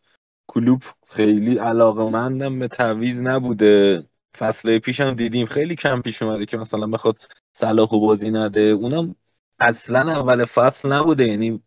کلوب 0.47 0.83
خیلی 1.07 1.57
علاقه 1.57 2.09
مندم 2.09 2.59
به 2.59 2.67
تعویز 2.67 3.21
نبوده. 3.21 4.03
فصله 4.37 4.79
پیشم 4.79 5.13
دیدیم 5.13 5.45
خیلی 5.45 5.75
کم 5.75 6.01
پیش 6.01 6.21
اومده 6.21 6.45
که 6.45 6.57
مثلا 6.57 6.87
بخواد 6.87 7.17
صلاح 7.53 7.89
بازی 7.89 8.31
نده. 8.31 8.61
اونم 8.61 9.15
اصلا 9.59 9.99
اول 9.99 10.45
فصل 10.45 10.91
نبوده. 10.91 11.27
یعنی 11.27 11.63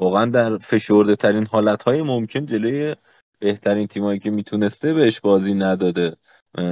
واقعا 0.00 0.24
در 0.26 0.58
فشرده 0.58 1.16
ترین 1.16 1.46
حالت 1.46 1.82
های 1.82 2.02
ممکن 2.02 2.46
جلوی 2.46 2.96
بهترین 3.38 3.86
تیمایی 3.86 4.18
که 4.18 4.30
می‌تونسته 4.30 4.94
بهش 4.94 5.20
بازی 5.20 5.54
نداده. 5.54 6.16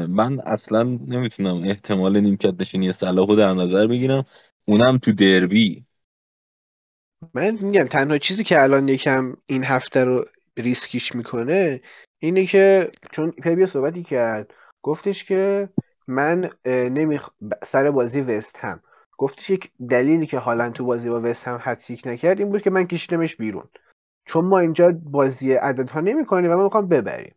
من 0.09 0.41
اصلا 0.41 0.83
نمی‌تونم 0.83 1.63
احتمال 1.65 2.21
نیمکت 2.21 2.61
نشینی 2.61 2.93
صلاح 2.93 3.37
در 3.37 3.53
نظر 3.55 3.87
بگیرم. 3.87 4.25
اونم 4.65 4.99
تو 4.99 5.13
دربی. 5.13 5.85
من 7.35 7.59
میگم 7.61 7.85
تنها 7.85 8.19
چیزی 8.19 8.45
که 8.45 8.63
الان 8.63 8.89
یکم 8.89 9.33
این 9.47 9.65
هفته 9.65 10.05
رو 10.05 10.25
ریسکیش 10.57 11.15
می‌کنه 11.15 11.81
اینه 12.19 12.47
که 12.47 12.91
چون 13.13 13.31
پبیا 13.31 13.67
صحبتی 13.67 14.03
کرد 14.03 14.55
گفتش 14.83 15.25
که 15.25 15.69
من 16.07 16.51
نمیخ... 16.67 17.29
سر 17.65 17.91
بازی 17.91 18.21
وست 18.21 18.59
هم. 18.59 18.83
گفتش 19.19 19.51
یک 19.51 19.71
دلیلی 19.91 20.27
که 20.27 20.39
حالا 20.39 20.71
تو 20.71 20.85
بازی 20.85 21.11
با 21.11 21.21
وست 21.25 21.49
هم 21.49 21.59
هتریک 21.63 22.07
نکرد 22.07 22.39
این 22.41 22.51
بود 22.51 22.63
که 22.63 22.71
من 22.71 22.85
کشیدمش 22.85 23.37
بیرون. 23.37 23.69
چون 24.25 24.45
ما 24.45 24.59
اینجا 24.59 24.93
بازی 25.03 25.53
عددها 25.53 26.01
نمی 26.01 26.25
کنیم 26.25 26.51
و 26.51 26.57
ما 26.57 26.65
می‌خوام 26.65 26.89
ببریم. 26.89 27.35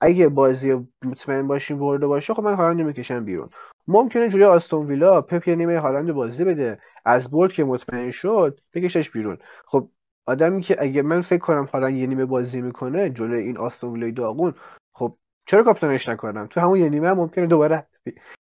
اگه 0.00 0.28
بازی 0.28 0.86
مطمئن 1.04 1.46
باشیم 1.46 1.78
برده 1.78 2.06
باشه 2.06 2.34
خب 2.34 2.42
من 2.42 2.54
هالند 2.54 2.80
نمی‌کشم 2.80 3.24
بیرون. 3.24 3.48
ممکنه 3.88 4.28
جوری 4.28 4.44
آستون 4.44 4.86
ویلا 4.86 5.22
پپ 5.22 5.48
یه 5.48 5.54
نیمه 5.56 5.78
هالند 5.78 6.12
بازی 6.12 6.44
بده. 6.44 6.78
از 7.04 7.30
برد 7.30 7.52
که 7.52 7.64
مطمئن 7.64 8.10
شد 8.10 8.60
بکشش 8.74 9.10
بیرون. 9.10 9.38
خب 9.66 9.88
آدمی 10.26 10.62
که 10.62 10.76
اگه 10.82 11.02
من 11.02 11.22
فکر 11.22 11.40
کنم 11.40 11.68
حالا 11.72 11.90
یه 11.90 12.06
نیمه 12.06 12.24
بازی 12.24 12.62
می‌کنه 12.62 13.10
جلوی 13.10 13.42
این 13.42 13.58
آستون 13.58 13.92
ویلای 13.92 14.12
داغون 14.12 14.54
خب 14.92 15.16
چرا 15.46 15.62
کاپیتانش 15.62 16.08
نکنم؟ 16.08 16.46
تو 16.46 16.60
همون 16.60 16.80
یه 16.80 16.88
نیمه 16.88 17.08
هم 17.08 17.16
ممکنه 17.16 17.46
دوباره 17.46 17.86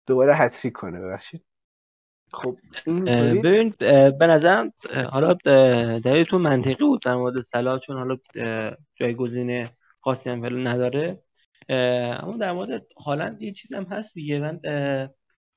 دوباره 0.06 0.34
هتریک 0.34 0.72
کنه 0.72 1.00
ببخشید. 1.00 1.42
خب 2.32 2.56
ببین 2.86 3.74
به 4.18 4.26
نظرم 4.26 4.72
حالا 5.10 5.34
دلیلتون 5.98 6.42
منطقی 6.42 6.84
بود 6.84 7.02
در 7.02 7.14
مورد 7.14 7.40
سلا 7.40 7.78
چون 7.78 7.96
حالا 7.96 8.16
جایگزین 8.94 9.66
خاصی 10.00 10.30
هم 10.30 10.68
نداره. 10.68 11.22
اما 11.70 12.36
در 12.36 12.52
مورد 12.52 12.86
هالند 13.04 13.42
یه 13.42 13.52
چیز 13.52 13.72
هم 13.72 13.84
هست 13.84 14.14
دیگه. 14.14 14.38
من 14.40 14.60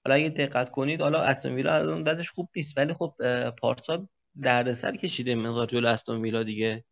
حالا 0.05 0.15
اگه 0.15 0.29
دقت 0.29 0.71
کنید 0.71 1.01
حالا 1.01 1.21
استون 1.21 1.55
ویلا 1.55 1.73
از 1.73 1.87
اون 1.87 2.03
وضعش 2.07 2.31
خوب 2.31 2.49
نیست 2.55 2.77
ولی 2.77 2.93
خب 2.93 3.13
پارسال 3.61 4.07
دردسر 4.41 4.95
کشیده 4.95 5.35
مقدار 5.35 5.67
جلو 5.67 5.87
استون 5.87 6.21
ویلا 6.21 6.43
دیگه. 6.43 6.83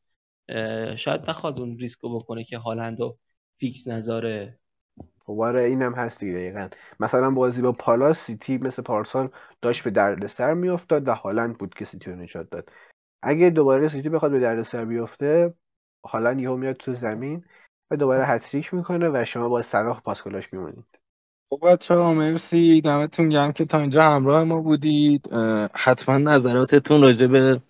شاید 0.98 1.22
بخواد 1.22 1.62
اون 1.62 1.78
ریسکو 1.78 2.20
بکنه 2.20 2.44
که 2.44 2.58
هالندو 2.58 3.18
fix 3.60 3.88
نذاره. 3.88 4.60
خب 5.26 5.40
آره 5.40 5.64
اینم 5.64 5.94
هست 5.94 6.20
دیگه 6.20 6.34
دقیقا. 6.34 6.68
مثلا 7.00 7.32
بازی 7.32 7.62
با 7.62 7.72
پالاس 7.72 8.20
سیتی 8.20 8.58
مثل 8.58 8.82
پارسال 8.82 9.30
داشت 9.62 9.84
به 9.84 9.90
دردسر 9.90 10.54
میافتاد 10.54 11.08
و 11.08 11.14
هالند 11.14 11.58
بود 11.58 11.74
که 11.74 11.86
سیتی 11.86 12.12
رو 12.12 12.16
نجات 12.16 12.50
داد. 12.50 12.70
اگه 13.22 13.50
دوباره 13.50 13.88
سیتی 13.88 14.10
بخواد 14.10 14.32
به 14.32 14.40
دردسر 14.40 14.86
بیفته 14.86 15.54
هالند 16.06 16.42
یهو 16.42 16.58
میاد 16.58 16.76
تو 16.76 16.94
زمین. 16.94 17.46
و 17.92 17.98
دوباره 17.98 18.26
هتریک 18.26 18.74
می‌کنه 18.74 19.10
و 19.10 19.26
شما 19.26 19.50
با 19.50 19.62
صلاح 19.62 20.02
پاسکلاش 20.02 20.54
میمونید. 20.54 20.86
خب 21.50 21.60
بچه 21.64 21.96
ها 21.96 22.14
مرسی. 22.14 22.82
دمتون 22.82 23.30
گرم 23.30 23.52
که 23.52 23.66
تا 23.66 23.80
اینجا 23.80 24.04
همراه 24.04 24.44
ما 24.44 24.62
بودید. 24.62 25.30
حتما 25.74 26.18
نظراتتون 26.18 27.02
راجع 27.02 27.28
به 27.28 27.62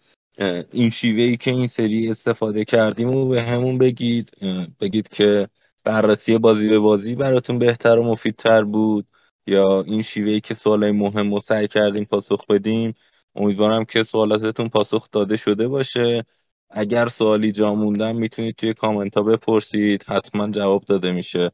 این 0.71 0.89
شیوه 0.89 1.21
ای 1.21 1.37
که 1.37 1.51
این 1.51 1.67
سری 1.67 2.11
استفاده 2.11 2.65
کردیم 2.65 3.15
و 3.15 3.27
به 3.27 3.41
همون 3.41 3.77
بگید. 3.77 4.31
بگید 4.79 5.09
که 5.09 5.47
بررسی 5.83 6.37
بازی 6.37 6.69
به 6.69 6.79
بازی 6.79 7.15
براتون 7.15 7.59
بهتر 7.59 7.99
و 7.99 8.03
مفیدتر 8.03 8.63
بود 8.63 9.07
یا 9.47 9.81
این 9.81 10.01
شیوه 10.01 10.31
ای 10.31 10.41
که 10.41 10.53
سوالای 10.53 10.91
مهم 10.91 11.33
رو 11.33 11.39
سعی 11.39 11.67
کردیم 11.67 12.05
پاسخ 12.05 12.45
بدیم. 12.47 12.93
امیدوارم 13.35 13.85
که 13.85 14.03
سوالاتتون 14.03 14.69
پاسخ 14.69 15.07
داده 15.11 15.37
شده 15.37 15.67
باشه. 15.67 16.25
اگر 16.71 17.07
سوالی 17.07 17.51
جا 17.51 17.75
موندن 17.75 18.15
می‌تونید 18.15 18.55
توی 18.55 18.73
کامنت 18.73 19.17
ها 19.17 19.23
بپرسید. 19.23 20.03
حتما 20.07 20.49
جواب 20.49 20.85
داده 20.85 21.11
میشه. 21.11 21.51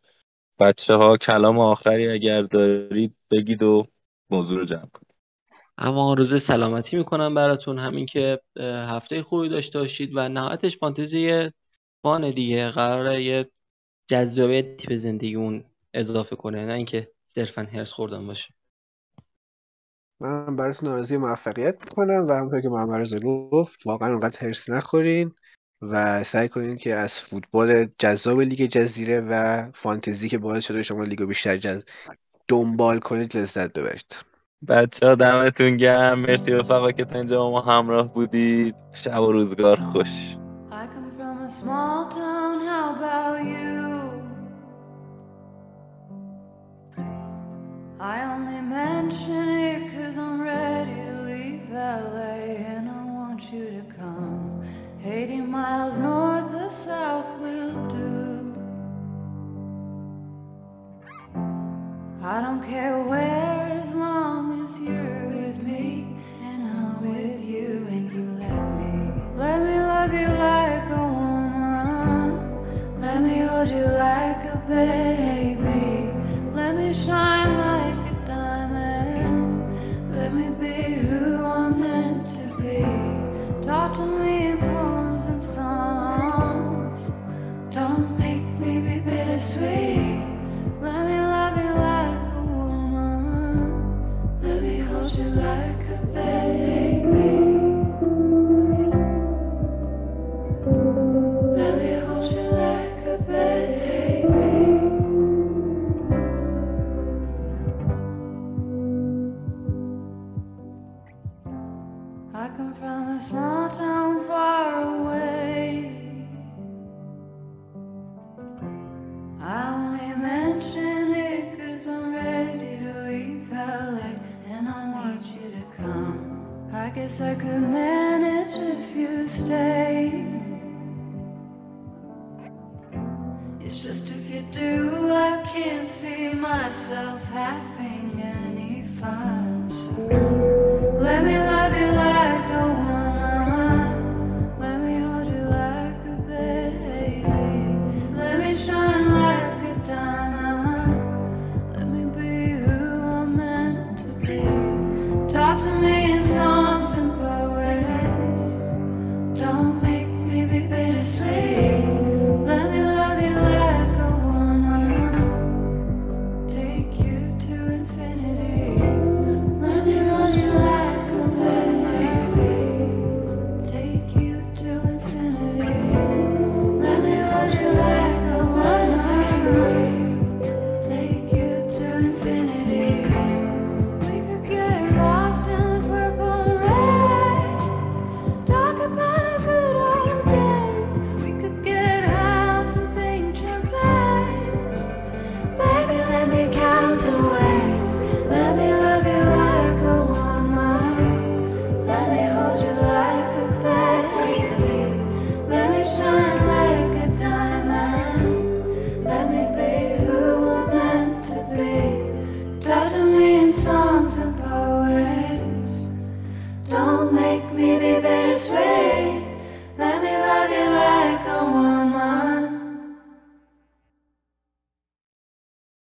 بچه 0.59 0.93
ها 0.93 1.17
کلام 1.17 1.59
آخری 1.59 2.07
اگر 2.07 2.41
دارید 2.41 3.15
بگید 3.31 3.63
و 3.63 3.87
موضوع 4.29 4.59
رو 4.59 4.65
جمع 4.65 4.79
کنید. 4.79 5.15
اما 5.77 6.13
روز 6.13 6.43
سلامتی 6.43 6.97
می‌کنم 6.97 7.35
براتون. 7.35 7.79
همین 7.79 8.05
که 8.05 8.39
هفته 8.59 9.23
خوبی 9.23 9.49
داشته 9.49 9.79
باشید 9.79 10.11
و 10.15 10.29
نهایتش 10.29 10.77
فانتزی 10.77 11.51
فان 12.01 12.31
دیگه. 12.31 12.69
قراره 12.71 13.23
یه 13.23 13.51
جذابیتی 14.07 14.87
به 14.87 14.97
زندگی 14.97 15.35
اون 15.35 15.63
اضافه 15.93 16.35
کنه. 16.35 16.65
نه 16.65 16.73
اینکه 16.73 17.11
صرفا 17.25 17.61
هرس 17.61 17.91
خوردن 17.91 18.27
باشه. 18.27 18.56
من 20.19 20.55
براتون 20.55 20.89
آرزوی 20.89 21.17
موفقیت 21.17 21.75
می‌کنم 21.81 22.25
و 22.27 22.31
همونطور 22.31 22.61
که 22.61 22.69
محمد 22.69 22.99
رضا 22.99 23.19
گفت 23.19 23.87
واقعا 23.87 24.09
اونقدر 24.09 24.39
هرس 24.39 24.69
نخورین 24.69 25.31
و 25.81 26.23
سعی 26.23 26.49
کنین 26.49 26.77
که 26.77 26.95
از 26.95 27.19
فوتبال 27.19 27.87
جذاب 27.97 28.41
لیگ 28.41 28.69
جزیره 28.69 29.19
و 29.29 29.63
فانتزی 29.73 30.29
که 30.29 30.37
باعث 30.37 30.65
شده 30.65 30.83
شما 30.83 31.03
لیگو 31.03 31.25
بیشتر 31.25 31.57
جز 31.57 31.83
دنبال 32.47 32.99
کنید 32.99 33.37
لذت 33.37 33.73
ببرید. 33.73 34.15
بچه 34.67 35.07
ها 35.07 35.15
دمتون 35.15 35.77
گرم. 35.77 36.19
مرسی 36.19 36.51
رفقا 36.51 36.91
که 36.91 37.05
تا 37.05 37.15
اینجا 37.17 37.39
با 37.39 37.51
ما 37.51 37.61
همراه 37.61 38.13
بودید. 38.13 38.75
شب 38.93 39.21
و 39.21 39.31
روزگار 39.31 39.79
خوش. 39.79 40.37
I 40.71 40.85
come 40.93 41.11
from 41.17 41.37
a 41.47 41.49
small 41.49 41.99
town, 42.17 42.55
how 42.69 42.87
about 42.95 43.37
you? 43.51 43.66
I 48.07 48.23
only 48.23 48.61
mention 48.61 49.49
it 49.49 49.91
cause 49.91 50.17
I'm 50.17 50.39
ready 50.39 50.95
to 51.09 51.15
leave 51.23 51.69
LA 51.69 52.35
and 52.71 52.89
I 52.89 53.03
want 53.03 53.51
you 53.51 53.65
to 53.69 53.83
come. 53.99 54.65
80 55.03 55.41
miles 55.41 55.97
north 55.97 56.53
or 56.55 56.71
south 56.73 57.29
will 57.41 57.75
do. 57.89 58.55
I 62.23 62.39
don't 62.39 62.63
care 62.63 62.97
where 63.11 63.59
as 63.83 63.93
long 63.93 64.65
as 64.65 64.79
you're 64.79 65.27
with 65.27 65.61
me 65.63 66.07
and 66.47 66.59
I'm 66.65 66.95
with 67.11 67.43
you 67.43 67.87
and 67.91 68.05
you 68.13 68.23
let 68.39 68.63
me. 68.79 68.93
Let 69.35 69.57
me 69.67 69.75
love 69.93 70.13
you 70.13 70.29
like 70.47 70.87
a 71.01 71.05
woman. 71.19 73.01
Let 73.01 73.21
me 73.21 73.39
hold 73.39 73.67
you 73.67 73.85
like 74.07 74.45
a 74.45 74.63
baby. 74.65 75.26
don't 83.97 84.26